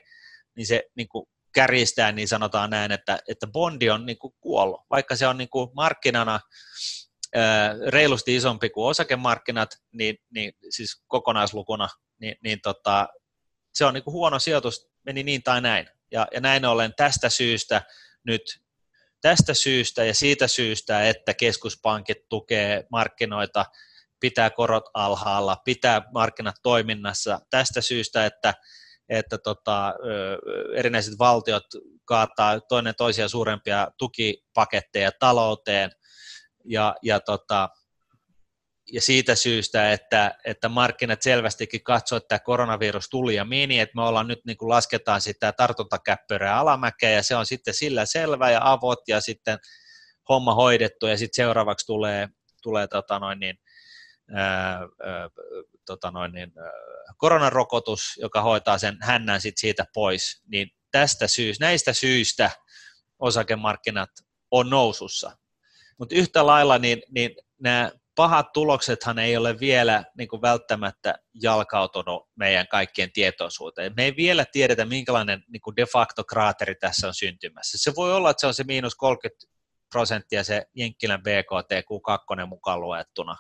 niin 0.57 0.67
se 0.67 0.85
niin 0.97 1.09
kuin 1.09 1.27
kärjistää, 1.55 2.13
niin 2.13 2.29
sanotaan 2.29 2.71
näin, 2.71 2.93
että, 2.93 3.19
että 3.29 3.47
bondi 3.47 3.91
on 3.91 4.07
niin 4.07 4.19
kuin 4.19 4.35
kuollut, 4.41 4.81
vaikka 4.91 5.17
se 5.17 5.27
on 5.27 5.39
niin 5.39 5.49
kuin 5.49 5.71
markkinana 5.75 6.41
reilusti 7.89 8.37
isompi 8.37 8.71
kuin 8.71 8.87
osakemarkkinat, 8.87 9.71
niin, 9.93 10.17
niin 10.35 10.53
siis 10.71 11.03
kokonaislukuna, 11.07 11.89
niin, 12.21 12.37
niin 12.45 12.61
tota, 12.63 13.09
se 13.75 13.85
on 13.85 13.95
niin 13.95 14.05
kuin 14.05 14.13
huono 14.13 14.39
sijoitus, 14.39 14.91
meni 15.07 15.23
niin 15.23 15.43
tai 15.43 15.61
näin. 15.61 15.89
Ja, 16.11 16.27
ja 16.33 16.41
näin 16.41 16.65
ollen 16.65 16.95
tästä 16.97 17.29
syystä 17.29 17.83
nyt 18.25 18.61
tästä 19.21 19.55
syystä 19.55 20.05
ja 20.05 20.15
siitä 20.15 20.49
syystä, 20.49 21.09
että 21.09 21.35
keskuspankit 21.35 22.29
tukee 22.29 22.87
markkinoita, 22.91 23.65
pitää 24.21 24.51
korot 24.51 24.85
alhaalla, 24.95 25.57
pitää 25.65 26.03
markkinat 26.13 26.55
toiminnassa, 26.63 27.41
tästä 27.51 27.81
syystä, 27.81 28.27
että, 28.27 28.55
että 29.09 29.39
tota, 29.39 29.95
erinäiset 30.77 31.19
valtiot 31.19 31.65
kaataa 32.05 32.61
toinen 32.61 32.95
toisia 32.99 33.29
suurempia 33.29 33.89
tukipaketteja 33.99 35.13
talouteen, 35.13 35.91
ja, 36.65 36.97
ja 37.03 37.21
tota, 37.21 37.69
ja 38.93 39.01
siitä 39.01 39.35
syystä, 39.35 39.93
että, 39.93 40.39
että 40.45 40.69
markkinat 40.69 41.23
selvästikin 41.23 41.83
katsoivat, 41.83 42.25
että 42.25 42.39
koronavirus 42.39 43.09
tuli 43.09 43.35
ja 43.35 43.45
meni, 43.45 43.81
että 43.81 43.97
me 43.97 44.03
ollaan 44.03 44.29
nyt 44.29 44.41
niin 44.47 44.57
kuin 44.57 44.69
lasketaan 44.69 45.21
sitä 45.21 45.53
tartuntakäppyrää 45.53 46.59
alamäkeä 46.59 47.11
ja 47.11 47.23
se 47.23 47.37
on 47.37 47.47
sitten 47.47 47.75
sillä 47.75 48.07
selvä 48.07 48.51
ja 48.51 48.61
avot 48.63 49.09
ja 49.09 49.21
sitten 49.21 49.59
homma 50.29 50.55
hoidettu 50.55 51.07
ja 51.07 51.17
sitten 51.17 51.45
seuraavaksi 51.45 51.87
tulee, 51.87 52.29
tulee 52.63 52.87
tota 52.89 53.19
noin 53.19 53.41
niin, 53.41 53.57
ää, 54.35 54.79
ää, 54.79 55.29
tota 55.87 56.11
noin 56.11 56.33
niin, 56.33 56.53
ää, 56.59 56.71
koronarokotus, 57.17 58.03
joka 58.17 58.43
hoitaa 58.43 58.79
sen 58.79 58.97
hännän 59.01 59.41
sit 59.41 59.59
siitä 59.59 59.85
pois, 59.95 60.43
niin 60.47 60.71
tästä 60.91 61.27
syystä, 61.27 61.65
näistä 61.65 61.93
syistä 61.93 62.51
osakemarkkinat 63.19 64.11
on 64.51 64.71
nousussa. 64.71 65.37
Mutta 65.99 66.15
yhtä 66.15 66.47
lailla 66.47 66.79
niin, 66.79 67.03
niin 67.11 67.35
nämä 67.61 67.91
pahat 68.21 68.53
tuloksethan 68.53 69.19
ei 69.19 69.37
ole 69.37 69.61
vielä 69.61 70.05
niin 70.19 70.29
kuin 70.29 70.43
välttämättä 70.43 71.15
jalkautunut 71.43 72.29
meidän 72.37 72.69
kaikkien 72.69 73.13
tietoisuuteen. 73.13 73.93
Me 73.97 74.05
ei 74.05 74.17
vielä 74.17 74.45
tiedetä, 74.53 74.85
minkälainen 74.85 75.45
niin 75.49 75.61
kuin 75.61 75.77
de 75.77 75.87
facto 75.87 76.25
kraateri 76.25 76.75
tässä 76.75 77.07
on 77.07 77.15
syntymässä. 77.15 77.79
Se 77.79 77.93
voi 77.97 78.15
olla, 78.15 78.31
että 78.31 78.41
se 78.41 78.47
on 78.47 78.55
se 78.55 78.65
miinus 78.65 78.95
30 78.95 79.47
prosenttia 79.91 80.45
se 80.45 80.67
Jenkkilän 80.75 81.23
BKT 81.23 81.73
Q2 81.73 82.47
mukaan 82.47 82.81
luettuna. 82.81 83.37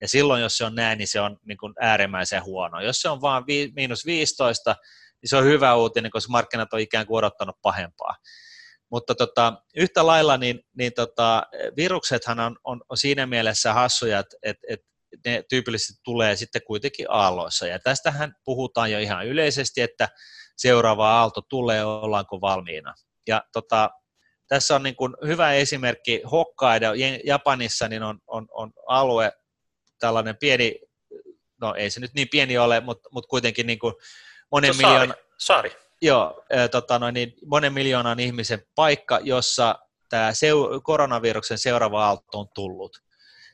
Ja 0.00 0.08
silloin, 0.08 0.42
jos 0.42 0.56
se 0.58 0.64
on 0.64 0.74
näin, 0.74 0.98
niin 0.98 1.08
se 1.08 1.20
on 1.20 1.38
niin 1.44 1.58
kuin 1.58 1.74
äärimmäisen 1.80 2.44
huono. 2.44 2.80
Jos 2.80 3.00
se 3.00 3.08
on 3.08 3.20
vain 3.20 3.44
miinus 3.76 4.06
15, 4.06 4.76
niin 5.22 5.30
se 5.30 5.36
on 5.36 5.44
hyvä 5.44 5.74
uutinen, 5.74 6.10
koska 6.10 6.30
markkinat 6.30 6.72
on 6.72 6.80
ikään 6.80 7.06
kuin 7.06 7.18
odottanut 7.18 7.56
pahempaa. 7.62 8.16
Mutta 8.94 9.14
tota, 9.14 9.52
yhtä 9.76 10.06
lailla 10.06 10.36
niin, 10.36 10.60
niin 10.78 10.92
tota, 10.92 11.42
viruksethan 11.76 12.40
on, 12.40 12.56
on, 12.64 12.80
siinä 12.94 13.26
mielessä 13.26 13.72
hassuja, 13.72 14.18
että 14.18 14.36
et, 14.42 14.56
et 14.68 14.80
ne 15.24 15.44
tyypillisesti 15.48 16.00
tulee 16.04 16.36
sitten 16.36 16.62
kuitenkin 16.66 17.06
aalloissa. 17.08 17.66
Ja 17.66 17.78
tästähän 17.78 18.34
puhutaan 18.44 18.90
jo 18.90 18.98
ihan 18.98 19.26
yleisesti, 19.26 19.80
että 19.80 20.08
seuraava 20.56 21.10
aalto 21.10 21.40
tulee, 21.48 21.84
ollaanko 21.84 22.40
valmiina. 22.40 22.94
Ja 23.26 23.42
tota, 23.52 23.90
tässä 24.48 24.74
on 24.74 24.82
niin 24.82 24.96
kuin 24.96 25.14
hyvä 25.26 25.52
esimerkki 25.52 26.22
Hokkaido 26.30 26.92
Japanissa, 27.24 27.88
niin 27.88 28.02
on, 28.02 28.18
on, 28.26 28.46
on 28.50 28.72
alue, 28.86 29.32
tällainen 29.98 30.36
pieni, 30.36 30.80
no 31.60 31.74
ei 31.74 31.90
se 31.90 32.00
nyt 32.00 32.14
niin 32.14 32.28
pieni 32.30 32.58
ole, 32.58 32.80
mutta, 32.80 33.08
mutta 33.12 33.28
kuitenkin 33.28 33.66
niin 33.66 33.78
kuin 33.78 33.94
monen 34.50 34.76
miljoona... 34.76 35.14
Saari. 35.38 35.83
Joo, 36.04 36.44
tota 36.70 36.98
noin, 36.98 37.14
niin 37.14 37.34
monen 37.46 37.72
miljoonan 37.72 38.20
ihmisen 38.20 38.62
paikka, 38.74 39.20
jossa 39.22 39.78
tämä 40.08 40.34
seu, 40.34 40.80
koronaviruksen 40.82 41.58
seuraava 41.58 42.06
aalto 42.06 42.38
on 42.40 42.48
tullut. 42.54 42.98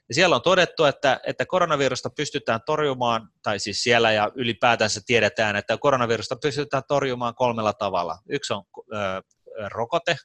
Ja 0.09 0.15
siellä 0.15 0.37
on 0.37 0.43
todettu, 0.43 0.85
että, 0.85 1.21
että 1.27 1.47
koronavirusta 1.47 2.11
pystytään 2.11 2.61
torjumaan, 2.67 3.29
tai 3.43 3.59
siis 3.59 3.83
siellä 3.83 4.13
ja 4.13 4.31
ylipäätänsä 4.35 5.01
tiedetään, 5.07 5.57
että 5.57 5.79
koronavirusta 5.79 6.37
pystytään 6.43 6.83
torjumaan 6.89 7.35
kolmella 7.35 7.73
tavalla. 7.73 8.19
Yksi 8.29 8.53
on 8.53 8.65
ö, 8.79 9.23
rokote, 9.69 10.17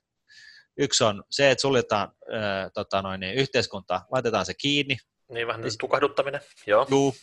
yksi 0.78 1.04
on 1.04 1.24
se, 1.30 1.52
että 1.52 1.62
suljetaan 1.62 2.12
ö, 2.22 2.34
tota 2.74 3.02
noin, 3.02 3.20
niin 3.20 3.36
yhteiskunta, 3.36 4.02
laitetaan 4.12 4.46
se 4.46 4.54
kiinni. 4.54 4.98
Niin 5.32 5.48
vähän 5.48 5.62
tukahduttaminen, 5.80 6.42
joo. 6.68 6.88
Juu. 6.90 7.16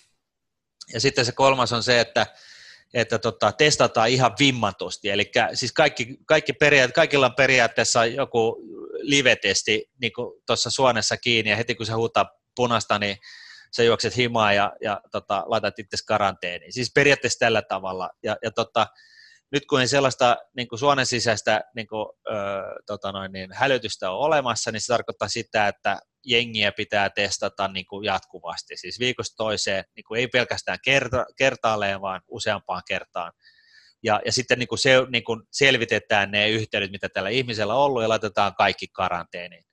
Ja 0.92 1.00
sitten 1.00 1.24
se 1.24 1.32
kolmas 1.32 1.72
on 1.72 1.82
se, 1.82 2.00
että 2.00 2.26
että 2.94 3.18
tota, 3.18 3.52
testataan 3.52 4.08
ihan 4.08 4.32
vimmatusti. 4.38 5.10
Eli 5.10 5.30
siis 5.54 5.72
kaikki, 5.72 6.16
kaikki 6.26 6.52
periaat, 6.52 6.92
kaikilla 6.92 7.26
on 7.26 7.34
periaatteessa 7.34 8.06
joku 8.06 8.62
live-testi 9.00 9.90
niin 10.00 10.12
tuossa 10.46 10.70
suonessa 10.70 11.16
kiinni, 11.16 11.50
ja 11.50 11.56
heti 11.56 11.74
kun 11.74 11.86
se 11.86 11.92
huutaa 11.92 12.30
punasta, 12.56 12.98
niin 12.98 13.16
sä 13.76 13.82
juokset 13.82 14.16
himaa 14.16 14.52
ja, 14.52 14.72
ja 14.80 15.00
tota, 15.12 15.44
laitat 15.46 15.78
itse 15.78 15.96
karanteeniin. 16.06 16.72
Siis 16.72 16.92
periaatteessa 16.94 17.38
tällä 17.38 17.62
tavalla. 17.62 18.10
Ja, 18.22 18.36
ja 18.42 18.50
tota, 18.50 18.86
nyt 19.52 19.66
kun 19.66 19.80
ei 19.80 19.88
sellaista 19.88 20.36
niin 20.56 20.68
kuin 20.68 20.78
suonen 20.78 21.06
sisäistä 21.06 21.60
niin 21.76 21.86
kuin, 21.86 22.06
ö, 22.28 22.32
tota 22.86 23.12
noin, 23.12 23.32
niin 23.32 23.52
hälytystä 23.52 24.10
on 24.10 24.18
olemassa, 24.18 24.72
niin 24.72 24.80
se 24.80 24.86
tarkoittaa 24.86 25.28
sitä, 25.28 25.68
että 25.68 25.98
jengiä 26.26 26.72
pitää 26.72 27.10
testata 27.10 27.68
niin 27.68 27.86
kuin 27.86 28.04
jatkuvasti, 28.04 28.76
siis 28.76 28.98
viikosta 28.98 29.36
toiseen, 29.36 29.84
niin 29.96 30.04
kuin 30.08 30.20
ei 30.20 30.28
pelkästään 30.28 30.78
kerta, 30.84 31.24
kertaalleen, 31.36 32.00
vaan 32.00 32.20
useampaan 32.28 32.82
kertaan. 32.88 33.32
Ja, 34.02 34.20
ja 34.26 34.32
sitten 34.32 34.58
niin 34.58 34.68
kuin 34.68 34.78
se, 34.78 34.96
niin 35.10 35.24
kuin 35.24 35.42
selvitetään 35.52 36.30
ne 36.30 36.48
yhteydet, 36.48 36.90
mitä 36.90 37.08
tällä 37.08 37.28
ihmisellä 37.28 37.74
on 37.74 37.80
ollut, 37.80 38.02
ja 38.02 38.08
laitetaan 38.08 38.54
kaikki 38.54 38.86
karanteeniin. 38.88 39.64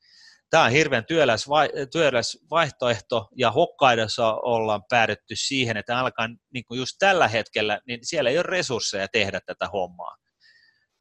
Tämä 0.49 0.63
on 0.63 0.71
hirveän 0.71 1.05
työläs, 1.05 1.49
vai, 1.49 1.69
työläs 1.91 2.37
vaihtoehto, 2.49 3.27
ja 3.35 3.51
Hokkaidossa 3.51 4.33
ollaan 4.33 4.83
päädytty 4.89 5.35
siihen, 5.35 5.77
että 5.77 5.99
alkaa 5.99 6.27
niin 6.53 6.65
kuin 6.67 6.77
just 6.77 6.95
tällä 6.99 7.27
hetkellä, 7.27 7.79
niin 7.87 7.99
siellä 8.03 8.29
ei 8.29 8.37
ole 8.37 8.43
resursseja 8.43 9.07
tehdä 9.07 9.39
tätä 9.45 9.67
hommaa. 9.67 10.15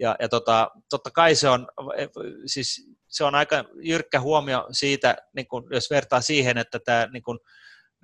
Ja, 0.01 0.17
ja 0.21 0.29
tota, 0.29 0.71
totta 0.91 1.11
kai 1.11 1.35
se 1.35 1.49
on, 1.49 1.69
siis 2.47 2.89
se 3.09 3.25
on 3.25 3.35
aika 3.35 3.65
jyrkkä 3.83 4.21
huomio 4.21 4.67
siitä, 4.73 5.17
niin 5.37 5.49
kun, 5.49 5.69
jos 5.71 5.91
vertaa 5.91 6.21
siihen, 6.21 6.59
että 6.59 6.79
tämä 6.85 7.09
niin 7.13 7.23
kun, 7.23 7.41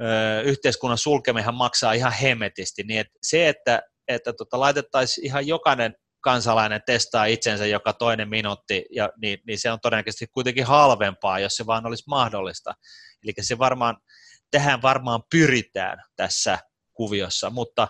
ö, 0.00 0.40
yhteiskunnan 0.42 0.98
sulkemihan 0.98 1.54
maksaa 1.54 1.92
ihan 1.92 2.12
hemetisti, 2.12 2.82
niin 2.82 3.00
et 3.00 3.06
se, 3.22 3.48
että, 3.48 3.82
että 4.08 4.32
tota, 4.32 4.60
laitettaisiin 4.60 5.26
ihan 5.26 5.46
jokainen 5.46 5.96
kansalainen 6.24 6.82
testaa 6.86 7.24
itsensä 7.24 7.66
joka 7.66 7.92
toinen 7.92 8.28
minuutti, 8.28 8.84
ja, 8.90 9.10
niin, 9.22 9.38
niin 9.46 9.58
se 9.58 9.70
on 9.70 9.78
todennäköisesti 9.82 10.26
kuitenkin 10.26 10.64
halvempaa, 10.66 11.38
jos 11.38 11.56
se 11.56 11.66
vaan 11.66 11.86
olisi 11.86 12.04
mahdollista. 12.06 12.74
Eli 13.24 13.32
se 13.40 13.58
varmaan, 13.58 13.96
tähän 14.50 14.82
varmaan 14.82 15.22
pyritään 15.30 15.98
tässä 16.16 16.58
kuviossa, 16.92 17.50
mutta 17.50 17.88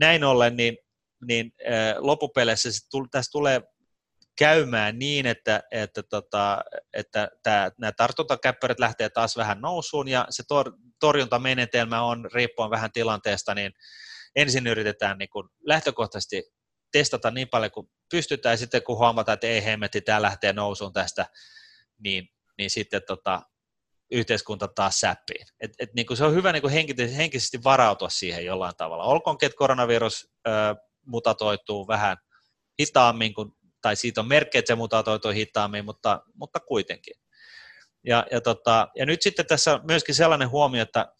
näin 0.00 0.24
ollen, 0.24 0.56
niin, 0.56 0.76
niin 1.28 1.52
loppupeleissä 1.98 2.68
tässä 3.10 3.32
tulee 3.32 3.62
käymään 4.38 4.98
niin, 4.98 5.26
että, 5.26 5.62
että, 5.70 6.02
tota, 6.02 6.64
että 6.92 7.28
tämä, 7.42 7.70
nämä 7.78 7.92
tartuntakäppärät 7.92 8.78
lähtee 8.78 9.08
taas 9.08 9.36
vähän 9.36 9.60
nousuun 9.60 10.08
ja 10.08 10.26
se 10.30 10.42
tor, 10.48 10.72
torjuntamenetelmä 11.00 12.02
on 12.02 12.28
riippuen 12.34 12.70
vähän 12.70 12.92
tilanteesta, 12.92 13.54
niin 13.54 13.72
ensin 14.36 14.66
yritetään 14.66 15.18
niin 15.18 15.28
kuin 15.28 15.48
lähtökohtaisesti 15.60 16.42
testata 16.92 17.30
niin 17.30 17.48
paljon 17.48 17.70
kuin 17.70 17.90
pystytään 18.10 18.52
ja 18.52 18.56
sitten 18.56 18.82
kun 18.82 18.98
huomataan, 18.98 19.34
että 19.34 19.46
ei 19.46 19.64
hemmetti, 19.64 20.00
tämä 20.00 20.22
lähtee 20.22 20.52
nousuun 20.52 20.92
tästä, 20.92 21.26
niin, 21.98 22.28
niin 22.58 22.70
sitten 22.70 23.02
tota, 23.06 23.42
yhteiskunta 24.10 24.68
taas 24.68 25.00
säppiin. 25.00 25.46
Et, 25.60 25.72
et, 25.78 25.94
niin 25.94 26.06
kuin 26.06 26.16
se 26.16 26.24
on 26.24 26.34
hyvä 26.34 26.52
niin 26.52 26.62
kuin 26.62 26.72
henkisesti, 27.16 27.64
varautua 27.64 28.08
siihen 28.08 28.44
jollain 28.44 28.76
tavalla. 28.76 29.04
Olkoonkin, 29.04 29.46
että 29.46 29.56
koronavirus 29.56 30.32
ö, 30.48 30.50
mutatoituu 31.06 31.88
vähän 31.88 32.16
hitaammin 32.80 33.34
kuin 33.34 33.52
tai 33.82 33.96
siitä 33.96 34.20
on 34.20 34.28
merkkejä, 34.28 34.60
että 34.60 34.70
se 34.70 34.74
mutatoituu 34.74 35.30
hitaammin, 35.30 35.84
mutta, 35.84 36.22
mutta 36.34 36.60
kuitenkin. 36.60 37.14
Ja, 38.04 38.26
ja, 38.30 38.40
tota, 38.40 38.88
ja 38.94 39.06
nyt 39.06 39.22
sitten 39.22 39.46
tässä 39.46 39.74
on 39.74 39.80
myöskin 39.86 40.14
sellainen 40.14 40.50
huomio, 40.50 40.82
että 40.82 41.12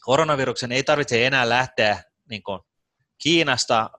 koronaviruksen 0.00 0.72
ei 0.72 0.82
tarvitse 0.82 1.26
enää 1.26 1.48
lähteä 1.48 2.02
niin 2.30 2.42
kuin 2.42 2.60
Kiinasta 3.22 3.90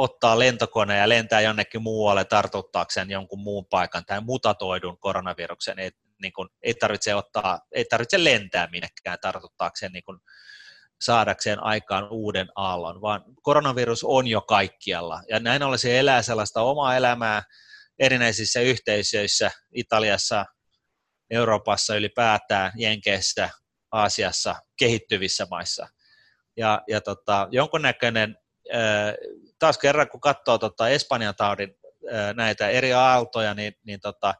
ottaa 0.00 0.38
lentokone 0.38 0.98
ja 0.98 1.08
lentää 1.08 1.40
jonnekin 1.40 1.82
muualle 1.82 2.24
tartuttaakseen 2.24 3.10
jonkun 3.10 3.40
muun 3.40 3.66
paikan 3.66 4.04
tai 4.04 4.20
mutatoidun 4.20 4.98
koronaviruksen. 4.98 5.78
Ei, 5.78 5.90
niin 6.22 6.32
kuin, 6.32 6.48
ei, 6.62 6.74
tarvitse 6.74 7.14
ottaa, 7.14 7.60
ei 7.72 7.84
tarvitse 7.84 8.24
lentää 8.24 8.68
minnekään 8.72 9.18
tartuttaakseen 9.20 9.92
niin 9.92 10.04
kuin, 10.04 10.18
saadakseen 11.00 11.62
aikaan 11.62 12.08
uuden 12.10 12.48
aallon, 12.54 13.00
vaan 13.00 13.24
koronavirus 13.42 14.04
on 14.04 14.26
jo 14.26 14.40
kaikkialla. 14.40 15.22
Ja 15.28 15.40
näin 15.40 15.62
ollen 15.62 15.78
se 15.78 15.98
elää 15.98 16.22
sellaista 16.22 16.62
omaa 16.62 16.96
elämää 16.96 17.42
erinäisissä 17.98 18.60
yhteisöissä, 18.60 19.50
Italiassa, 19.74 20.46
Euroopassa 21.30 21.96
ylipäätään, 21.96 22.72
Jenkeissä, 22.76 23.50
Aasiassa, 23.92 24.56
kehittyvissä 24.78 25.46
maissa. 25.50 25.88
Ja, 26.56 26.82
ja 26.88 27.00
tota, 27.00 27.48
jonkunnäköinen, 27.50 28.36
taas 29.60 29.78
kerran 29.78 30.08
kun 30.08 30.20
katsoo 30.20 30.58
tota 30.58 30.88
Espanjan 30.88 31.34
taudin 31.36 31.74
näitä 32.34 32.68
eri 32.68 32.92
aaltoja, 32.92 33.54
niin, 33.54 33.72
niin 33.84 34.00
tota, 34.00 34.34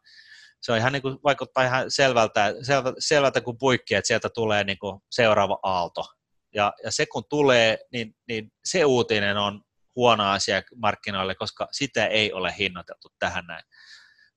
se 0.63 0.73
on 0.73 0.79
ihan 0.79 0.93
niin 0.93 1.03
kuin, 1.03 1.19
vaikuttaa 1.25 1.65
ihan 1.65 1.91
selvältä, 1.91 2.55
selvältä, 2.63 2.97
selvältä 2.99 3.41
kuin 3.41 3.59
puikki, 3.59 3.95
että 3.95 4.07
sieltä 4.07 4.29
tulee 4.29 4.65
niin 4.65 4.79
kuin 4.79 5.01
seuraava 5.11 5.59
aalto. 5.63 6.07
Ja, 6.55 6.73
ja 6.85 6.93
se 6.93 7.07
kun 7.07 7.25
tulee, 7.29 7.79
niin, 7.93 8.15
niin 8.29 8.53
se 8.65 8.85
uutinen 8.85 9.37
on 9.37 9.63
huono 9.97 10.31
asia 10.31 10.63
markkinoille, 10.77 11.35
koska 11.35 11.69
sitä 11.73 12.07
ei 12.07 12.33
ole 12.33 12.55
hinnoiteltu 12.59 13.09
tähän 13.19 13.47
näin. 13.47 13.65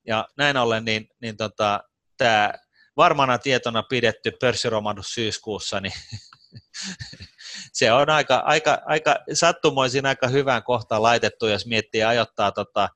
Ja 0.08 0.28
näin 0.38 0.58
ollen, 0.58 0.86
niin, 0.86 1.08
niin 1.22 1.38
tota, 1.38 1.84
tämä 2.18 2.54
varmana 2.98 3.38
tietona 3.38 3.84
pidetty 3.84 4.32
pörssiromahdus 4.42 5.14
syyskuussa, 5.14 5.80
niin 5.80 5.94
se 7.74 7.92
on 7.92 8.10
aika, 8.10 8.36
aika, 8.46 8.78
aika 8.86 9.16
sattumoisin 9.34 10.06
aika 10.06 10.28
hyvään 10.28 10.64
kohtaan 10.64 11.04
laitettu, 11.04 11.48
jos 11.48 11.66
miettii 11.66 12.04
ajoittaa 12.04 12.52
tota, 12.52 12.90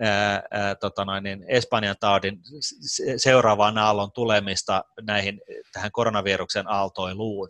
ää, 0.00 0.42
ää, 0.50 0.74
tota 0.74 1.04
noin, 1.04 1.22
niin 1.22 1.44
Espanjan 1.48 1.96
taudin 2.00 2.40
seuraavaan 3.16 3.78
aallon 3.78 4.12
tulemista 4.12 4.84
näihin, 5.02 5.40
tähän 5.72 5.92
koronaviruksen 5.92 6.68
aaltoiluun. 6.68 7.48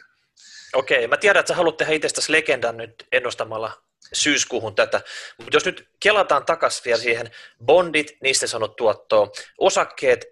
Okei, 0.75 1.07
mä 1.07 1.17
tiedän, 1.17 1.41
että 1.41 1.51
sä 1.51 1.57
haluat 1.57 1.77
tehdä 1.77 1.93
itsestäsi 1.93 2.33
legendan 2.33 2.77
nyt 2.77 3.07
ennustamalla 3.13 3.73
syyskuuhun 4.13 4.75
tätä, 4.75 5.01
mutta 5.39 5.57
jos 5.57 5.65
nyt 5.65 5.89
kelataan 6.01 6.47
takaisin 6.47 6.85
vielä 6.85 7.01
siihen, 7.01 7.31
bondit, 7.65 8.17
niistä 8.23 8.47
sanot 8.47 8.77
tuottoa, 8.77 9.29
osakkeet, 9.59 10.27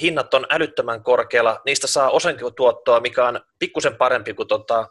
hinnat 0.00 0.34
on 0.34 0.46
älyttömän 0.50 1.02
korkealla, 1.02 1.60
niistä 1.66 1.86
saa 1.86 2.10
osankotuottoa, 2.10 3.00
mikä 3.00 3.28
on 3.28 3.40
pikkusen 3.58 3.96
parempi 3.96 4.34
kuin 4.34 4.48
tota, 4.48 4.88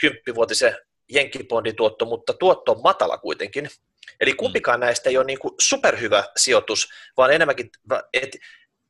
kymppivuotisen 0.00 0.76
jenkkibondituotto, 1.12 2.04
mutta 2.04 2.32
tuotto 2.32 2.72
on 2.72 2.82
matala 2.82 3.18
kuitenkin. 3.18 3.70
Eli 4.20 4.30
mm. 4.30 4.36
kumpikaan 4.36 4.80
näistä 4.80 5.10
ei 5.10 5.16
ole 5.16 5.24
niin 5.24 5.38
kuin 5.38 5.54
superhyvä 5.60 6.24
sijoitus, 6.36 6.88
vaan 7.16 7.32
enemmänkin, 7.32 7.70
että 8.12 8.38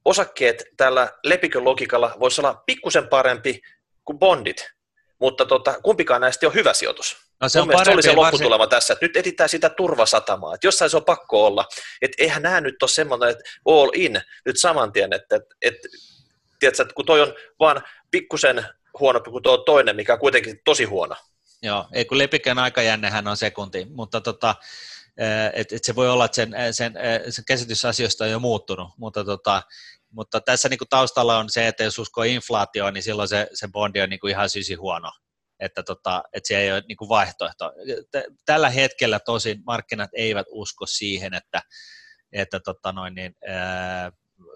osakkeet 0.05 0.65
tällä 0.77 1.13
lepikön 1.25 1.65
logikalla 1.65 2.17
voisi 2.21 2.41
olla 2.41 2.63
pikkusen 2.67 3.09
parempi 3.09 3.61
kuin 4.05 4.19
bondit, 4.19 4.71
mutta 5.19 5.47
tota, 5.47 5.81
kumpikaan 5.83 6.21
näistä 6.21 6.47
ei 6.47 6.49
ole 6.49 6.55
hyvä 6.55 6.73
sijoitus. 6.73 7.17
No 7.41 7.49
se 7.49 7.61
on 7.61 7.69
Mun 7.69 7.85
se 7.85 7.91
oli 7.91 8.03
se 8.03 8.13
lopputulema 8.13 8.59
varsin... 8.59 8.71
tässä, 8.71 8.93
että 8.93 9.07
nyt 9.07 9.17
etsitään 9.17 9.49
sitä 9.49 9.71
turvasatamaa, 9.71 10.55
että 10.55 10.67
jossain 10.67 10.91
se 10.91 10.97
on 10.97 11.05
pakko 11.05 11.47
olla, 11.47 11.65
että 12.03 12.23
eihän 12.23 12.43
nämä 12.43 12.61
nyt 12.61 12.83
ole 12.83 12.91
semmoinen, 12.91 13.29
että 13.29 13.45
all 13.65 13.91
in 13.95 14.21
nyt 14.47 14.61
saman 14.61 14.93
tien, 14.93 15.13
että, 15.13 15.37
että, 15.37 15.55
että, 15.63 15.89
tiedätkö, 16.59 16.83
että 16.83 16.95
kun 16.95 17.07
toi 17.07 17.21
on 17.21 17.35
vaan 17.61 17.83
pikkusen 18.11 18.67
huonompi 19.01 19.31
kuin 19.31 19.43
tuo 19.43 19.59
toinen, 19.59 19.97
mikä 19.97 20.13
on 20.13 20.19
kuitenkin 20.19 20.61
tosi 20.65 20.85
huono. 20.85 21.17
Joo, 21.63 21.87
ei 21.93 22.05
kun 22.05 22.19
lepikän 22.19 22.59
aikajännehän 22.59 23.29
on 23.29 23.37
sekunti, 23.37 23.87
mutta 23.91 24.21
tota, 24.21 24.55
et, 25.53 25.73
et 25.73 25.85
se 25.85 25.95
voi 25.95 26.09
olla, 26.09 26.25
että 26.25 26.35
sen, 26.35 26.55
sen, 26.71 26.95
sen 27.31 27.45
käsitys 27.45 27.85
asioista 27.85 28.25
on 28.25 28.31
jo 28.31 28.39
muuttunut, 28.39 28.89
mutta, 28.97 29.25
tota, 29.25 29.63
mutta 30.11 30.41
tässä 30.41 30.69
niin 30.69 30.79
kuin 30.79 30.89
taustalla 30.89 31.39
on 31.39 31.51
se, 31.51 31.67
että 31.67 31.85
jos 31.85 31.99
uskoo 31.99 32.25
inflaatioon, 32.25 32.95
niin 32.95 33.03
silloin 33.03 33.29
se, 33.29 33.49
se 33.55 33.69
bondi 33.69 34.01
on 34.01 34.11
niin 34.11 34.21
kuin 34.21 34.31
ihan 34.31 34.51
sysi 34.51 34.75
huono 34.75 35.11
että, 35.61 35.83
tota, 35.83 36.23
että 36.33 36.49
se 36.49 36.59
ei 36.59 36.73
ole 36.73 36.83
niin 36.89 36.97
kuin 36.97 37.09
vaihtoehto. 37.09 37.73
Tällä 38.45 38.71
hetkellä 38.71 39.21
tosin 39.21 39.63
markkinat 39.67 40.11
eivät 40.13 40.47
usko 40.51 40.87
siihen, 40.87 41.35
että, 41.35 41.63
että 42.33 42.61
tota 42.61 42.93
noin, 42.93 43.15
niin, 43.15 43.37
ää, 43.49 44.13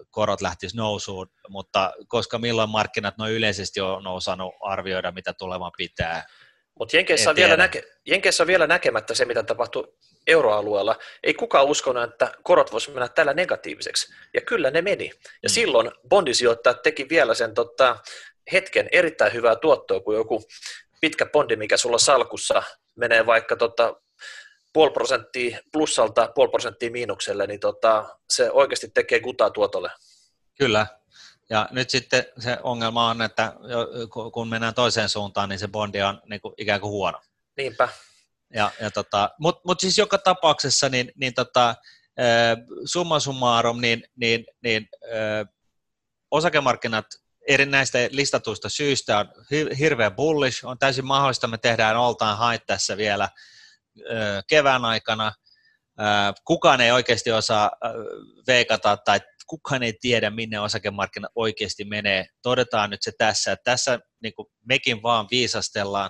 korot 0.09 0.41
lähtisivät 0.41 0.77
nousuun, 0.77 1.27
mutta 1.49 1.93
koska 2.07 2.37
milloin 2.37 2.69
markkinat 2.69 3.17
noin 3.17 3.33
yleisesti 3.33 3.81
on 3.81 4.07
osannut 4.07 4.53
arvioida, 4.61 5.11
mitä 5.11 5.33
tulemaan 5.33 5.71
pitää. 5.77 6.25
Mutta 6.79 6.97
Jenkeissä, 6.97 7.29
on 7.29 7.35
vielä 7.35 7.57
näke, 7.57 7.83
Jenkeissä 8.05 8.43
on 8.43 8.47
vielä 8.47 8.67
näkemättä 8.67 9.13
se, 9.13 9.25
mitä 9.25 9.43
tapahtui 9.43 9.93
euroalueella. 10.27 10.95
Ei 11.23 11.33
kukaan 11.33 11.65
uskonut, 11.65 12.03
että 12.03 12.31
korot 12.43 12.71
voisivat 12.71 12.95
mennä 12.95 13.07
tällä 13.07 13.33
negatiiviseksi. 13.33 14.13
Ja 14.33 14.41
kyllä 14.41 14.71
ne 14.71 14.81
meni. 14.81 15.05
Ja 15.23 15.49
mm. 15.49 15.53
silloin 15.53 15.91
bondisijoittajat 16.09 16.81
teki 16.81 17.09
vielä 17.09 17.33
sen 17.33 17.53
tota, 17.53 17.97
hetken 18.51 18.89
erittäin 18.91 19.33
hyvää 19.33 19.55
tuottoa, 19.55 19.99
kun 19.99 20.15
joku 20.15 20.43
pitkä 21.01 21.25
bondi, 21.25 21.55
mikä 21.55 21.77
sulla 21.77 21.97
salkussa 21.97 22.63
menee 22.95 23.25
vaikka 23.25 23.55
tota, 23.55 24.00
puoli 24.73 24.91
prosenttia 24.91 25.59
plussalta, 25.71 26.31
puoli 26.35 26.49
prosenttia 26.49 26.91
miinukselle, 26.91 27.47
niin 27.47 27.59
tota, 27.59 28.17
se 28.29 28.51
oikeasti 28.51 28.91
tekee 28.93 29.19
kutaa 29.19 29.49
tuotolle. 29.49 29.91
Kyllä, 30.57 30.87
ja 31.49 31.67
nyt 31.71 31.89
sitten 31.89 32.25
se 32.39 32.57
ongelma 32.63 33.09
on, 33.09 33.21
että 33.21 33.53
kun 34.33 34.47
mennään 34.47 34.73
toiseen 34.73 35.09
suuntaan, 35.09 35.49
niin 35.49 35.59
se 35.59 35.67
bondi 35.67 36.01
on 36.01 36.21
niin 36.29 36.41
kuin 36.41 36.53
ikään 36.57 36.81
kuin 36.81 36.91
huono. 36.91 37.21
Niinpä. 37.57 37.89
Ja, 38.53 38.71
ja 38.81 38.91
tota, 38.91 39.29
Mutta 39.39 39.61
mut 39.65 39.79
siis 39.79 39.97
joka 39.97 40.17
tapauksessa, 40.17 40.89
niin, 40.89 41.11
niin 41.15 41.33
tota, 41.33 41.75
summa 42.85 43.19
summarum, 43.19 43.81
niin, 43.81 44.03
niin, 44.15 44.45
niin 44.63 44.89
osakemarkkinat 46.31 47.05
eri 47.47 47.65
näistä 47.65 47.97
listatuista 48.11 48.69
syistä 48.69 49.19
on 49.19 49.27
hirveän 49.79 50.15
bullish, 50.15 50.65
on 50.65 50.79
täysin 50.79 51.05
mahdollista, 51.05 51.47
me 51.47 51.57
tehdään 51.57 51.95
time 52.17 52.51
high 52.51 52.65
tässä 52.67 52.97
vielä 52.97 53.29
kevään 54.47 54.85
aikana. 54.85 55.31
Kukaan 56.45 56.81
ei 56.81 56.91
oikeasti 56.91 57.31
osaa 57.31 57.71
veikata 58.47 58.97
tai 58.97 59.19
kukaan 59.47 59.83
ei 59.83 59.93
tiedä, 60.01 60.29
minne 60.29 60.59
osakemarkkina 60.59 61.27
oikeasti 61.35 61.85
menee. 61.85 62.25
Todetaan 62.41 62.89
nyt 62.89 63.01
se 63.01 63.11
tässä, 63.17 63.55
tässä 63.63 63.99
niin 64.23 64.33
kuin 64.33 64.47
mekin 64.65 65.03
vaan 65.03 65.27
viisastellaan, 65.31 66.09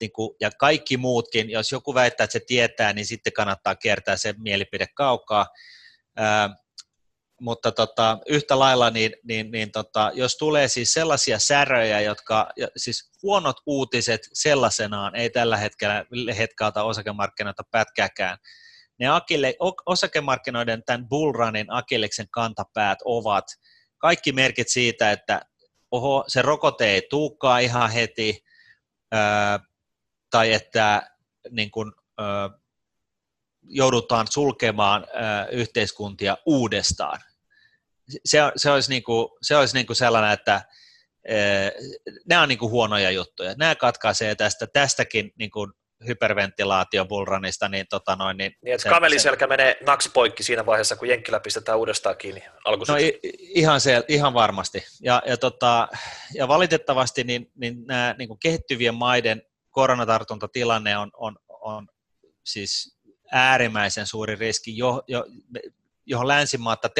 niin 0.00 0.12
kuin, 0.12 0.36
ja 0.40 0.50
kaikki 0.58 0.96
muutkin, 0.96 1.50
jos 1.50 1.72
joku 1.72 1.94
väittää, 1.94 2.24
että 2.24 2.32
se 2.32 2.44
tietää, 2.46 2.92
niin 2.92 3.06
sitten 3.06 3.32
kannattaa 3.32 3.74
kiertää 3.74 4.16
se 4.16 4.34
mielipide 4.38 4.86
kaukaa 4.94 5.46
mutta 7.42 7.72
tota, 7.72 8.18
yhtä 8.28 8.58
lailla, 8.58 8.90
niin, 8.90 9.12
niin, 9.22 9.50
niin 9.50 9.72
tota, 9.72 10.10
jos 10.14 10.36
tulee 10.36 10.68
siis 10.68 10.92
sellaisia 10.92 11.38
säröjä, 11.38 12.00
jotka, 12.00 12.50
siis 12.76 13.10
huonot 13.22 13.56
uutiset 13.66 14.20
sellaisenaan 14.32 15.16
ei 15.16 15.30
tällä 15.30 15.56
hetkellä 15.56 16.04
hetkeltä 16.38 16.82
osakemarkkinoita 16.82 17.62
pätkääkään, 17.70 18.38
ne 18.98 19.08
akille, 19.08 19.54
osakemarkkinoiden 19.86 20.82
tämän 20.86 21.08
bullrunin 21.08 21.66
akilleksen 21.68 22.26
kantapäät 22.30 22.98
ovat 23.04 23.44
kaikki 23.98 24.32
merkit 24.32 24.68
siitä, 24.68 25.12
että 25.12 25.42
oho, 25.90 26.24
se 26.28 26.42
rokote 26.42 26.86
ei 26.86 27.06
tuukaan 27.10 27.62
ihan 27.62 27.90
heti, 27.90 28.44
ää, 29.12 29.60
tai 30.30 30.52
että 30.52 31.10
niin 31.50 31.70
kun, 31.70 31.92
ää, 32.18 32.50
joudutaan 33.62 34.26
sulkemaan 34.30 35.06
yhteiskuntia 35.50 36.36
uudestaan 36.46 37.20
se, 38.24 38.38
se 38.56 38.70
olisi, 38.70 38.90
niin 38.90 39.02
kuin, 39.02 39.28
se 39.42 39.56
olisi 39.56 39.74
niin 39.74 39.86
kuin 39.86 39.96
sellainen, 39.96 40.30
että 40.30 40.62
eh, 41.24 41.72
nämä 42.28 42.42
on 42.42 42.48
niin 42.48 42.58
kuin 42.58 42.70
huonoja 42.70 43.10
juttuja. 43.10 43.54
Nämä 43.58 43.74
katkaisee 43.74 44.34
tästä, 44.34 44.66
tästäkin 44.66 45.32
niin 45.38 45.50
kuin 45.50 45.72
hyperventilaatio 46.06 47.04
bullrunista, 47.04 47.68
niin, 47.68 47.86
tota 47.90 48.16
noin, 48.16 48.36
niin, 48.36 48.52
niin 48.64 48.74
että 48.74 48.88
kameliselkä 48.88 49.44
se, 49.44 49.48
menee 49.48 49.76
naks 49.86 50.08
poikki 50.14 50.42
siinä 50.42 50.66
vaiheessa, 50.66 50.96
kun 50.96 51.08
Jenkkilä 51.08 51.40
pistetään 51.40 51.78
uudestaan 51.78 52.16
kiinni 52.16 52.42
No 52.64 52.94
ihan, 53.38 53.80
se, 53.80 54.04
ihan 54.08 54.34
varmasti. 54.34 54.84
Ja, 55.00 55.22
ja, 55.26 55.36
tota, 55.36 55.88
ja 56.34 56.48
valitettavasti 56.48 57.24
niin, 57.24 57.50
niin 57.54 57.86
nämä 57.86 58.14
niin 58.18 58.28
kuin 58.28 58.38
kehittyvien 58.38 58.94
maiden 58.94 59.42
koronatartuntatilanne 59.70 60.98
on, 60.98 61.10
on, 61.14 61.36
on 61.48 61.88
siis 62.46 62.98
äärimmäisen 63.32 64.06
suuri 64.06 64.36
riski, 64.36 64.76
jo, 64.76 65.02
jo, 65.08 65.24
johon 66.06 66.28
länsimaat 66.28 66.80
tai 66.80 66.90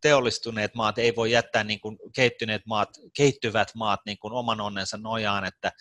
teollistuneet 0.00 0.74
maat 0.74 0.98
ei 0.98 1.16
voi 1.16 1.32
jättää 1.32 1.64
niin 1.64 1.80
kuin 1.80 1.98
kehittyneet 2.14 2.62
maat, 2.66 2.88
kehittyvät 3.16 3.74
maat 3.74 4.00
niin 4.06 4.18
kuin 4.18 4.32
oman 4.32 4.60
onnensa 4.60 4.96
nojaan, 4.96 5.44
että 5.44 5.72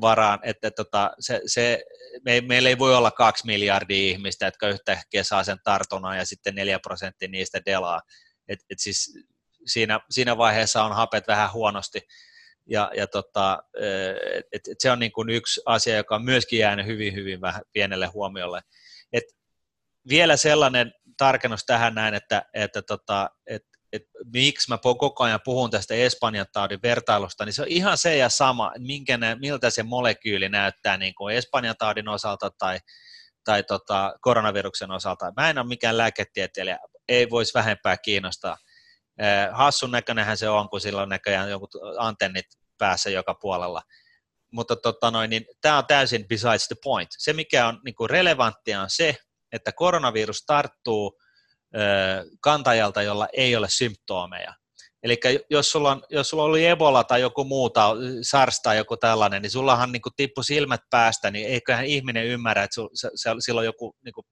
varaan, 0.00 0.38
että 0.42 0.70
tota, 0.70 1.10
se, 1.20 1.40
se, 1.46 1.84
me, 2.24 2.40
meillä 2.40 2.68
ei 2.68 2.78
voi 2.78 2.94
olla 2.94 3.10
kaksi 3.10 3.46
miljardia 3.46 4.10
ihmistä, 4.10 4.44
jotka 4.44 4.68
yhtäkkiä 4.68 5.24
saa 5.24 5.44
sen 5.44 5.58
tartunnan 5.64 6.16
ja 6.16 6.26
sitten 6.26 6.54
neljä 6.54 6.78
prosenttia 6.78 7.28
niistä 7.28 7.60
delaa. 7.66 8.00
Et, 8.48 8.58
et 8.70 8.78
siis 8.78 9.18
siinä, 9.66 10.00
siinä 10.10 10.36
vaiheessa 10.36 10.84
on 10.84 10.96
hapet 10.96 11.28
vähän 11.28 11.52
huonosti. 11.52 12.00
Ja, 12.66 12.90
ja 12.96 13.06
tota, 13.06 13.62
et, 14.52 14.68
et 14.68 14.80
se 14.80 14.90
on 14.90 14.98
niin 14.98 15.12
kuin 15.12 15.30
yksi 15.30 15.60
asia, 15.66 15.96
joka 15.96 16.14
on 16.14 16.24
myöskin 16.24 16.58
jäänyt 16.58 16.86
hyvin, 16.86 17.14
hyvin 17.14 17.40
vähän 17.40 17.62
pienelle 17.72 18.06
huomiolle. 18.06 18.60
Et 19.12 19.24
vielä 20.08 20.36
sellainen 20.36 20.92
tarkennus 21.20 21.64
tähän 21.64 21.94
näin, 21.94 22.14
että, 22.14 22.42
että 22.54 22.82
tota, 22.82 23.30
et, 23.46 23.62
et 23.92 24.02
miksi 24.32 24.68
mä 24.68 24.78
koko 24.78 25.24
ajan 25.24 25.40
puhun 25.44 25.70
tästä 25.70 25.94
Espanjan 25.94 26.46
taudin 26.52 26.82
vertailusta, 26.82 27.44
niin 27.44 27.52
se 27.52 27.62
on 27.62 27.68
ihan 27.68 27.98
se 27.98 28.16
ja 28.16 28.28
sama, 28.28 28.72
minkä 28.78 29.16
ne, 29.16 29.34
miltä 29.34 29.70
se 29.70 29.82
molekyyli 29.82 30.48
näyttää 30.48 30.96
niin 30.96 31.14
kuin 31.14 31.36
Espanjan 31.36 31.74
taudin 31.78 32.08
osalta 32.08 32.50
tai, 32.58 32.78
tai 33.44 33.62
tota, 33.62 34.14
koronaviruksen 34.20 34.90
osalta. 34.90 35.32
Mä 35.36 35.50
en 35.50 35.58
ole 35.58 35.66
mikään 35.66 35.96
lääketieteilijä, 35.96 36.78
ei 37.08 37.30
voisi 37.30 37.54
vähempää 37.54 37.96
kiinnostaa. 37.96 38.56
Hassun 39.52 39.90
näköinenhän 39.90 40.36
se 40.36 40.48
on, 40.48 40.68
kun 40.68 40.80
sillä 40.80 41.02
on 41.02 41.08
näköjään 41.08 41.50
jonkun 41.50 41.68
antennit 41.98 42.46
päässä 42.78 43.10
joka 43.10 43.34
puolella. 43.34 43.82
Mutta 44.52 44.76
tota 44.76 45.10
noin, 45.10 45.30
niin 45.30 45.44
tämä 45.60 45.78
on 45.78 45.86
täysin 45.86 46.28
besides 46.28 46.68
the 46.68 46.76
point. 46.84 47.08
Se, 47.18 47.32
mikä 47.32 47.66
on 47.66 47.80
niin 47.84 48.10
relevanttia, 48.10 48.82
on 48.82 48.90
se, 48.90 49.16
että 49.52 49.72
koronavirus 49.72 50.44
tarttuu 50.46 51.18
kantajalta, 52.40 53.02
jolla 53.02 53.28
ei 53.32 53.56
ole 53.56 53.66
symptoomeja. 53.70 54.54
Eli 55.02 55.20
jos 55.50 55.70
sulla, 55.70 55.90
on, 55.90 56.02
jos 56.10 56.30
sulla 56.30 56.44
oli 56.44 56.66
Ebola 56.66 57.04
tai 57.04 57.20
joku 57.20 57.44
muu, 57.44 57.70
SARS 58.22 58.60
tai 58.62 58.76
joku 58.76 58.96
tällainen, 58.96 59.42
niin 59.42 59.50
sullahan 59.50 59.92
niin 59.92 60.02
tippu 60.16 60.42
silmät 60.42 60.80
päästä, 60.90 61.30
niin 61.30 61.48
eiköhän 61.48 61.84
ihminen 61.84 62.26
ymmärrä, 62.26 62.62
että 62.62 62.74
se, 62.94 63.10
se, 63.14 63.30
sillä 63.38 63.58
on 63.58 63.64
joku 63.64 63.96
niin 64.04 64.12
kuin 64.12 64.24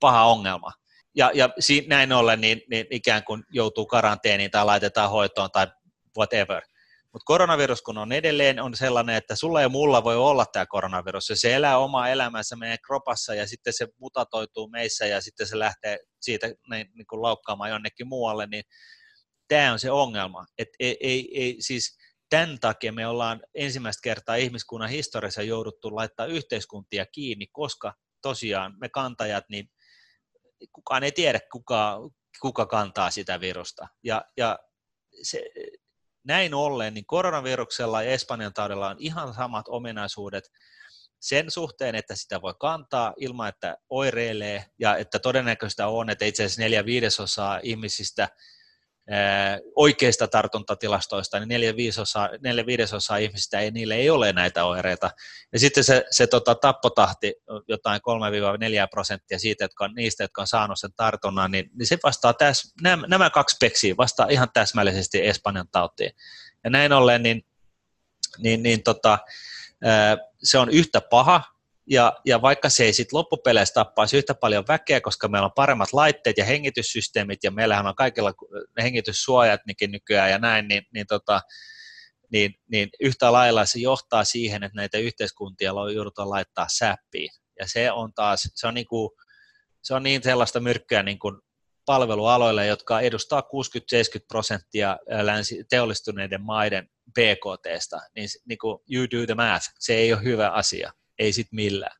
paha 0.00 0.24
ongelma. 0.24 0.72
Ja, 1.16 1.30
ja 1.34 1.48
si, 1.58 1.84
näin 1.88 2.12
ollen 2.12 2.40
niin, 2.40 2.62
niin 2.70 2.86
ikään 2.90 3.24
kuin 3.24 3.42
joutuu 3.50 3.86
karanteeniin 3.86 4.50
tai 4.50 4.64
laitetaan 4.64 5.10
hoitoon 5.10 5.50
tai 5.50 5.66
whatever. 6.18 6.62
Mutta 7.14 7.24
koronavirus, 7.26 7.82
kun 7.82 7.98
on 7.98 8.12
edelleen, 8.12 8.60
on 8.60 8.76
sellainen, 8.76 9.14
että 9.14 9.36
sulla 9.36 9.60
ja 9.60 9.68
mulla 9.68 10.04
voi 10.04 10.16
olla 10.16 10.46
tämä 10.46 10.66
koronavirus, 10.66 11.30
ja 11.30 11.36
se 11.36 11.54
elää 11.54 11.78
omaa 11.78 12.08
elämänsä 12.08 12.56
meidän 12.56 12.78
kropassa, 12.86 13.34
ja 13.34 13.46
sitten 13.46 13.72
se 13.72 13.88
mutatoituu 13.98 14.68
meissä, 14.68 15.06
ja 15.06 15.20
sitten 15.20 15.46
se 15.46 15.58
lähtee 15.58 15.98
siitä 16.20 16.46
niin, 16.46 16.90
niin 16.94 17.06
kuin 17.06 17.22
laukkaamaan 17.22 17.70
jonnekin 17.70 18.08
muualle, 18.08 18.46
niin 18.46 18.64
tämä 19.48 19.72
on 19.72 19.78
se 19.78 19.90
ongelma. 19.90 20.46
Et 20.58 20.68
ei, 20.80 20.96
ei, 21.00 21.42
ei, 21.42 21.56
siis 21.60 21.96
tämän 22.30 22.58
takia 22.60 22.92
me 22.92 23.06
ollaan 23.06 23.40
ensimmäistä 23.54 24.00
kertaa 24.02 24.34
ihmiskunnan 24.34 24.90
historiassa 24.90 25.42
jouduttu 25.42 25.96
laittaa 25.96 26.26
yhteiskuntia 26.26 27.06
kiinni, 27.06 27.46
koska 27.46 27.94
tosiaan 28.22 28.74
me 28.80 28.88
kantajat, 28.88 29.44
niin 29.48 29.70
kukaan 30.72 31.04
ei 31.04 31.12
tiedä, 31.12 31.40
kuka, 31.52 31.98
kuka 32.40 32.66
kantaa 32.66 33.10
sitä 33.10 33.40
virusta. 33.40 33.88
Ja, 34.04 34.24
ja 34.36 34.58
se, 35.22 35.42
näin 36.24 36.54
ollen, 36.54 36.94
niin 36.94 37.06
koronaviruksella 37.06 38.02
ja 38.02 38.10
Espanjan 38.10 38.54
taudilla 38.54 38.88
on 38.88 38.96
ihan 38.98 39.34
samat 39.34 39.66
ominaisuudet 39.68 40.50
sen 41.20 41.50
suhteen, 41.50 41.94
että 41.94 42.16
sitä 42.16 42.42
voi 42.42 42.54
kantaa 42.58 43.14
ilman, 43.16 43.48
että 43.48 43.76
oireilee, 43.90 44.64
ja 44.78 44.96
että 44.96 45.18
todennäköistä 45.18 45.88
on, 45.88 46.10
että 46.10 46.24
itse 46.24 46.44
asiassa 46.44 46.62
neljä 46.62 46.84
viidesosaa 46.84 47.60
ihmisistä 47.62 48.28
oikeista 49.76 50.28
tartuntatilastoista, 50.28 51.38
niin 51.38 51.48
neljä, 51.48 51.76
viisosaa, 51.76 52.28
neljä 52.42 52.66
viidesosaa 52.66 53.16
ihmisistä 53.16 53.60
ei, 53.60 53.70
niille 53.70 53.94
ei 53.94 54.10
ole 54.10 54.32
näitä 54.32 54.64
oireita. 54.64 55.10
Ja 55.52 55.58
sitten 55.58 55.84
se, 55.84 56.04
se 56.10 56.26
tota, 56.26 56.54
tappotahti, 56.54 57.34
jotain 57.68 58.00
3-4 58.00 58.02
prosenttia 58.90 59.38
siitä, 59.38 59.64
jotka 59.64 59.84
on, 59.84 59.94
niistä, 59.94 60.24
jotka 60.24 60.40
on 60.40 60.46
saanut 60.46 60.80
sen 60.80 60.92
tartunnan, 60.96 61.50
niin, 61.50 61.70
niin 61.78 61.86
se 61.86 61.98
vastaa 62.04 62.32
täs, 62.32 62.72
nämä, 62.82 63.06
nämä 63.06 63.30
kaksi 63.30 63.56
peksiä 63.60 63.94
vastaa 63.98 64.26
ihan 64.30 64.48
täsmällisesti 64.54 65.26
Espanjan 65.26 65.68
tautiin. 65.72 66.12
Ja 66.64 66.70
näin 66.70 66.92
ollen, 66.92 67.22
niin, 67.22 67.46
niin, 68.38 68.62
niin 68.62 68.82
tota, 68.82 69.18
se 70.42 70.58
on 70.58 70.70
yhtä 70.70 71.00
paha, 71.00 71.53
ja, 71.86 72.12
ja 72.24 72.42
vaikka 72.42 72.68
se 72.68 72.84
ei 72.84 72.92
sitten 72.92 73.16
loppupeleissä 73.16 73.74
tappaisi 73.74 74.16
yhtä 74.16 74.34
paljon 74.34 74.64
väkeä, 74.68 75.00
koska 75.00 75.28
meillä 75.28 75.46
on 75.46 75.52
paremmat 75.56 75.92
laitteet 75.92 76.38
ja 76.38 76.44
hengityssysteemit, 76.44 77.44
ja 77.44 77.50
meillähän 77.50 77.86
on 77.86 77.94
kaikilla 77.94 78.32
hengityssuojat 78.82 79.60
nykyään 79.88 80.30
ja 80.30 80.38
näin, 80.38 80.68
niin, 80.68 80.82
niin, 80.94 81.06
tota, 81.06 81.40
niin, 82.32 82.54
niin 82.70 82.88
yhtä 83.00 83.32
lailla 83.32 83.64
se 83.64 83.78
johtaa 83.78 84.24
siihen, 84.24 84.62
että 84.62 84.76
näitä 84.76 84.98
yhteiskuntia 84.98 85.72
joudutaan 85.94 86.30
laittaa 86.30 86.66
säppiin. 86.70 87.30
Ja 87.58 87.68
se 87.68 87.92
on 87.92 88.12
taas, 88.14 88.50
se 88.54 88.66
on, 88.66 88.74
niin 88.74 88.86
se 89.82 89.94
on 89.94 90.02
niin 90.02 90.22
sellaista 90.22 90.60
myrkkyä 90.60 91.02
niin 91.02 91.18
kuin 91.18 91.40
palvelualoille, 91.86 92.66
jotka 92.66 93.00
edustaa 93.00 93.40
60-70 93.40 93.44
prosenttia 94.28 94.98
länsi, 95.22 95.64
teollistuneiden 95.70 96.42
maiden 96.42 96.88
BKTstä, 97.10 98.00
niin, 98.16 98.28
niin 98.48 98.58
kuin 98.58 98.78
you 98.90 99.06
do 99.10 99.26
the 99.26 99.34
math, 99.34 99.66
se 99.78 99.94
ei 99.94 100.12
ole 100.12 100.22
hyvä 100.22 100.50
asia 100.50 100.92
ei 101.18 101.32
sit 101.32 101.48
millään. 101.52 101.96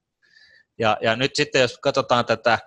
Ja, 0.79 0.97
ja 1.01 1.17
nyt 1.17 1.37
sitten 1.37 1.61
jos 1.61 1.79
katsotaan 1.79 2.25
tätä, 2.25 2.59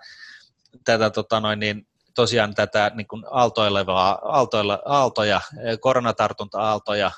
tätä 0.84 1.10
tota 1.10 1.40
noin, 1.40 1.60
niin 1.60 1.88
tosiaan 2.14 2.54
tätä 2.54 2.90
niin 2.94 3.08
kuin 3.08 3.24
aaltoilla, 3.30 4.82
aaltoja, 4.84 5.40
koronatartunta-aaltoja, 5.80 7.10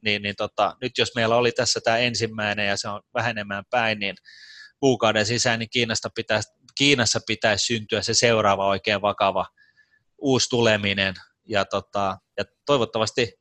niin, 0.00 0.22
niin 0.22 0.36
tota, 0.36 0.76
nyt 0.80 0.92
jos 0.98 1.14
meillä 1.14 1.36
oli 1.36 1.52
tässä 1.52 1.80
tämä 1.80 1.98
ensimmäinen 1.98 2.68
ja 2.68 2.76
se 2.76 2.88
on 2.88 3.02
vähenemään 3.14 3.64
päin, 3.70 3.98
niin 3.98 4.16
kuukauden 4.80 5.26
sisään 5.26 5.58
niin 5.58 5.70
Kiinasta 5.70 6.10
pitäisi, 6.14 6.50
Kiinassa 6.78 7.20
pitäisi 7.26 7.66
syntyä 7.66 8.02
se 8.02 8.14
seuraava 8.14 8.66
oikein 8.66 9.02
vakava 9.02 9.46
uusi 10.18 10.48
tuleminen. 10.48 11.14
Ja, 11.48 11.64
tota, 11.64 12.18
ja 12.36 12.44
toivottavasti 12.66 13.40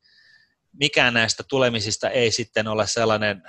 mikään 0.73 1.13
näistä 1.13 1.43
tulemisista 1.49 2.09
ei 2.09 2.31
sitten 2.31 2.67
ole 2.67 2.88
sellainen 2.88 3.43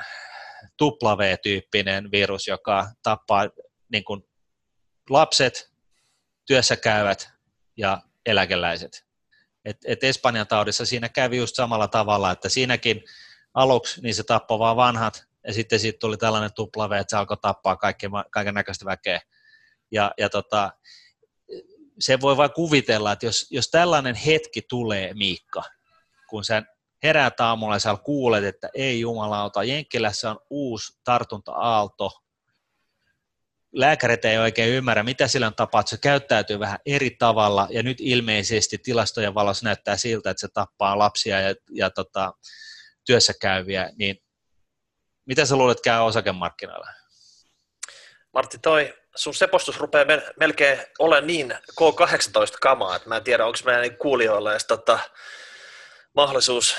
W-tyyppinen 0.83 2.11
virus, 2.11 2.47
joka 2.47 2.87
tappaa 3.03 3.49
niin 3.93 4.05
kuin 4.05 4.23
lapset, 5.11 5.73
työssä 6.47 6.77
käyvät 6.77 7.31
ja 7.77 8.03
eläkeläiset. 8.27 9.07
Et, 9.65 9.77
et 9.85 10.05
Espanjan 10.05 10.47
taudissa 10.47 10.87
siinä 10.87 11.09
kävi 11.09 11.37
just 11.37 11.57
samalla 11.57 11.89
tavalla, 11.89 12.31
että 12.31 12.49
siinäkin 12.49 13.05
aluksi 13.55 14.01
niin 14.01 14.15
se 14.15 14.23
tappoi 14.23 14.59
vaan 14.59 14.77
vanhat, 14.77 15.25
ja 15.47 15.53
sitten 15.53 15.81
siitä 15.81 15.99
tuli 15.99 16.17
tällainen 16.17 16.51
W, 16.59 16.93
että 16.93 17.11
se 17.11 17.17
alkoi 17.17 17.37
tappaa 17.37 17.77
kaiken 18.31 18.55
näköistä 18.55 18.85
väkeä. 18.85 19.21
Ja, 19.91 20.13
ja 20.19 20.31
tota, 20.31 20.73
se 21.99 22.21
voi 22.21 22.37
vain 22.37 22.53
kuvitella, 22.53 23.13
että 23.13 23.27
jos, 23.27 23.47
jos 23.51 23.71
tällainen 23.71 24.15
hetki 24.15 24.63
tulee, 24.63 25.15
Miikka, 25.15 25.63
kun 26.29 26.45
sä 26.45 26.63
heräät 27.03 27.41
aamulla 27.41 27.75
ja 27.75 27.97
kuulet, 27.97 28.45
että 28.45 28.69
ei 28.75 29.01
jumalauta, 29.01 29.65
Jenkkilässä 29.65 30.31
on 30.31 30.41
uusi 30.51 30.99
tartunta-aalto, 31.05 32.11
lääkärit 33.73 34.25
ei 34.25 34.39
oikein 34.39 34.73
ymmärrä, 34.73 35.03
mitä 35.03 35.29
sillä 35.29 35.47
on 35.47 35.55
että 35.81 35.91
se 35.91 35.97
käyttäytyy 35.97 36.59
vähän 36.59 36.79
eri 36.87 37.11
tavalla, 37.11 37.69
ja 37.71 37.83
nyt 37.83 37.99
ilmeisesti 38.01 38.79
tilastojen 38.79 39.35
valossa 39.35 39.65
näyttää 39.65 39.97
siltä, 39.97 40.31
että 40.31 40.41
se 40.41 40.49
tappaa 40.55 40.99
lapsia 40.99 41.41
ja, 41.41 41.55
ja 41.71 41.91
tota, 41.91 42.33
työssä 43.07 43.33
käyviä, 43.41 43.91
niin 43.99 44.17
mitä 45.27 45.45
sä 45.45 45.57
luulet 45.57 45.81
käy 45.81 46.01
osakemarkkinoilla? 46.01 46.89
Martti, 48.33 48.59
toi 48.59 48.95
sun 49.17 49.35
sepostus 49.35 49.81
rupeaa 49.81 50.05
melkein 50.41 50.79
olemaan 50.99 51.27
niin 51.27 51.55
K18-kamaa, 51.81 52.97
että 52.97 53.09
mä 53.09 53.17
en 53.17 53.25
tiedä, 53.25 53.47
onko 53.47 53.59
meidän 53.65 53.97
kuulijoilla 53.97 54.51
edes 54.51 54.67
tota, 54.67 54.99
mahdollisuus 56.19 56.77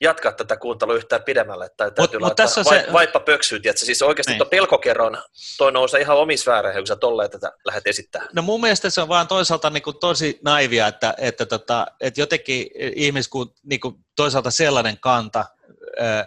jatkaa 0.00 0.32
tätä 0.32 0.56
kuuntelua 0.56 0.94
yhtään 0.94 1.22
pidemmälle, 1.22 1.68
tai 1.76 1.90
täytyy 1.90 2.18
mut, 2.18 2.22
laittaa 2.22 2.46
tässä 2.46 2.64
se... 2.64 2.86
vaippa 2.92 3.20
pöksyyn, 3.20 3.62
että 3.64 3.84
siis 3.84 4.02
oikeasti 4.02 4.32
niin. 4.32 4.38
tuo 4.38 4.46
pelkokerron, 4.46 5.22
toi 5.58 5.72
nousee 5.72 6.00
ihan 6.00 6.16
omissa 6.16 6.50
vääräihin, 6.50 6.80
kun 6.80 6.86
sä 6.86 6.96
tolleen 6.96 7.30
tätä 7.30 7.52
lähdet 7.64 7.86
esittämään. 7.86 8.30
No 8.34 8.42
mun 8.42 8.60
mielestä 8.60 8.90
se 8.90 9.00
on 9.00 9.08
vaan 9.08 9.28
toisaalta 9.28 9.70
niin 9.70 9.82
kuin 9.82 9.96
tosi 10.00 10.38
naivia, 10.44 10.86
että, 10.86 11.14
että, 11.18 11.46
tota, 11.46 11.86
että 12.00 12.20
jotenkin 12.20 12.66
ihmiskun 12.96 13.54
niin 13.62 13.80
kuin 13.80 13.94
toisaalta 14.16 14.50
sellainen 14.50 15.00
kanta, 15.00 15.44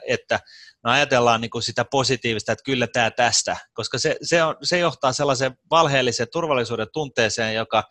että 0.08 0.40
no 0.84 0.92
ajatellaan 0.92 1.42
niin 1.42 1.52
kuin 1.52 1.64
sitä 1.64 1.86
positiivista, 1.86 2.52
että 2.52 2.64
kyllä 2.64 2.88
tämä 2.88 3.12
tästä, 3.12 3.58
koska 3.74 3.98
se, 3.98 4.16
se, 4.22 4.44
on, 4.44 4.56
se 4.64 4.80
johtaa 4.80 5.14
sellaiseen 5.14 5.58
valheelliseen 5.72 6.30
turvallisuuden 6.32 6.88
tunteeseen, 6.94 7.56
joka, 7.56 7.84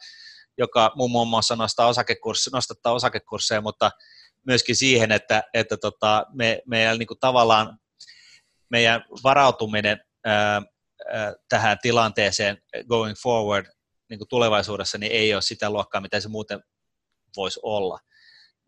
joka 0.59 0.93
muun 0.95 1.29
muassa 1.29 1.57
nostaa 1.57 1.87
osakekurssi, 1.87 2.51
nostattaa 2.53 2.93
osakekursseja, 2.93 3.61
mutta 3.61 3.91
myöskin 4.47 4.76
siihen, 4.76 5.12
että, 5.12 5.42
että 5.55 5.76
tota, 5.76 6.26
me, 6.32 6.62
meidän 6.66 6.99
niin 6.99 7.07
kuin 7.07 7.20
tavallaan 7.20 7.78
meidän 8.70 9.05
varautuminen 9.24 10.01
ää, 10.24 10.62
ää, 11.12 11.34
tähän 11.49 11.78
tilanteeseen 11.82 12.59
going 12.88 13.16
forward 13.22 13.66
niin 14.11 14.18
kuin 14.18 14.28
tulevaisuudessa 14.28 14.99
niin 14.99 15.12
ei 15.12 15.34
ole 15.34 15.42
sitä 15.42 15.70
luokkaa, 15.70 16.01
mitä 16.01 16.20
se 16.20 16.28
muuten 16.28 16.61
voisi 17.36 17.61
olla. 17.62 17.99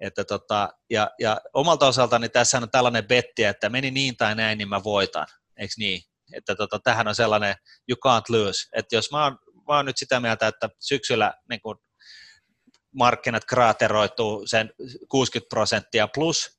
Että 0.01 0.25
tota, 0.25 0.69
ja, 0.91 1.11
ja 1.21 1.41
omalta 1.53 1.87
osaltani 1.87 2.29
tässä 2.29 2.59
on 2.59 2.71
tällainen 2.71 3.09
betti, 3.09 3.45
että 3.45 3.69
meni 3.69 3.91
niin 3.91 4.17
tai 4.17 4.35
näin, 4.35 4.59
niin 4.59 4.69
mä 4.69 4.85
voitan, 4.85 5.27
eikö 5.59 5.75
niin? 5.79 6.03
Että 6.33 6.57
tota, 6.57 6.79
tähän 6.79 7.09
on 7.09 7.15
sellainen 7.15 7.55
you 7.89 7.97
can't 8.07 8.25
lose. 8.29 8.69
Että 8.73 8.97
jos 8.97 9.11
mä 9.11 9.25
oon, 9.25 9.39
mä 9.69 9.77
oon 9.77 9.87
nyt 9.87 9.97
sitä 9.99 10.21
mieltä, 10.21 10.47
että 10.47 10.69
syksyllä 10.81 11.35
niin 11.51 11.61
kun 11.61 11.79
markkinat 12.93 13.45
kraateroituu 13.45 14.47
sen 14.47 14.73
60 15.09 15.49
prosenttia 15.49 16.09
plus, 16.09 16.59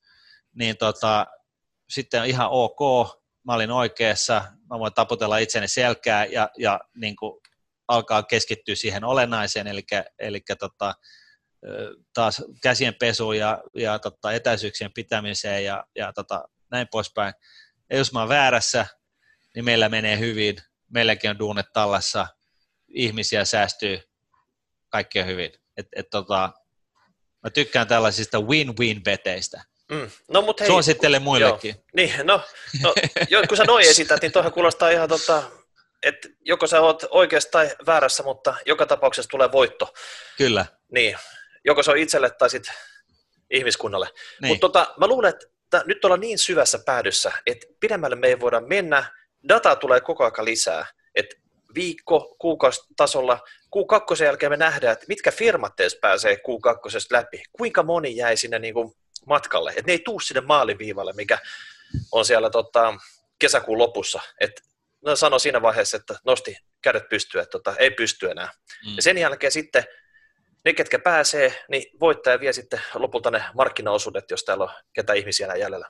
niin 0.55 0.77
tota, 0.77 1.27
sitten 1.89 2.21
on 2.21 2.27
ihan 2.27 2.49
ok, 2.49 2.79
mä 3.45 3.53
olin 3.53 3.71
oikeassa, 3.71 4.43
mä 4.69 4.79
voin 4.79 4.93
taputella 4.93 5.37
itseni 5.37 5.67
selkää 5.67 6.25
ja, 6.25 6.49
ja 6.57 6.79
niin 6.95 7.15
kuin 7.15 7.41
alkaa 7.87 8.23
keskittyä 8.23 8.75
siihen 8.75 9.03
olennaiseen, 9.03 9.67
eli, 9.67 9.83
eli 10.19 10.41
tota, 10.59 10.93
taas 12.13 12.43
käsien 12.63 12.95
pesuun 12.99 13.37
ja, 13.37 13.63
ja 13.75 13.99
tota, 13.99 14.33
etäisyyksien 14.33 14.93
pitämiseen 14.93 15.63
ja, 15.63 15.85
ja 15.95 16.13
tota, 16.13 16.47
näin 16.71 16.87
poispäin. 16.91 17.33
Ja 17.89 17.97
jos 17.97 18.13
mä 18.13 18.19
oon 18.19 18.29
väärässä, 18.29 18.85
niin 19.55 19.65
meillä 19.65 19.89
menee 19.89 20.19
hyvin, 20.19 20.55
meilläkin 20.93 21.29
on 21.29 21.39
duunet 21.39 21.65
tallassa, 21.73 22.27
ihmisiä 22.87 23.45
säästyy, 23.45 23.99
kaikki 24.89 25.19
on 25.19 25.27
hyvin. 25.27 25.51
Et, 25.77 25.87
et, 25.95 26.09
tota, 26.09 26.51
mä 27.43 27.49
tykkään 27.49 27.87
tällaisista 27.87 28.41
win-win-beteistä. 28.41 29.61
Mm. 29.91 30.09
No, 30.31 30.41
mut 30.41 30.59
hei, 30.59 30.67
Suosittelen 30.67 31.21
muillekin. 31.21 31.75
Joo. 31.75 31.83
Niin, 31.95 32.13
no, 32.23 32.41
no 32.83 32.93
jo, 33.29 33.43
kun 33.47 33.57
sä 33.57 33.63
noin 33.63 33.89
esität, 33.89 34.21
niin 34.21 34.31
tuohon 34.31 34.53
kuulostaa 34.53 34.89
ihan 34.89 35.09
tota, 35.09 35.43
että 36.03 36.29
joko 36.41 36.67
sä 36.67 36.81
oot 36.81 37.03
oikeassa 37.09 37.51
tai 37.51 37.75
väärässä, 37.85 38.23
mutta 38.23 38.55
joka 38.65 38.85
tapauksessa 38.85 39.29
tulee 39.29 39.51
voitto. 39.51 39.93
Kyllä. 40.37 40.65
Niin, 40.91 41.17
joko 41.65 41.83
se 41.83 41.91
on 41.91 41.97
itselle 41.97 42.29
tai 42.29 42.49
sitten 42.49 42.73
ihmiskunnalle. 43.51 44.09
Niin. 44.41 44.47
Mutta 44.47 44.61
tota, 44.61 44.93
mä 44.97 45.07
luulen, 45.07 45.29
että 45.29 45.83
nyt 45.85 46.05
ollaan 46.05 46.21
niin 46.21 46.37
syvässä 46.37 46.79
päädyssä, 46.85 47.31
että 47.45 47.67
pidemmälle 47.79 48.15
me 48.15 48.27
ei 48.27 48.39
voida 48.39 48.61
mennä. 48.61 49.11
Dataa 49.49 49.75
tulee 49.75 50.01
koko 50.01 50.23
ajan 50.23 50.45
lisää. 50.45 50.85
Että 51.15 51.35
viikko, 51.75 52.35
kuukausitasolla, 52.39 53.39
Q2 53.75 54.23
jälkeen 54.23 54.51
me 54.51 54.57
nähdään, 54.57 54.93
että 54.93 55.05
mitkä 55.07 55.31
firmat 55.31 55.75
teistä 55.75 55.99
pääsee 56.01 56.35
Q2 56.35 57.07
läpi. 57.11 57.43
Kuinka 57.51 57.83
moni 57.83 58.15
jäi 58.15 58.37
sinne 58.37 58.59
niin 58.59 58.73
kuin 58.73 58.93
matkalle. 59.25 59.69
Että 59.69 59.83
ne 59.85 59.91
ei 59.91 59.99
tuu 59.99 60.19
sinne 60.19 60.41
maaliviivalle, 60.41 61.13
mikä 61.13 61.39
on 62.11 62.25
siellä 62.25 62.49
tota, 62.49 62.93
kesäkuun 63.39 63.77
lopussa. 63.77 64.21
Että 64.41 64.61
no 65.05 65.15
sanoi 65.15 65.39
siinä 65.39 65.61
vaiheessa, 65.61 65.97
että 65.97 66.15
nosti 66.25 66.57
kädet 66.81 67.09
pystyä, 67.09 67.41
että 67.41 67.51
tota, 67.51 67.75
ei 67.79 67.91
pysty 67.91 68.31
enää. 68.31 68.49
Mm. 68.85 68.95
Ja 68.95 69.01
sen 69.01 69.17
jälkeen 69.17 69.51
sitten 69.51 69.83
ne, 70.65 70.73
ketkä 70.73 70.99
pääsee, 70.99 71.63
niin 71.69 71.99
voittaja 71.99 72.39
vie 72.39 72.53
sitten 72.53 72.81
lopulta 72.93 73.31
ne 73.31 73.43
markkinaosuudet, 73.53 74.31
jos 74.31 74.43
täällä 74.43 74.63
on 74.63 74.71
ketä 74.93 75.13
ihmisiä 75.13 75.45
enää 75.45 75.57
jäljellä. 75.57 75.89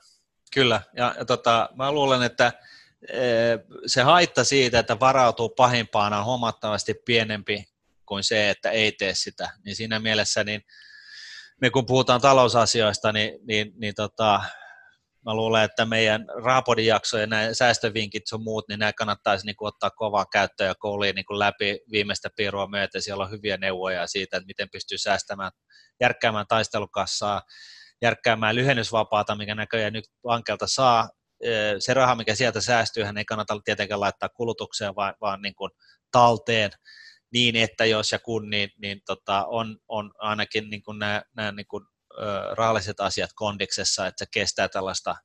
Kyllä, 0.54 0.80
ja, 0.96 1.14
ja 1.18 1.24
tota, 1.24 1.68
mä 1.74 1.92
luulen, 1.92 2.22
että 2.22 2.52
se 3.86 4.02
haitta 4.02 4.44
siitä, 4.44 4.78
että 4.78 5.00
varautuu 5.00 5.48
pahimpaan 5.48 6.12
on 6.12 6.24
huomattavasti 6.24 6.94
pienempi 7.04 7.64
kuin 8.06 8.24
se, 8.24 8.50
että 8.50 8.70
ei 8.70 8.92
tee 8.92 9.14
sitä. 9.14 9.50
Niin 9.64 9.76
siinä 9.76 9.98
mielessä, 9.98 10.44
niin 10.44 10.62
me 11.60 11.70
kun 11.70 11.86
puhutaan 11.86 12.20
talousasioista, 12.20 13.12
niin, 13.12 13.38
niin, 13.46 13.72
niin 13.76 13.94
tota, 13.94 14.42
mä 15.26 15.34
luulen, 15.34 15.64
että 15.64 15.84
meidän 15.84 16.26
Raapodin 16.44 16.86
jakso 16.86 17.18
ja 17.18 17.26
nämä 17.26 17.54
säästövinkit 17.54 18.26
sun 18.26 18.42
muut, 18.42 18.68
niin 18.68 18.78
nämä 18.78 18.92
kannattaisi 18.92 19.46
niin 19.46 19.56
ottaa 19.60 19.90
kovaa 19.90 20.26
käyttöön 20.32 20.68
ja 20.68 20.74
kouliin 20.74 21.14
niin 21.14 21.26
kuin 21.26 21.38
läpi 21.38 21.80
viimeistä 21.92 22.28
piirua 22.36 22.66
myöten. 22.66 23.02
Siellä 23.02 23.24
on 23.24 23.30
hyviä 23.30 23.56
neuvoja 23.56 24.06
siitä, 24.06 24.36
että 24.36 24.46
miten 24.46 24.70
pystyy 24.70 24.98
säästämään, 24.98 25.52
järkkäämään 26.00 26.46
taistelukassaa, 26.48 27.42
järkkäämään 28.02 28.54
lyhennysvapaata, 28.54 29.34
mikä 29.34 29.54
näköjään 29.54 29.92
nyt 29.92 30.04
vankelta 30.24 30.66
saa. 30.66 31.08
Se 31.78 31.94
raha, 31.94 32.14
mikä 32.14 32.34
sieltä 32.34 32.60
säästyy, 32.60 33.04
hän 33.04 33.18
ei 33.18 33.24
kannata 33.24 33.60
tietenkään 33.64 34.00
laittaa 34.00 34.28
kulutukseen, 34.28 34.96
vaan, 34.96 35.14
vaan 35.20 35.42
niin 35.42 35.54
kuin 35.54 35.70
talteen 36.10 36.70
niin, 37.32 37.56
että 37.56 37.84
jos 37.84 38.12
ja 38.12 38.18
kun, 38.18 38.50
niin, 38.50 38.70
niin 38.76 39.02
tota, 39.06 39.46
on, 39.46 39.78
on 39.88 40.12
ainakin 40.18 40.70
niin 40.70 40.82
kuin 40.82 40.98
nämä, 40.98 41.22
nämä 41.36 41.52
niin 41.52 41.66
kuin 41.66 41.84
rahalliset 42.52 43.00
asiat 43.00 43.30
kondiksessa, 43.34 44.06
että 44.06 44.24
se 44.24 44.30
kestää 44.30 44.68
tällaista 44.68 45.16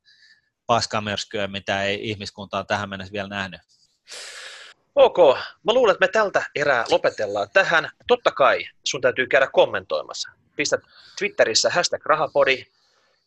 paskamörskyä, 0.66 1.48
mitä 1.48 1.84
ei 1.84 2.10
ihmiskunta 2.10 2.58
ole 2.58 2.66
tähän 2.68 2.90
mennessä 2.90 3.14
vielä 3.14 3.28
nähnyt. 3.28 3.62
Ok, 4.96 5.18
mä 5.64 5.74
luulen, 5.74 5.94
että 5.94 6.06
me 6.06 6.12
tältä 6.12 6.44
erää 6.56 6.86
lopetellaan 6.90 7.48
tähän. 7.54 7.90
Totta 8.08 8.32
kai 8.32 8.66
sun 8.84 9.02
täytyy 9.02 9.28
käydä 9.28 9.48
kommentoimassa. 9.54 10.32
Pistät 10.56 10.82
Twitterissä 11.18 11.70
hashtag 11.70 12.06
rahapodi, 12.06 12.66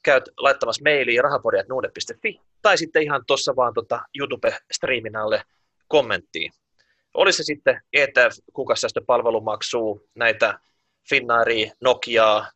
käyt 0.07 0.29
laittamassa 0.37 0.83
mailia 0.85 1.23
rahapodi.nuude.fi 1.23 2.41
tai 2.63 2.79
sitten 2.79 3.03
ihan 3.03 3.25
tuossa 3.27 3.57
vaan 3.57 3.75
tota 3.75 4.01
YouTube-striimin 4.19 5.17
alle 5.17 5.43
kommenttiin. 5.89 6.53
Olisi 7.15 7.37
se 7.37 7.43
sitten 7.43 7.81
ETF, 7.93 8.39
kuukaussäästöpalvelumaksua, 8.53 10.01
näitä 10.15 10.59
Finnaaria, 11.09 11.73
Nokiaa, 11.81 12.51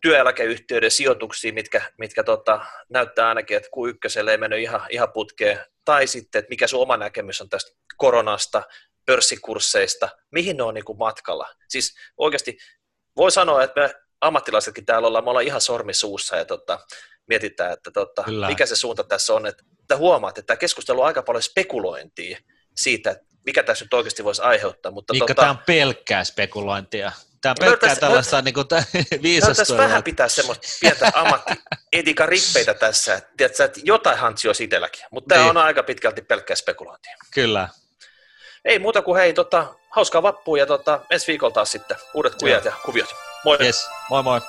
työeläkeyhtiöiden 0.00 0.90
sijoituksia, 0.90 1.52
mitkä, 1.52 1.82
mitkä 1.98 2.24
tota, 2.24 2.66
näyttää 2.88 3.28
ainakin, 3.28 3.56
että 3.56 3.68
Q1 3.76 4.30
ei 4.30 4.38
mennyt 4.38 4.60
ihan, 4.60 4.80
ihan 4.90 5.12
putkeen, 5.12 5.58
tai 5.84 6.06
sitten, 6.06 6.38
että 6.38 6.50
mikä 6.50 6.66
sun 6.66 6.82
oma 6.82 6.96
näkemys 6.96 7.40
on 7.40 7.48
tästä 7.48 7.76
koronasta, 7.96 8.62
pörssikursseista, 9.06 10.08
mihin 10.30 10.56
ne 10.56 10.62
on 10.62 10.74
niin 10.74 10.84
kuin 10.84 10.98
matkalla. 10.98 11.48
Siis 11.68 11.94
oikeasti 12.16 12.56
voi 13.16 13.30
sanoa, 13.30 13.62
että 13.62 13.80
me 13.80 13.94
ammattilaisetkin 14.26 14.86
täällä 14.86 15.08
ollaan, 15.08 15.24
me 15.24 15.30
ollaan 15.30 15.46
ihan 15.46 15.60
sormisuussa 15.60 16.36
ja 16.36 16.44
tota, 16.44 16.78
mietitään, 17.26 17.72
että 17.72 17.90
tota, 17.90 18.24
mikä 18.46 18.66
se 18.66 18.76
suunta 18.76 19.04
tässä 19.04 19.34
on. 19.34 19.46
Että, 19.46 19.64
että 19.80 19.96
huomaat, 19.96 20.38
että 20.38 20.46
tämä 20.46 20.56
keskustelu 20.56 21.00
on 21.00 21.06
aika 21.06 21.22
paljon 21.22 21.42
spekulointia 21.42 22.38
siitä, 22.76 23.16
mikä 23.46 23.62
tässä 23.62 23.84
nyt 23.84 23.94
oikeasti 23.94 24.24
voisi 24.24 24.42
aiheuttaa. 24.42 24.92
Mutta 24.92 25.12
Mikä 25.12 25.26
tota, 25.26 25.42
tämä 25.42 25.50
on 25.50 25.58
pelkkää 25.66 26.24
spekulointia. 26.24 27.12
Tämä 27.40 27.50
on 27.50 27.56
pelkkää 27.60 27.96
tällaista 27.96 28.42
niin 28.42 28.54
kuin, 28.54 28.66
viisastelua. 29.22 29.82
vähän 29.82 30.02
pitää 30.02 30.28
semmoista 30.28 30.66
pientä 30.80 31.12
ammatti 31.14 31.52
rippeitä 32.26 32.74
tässä, 32.74 33.14
että, 33.14 33.30
tiedätkö, 33.36 33.64
että 33.64 33.80
jotain 33.84 34.18
hantsi 34.18 34.48
olisi 34.48 34.64
itselläkin, 34.64 35.02
mutta 35.10 35.28
tämä 35.28 35.40
niin. 35.40 35.50
on 35.50 35.56
aika 35.56 35.82
pitkälti 35.82 36.22
pelkkää 36.22 36.56
spekulointia. 36.56 37.16
Kyllä. 37.34 37.68
Ei 38.64 38.78
muuta 38.78 39.02
kuin 39.02 39.18
hei, 39.18 39.32
tota, 39.32 39.74
hauskaa 39.90 40.22
vappua 40.22 40.58
ja 40.58 40.66
tota, 40.66 41.00
ensi 41.10 41.26
viikolla 41.26 41.54
taas 41.54 41.72
sitten 41.72 41.96
uudet 42.14 42.34
kujat 42.34 42.64
ja 42.64 42.72
kuviot. 42.84 43.14
Moin. 43.44 43.58
Yes. 43.60 43.88
my 44.10 44.22
moin. 44.22 44.40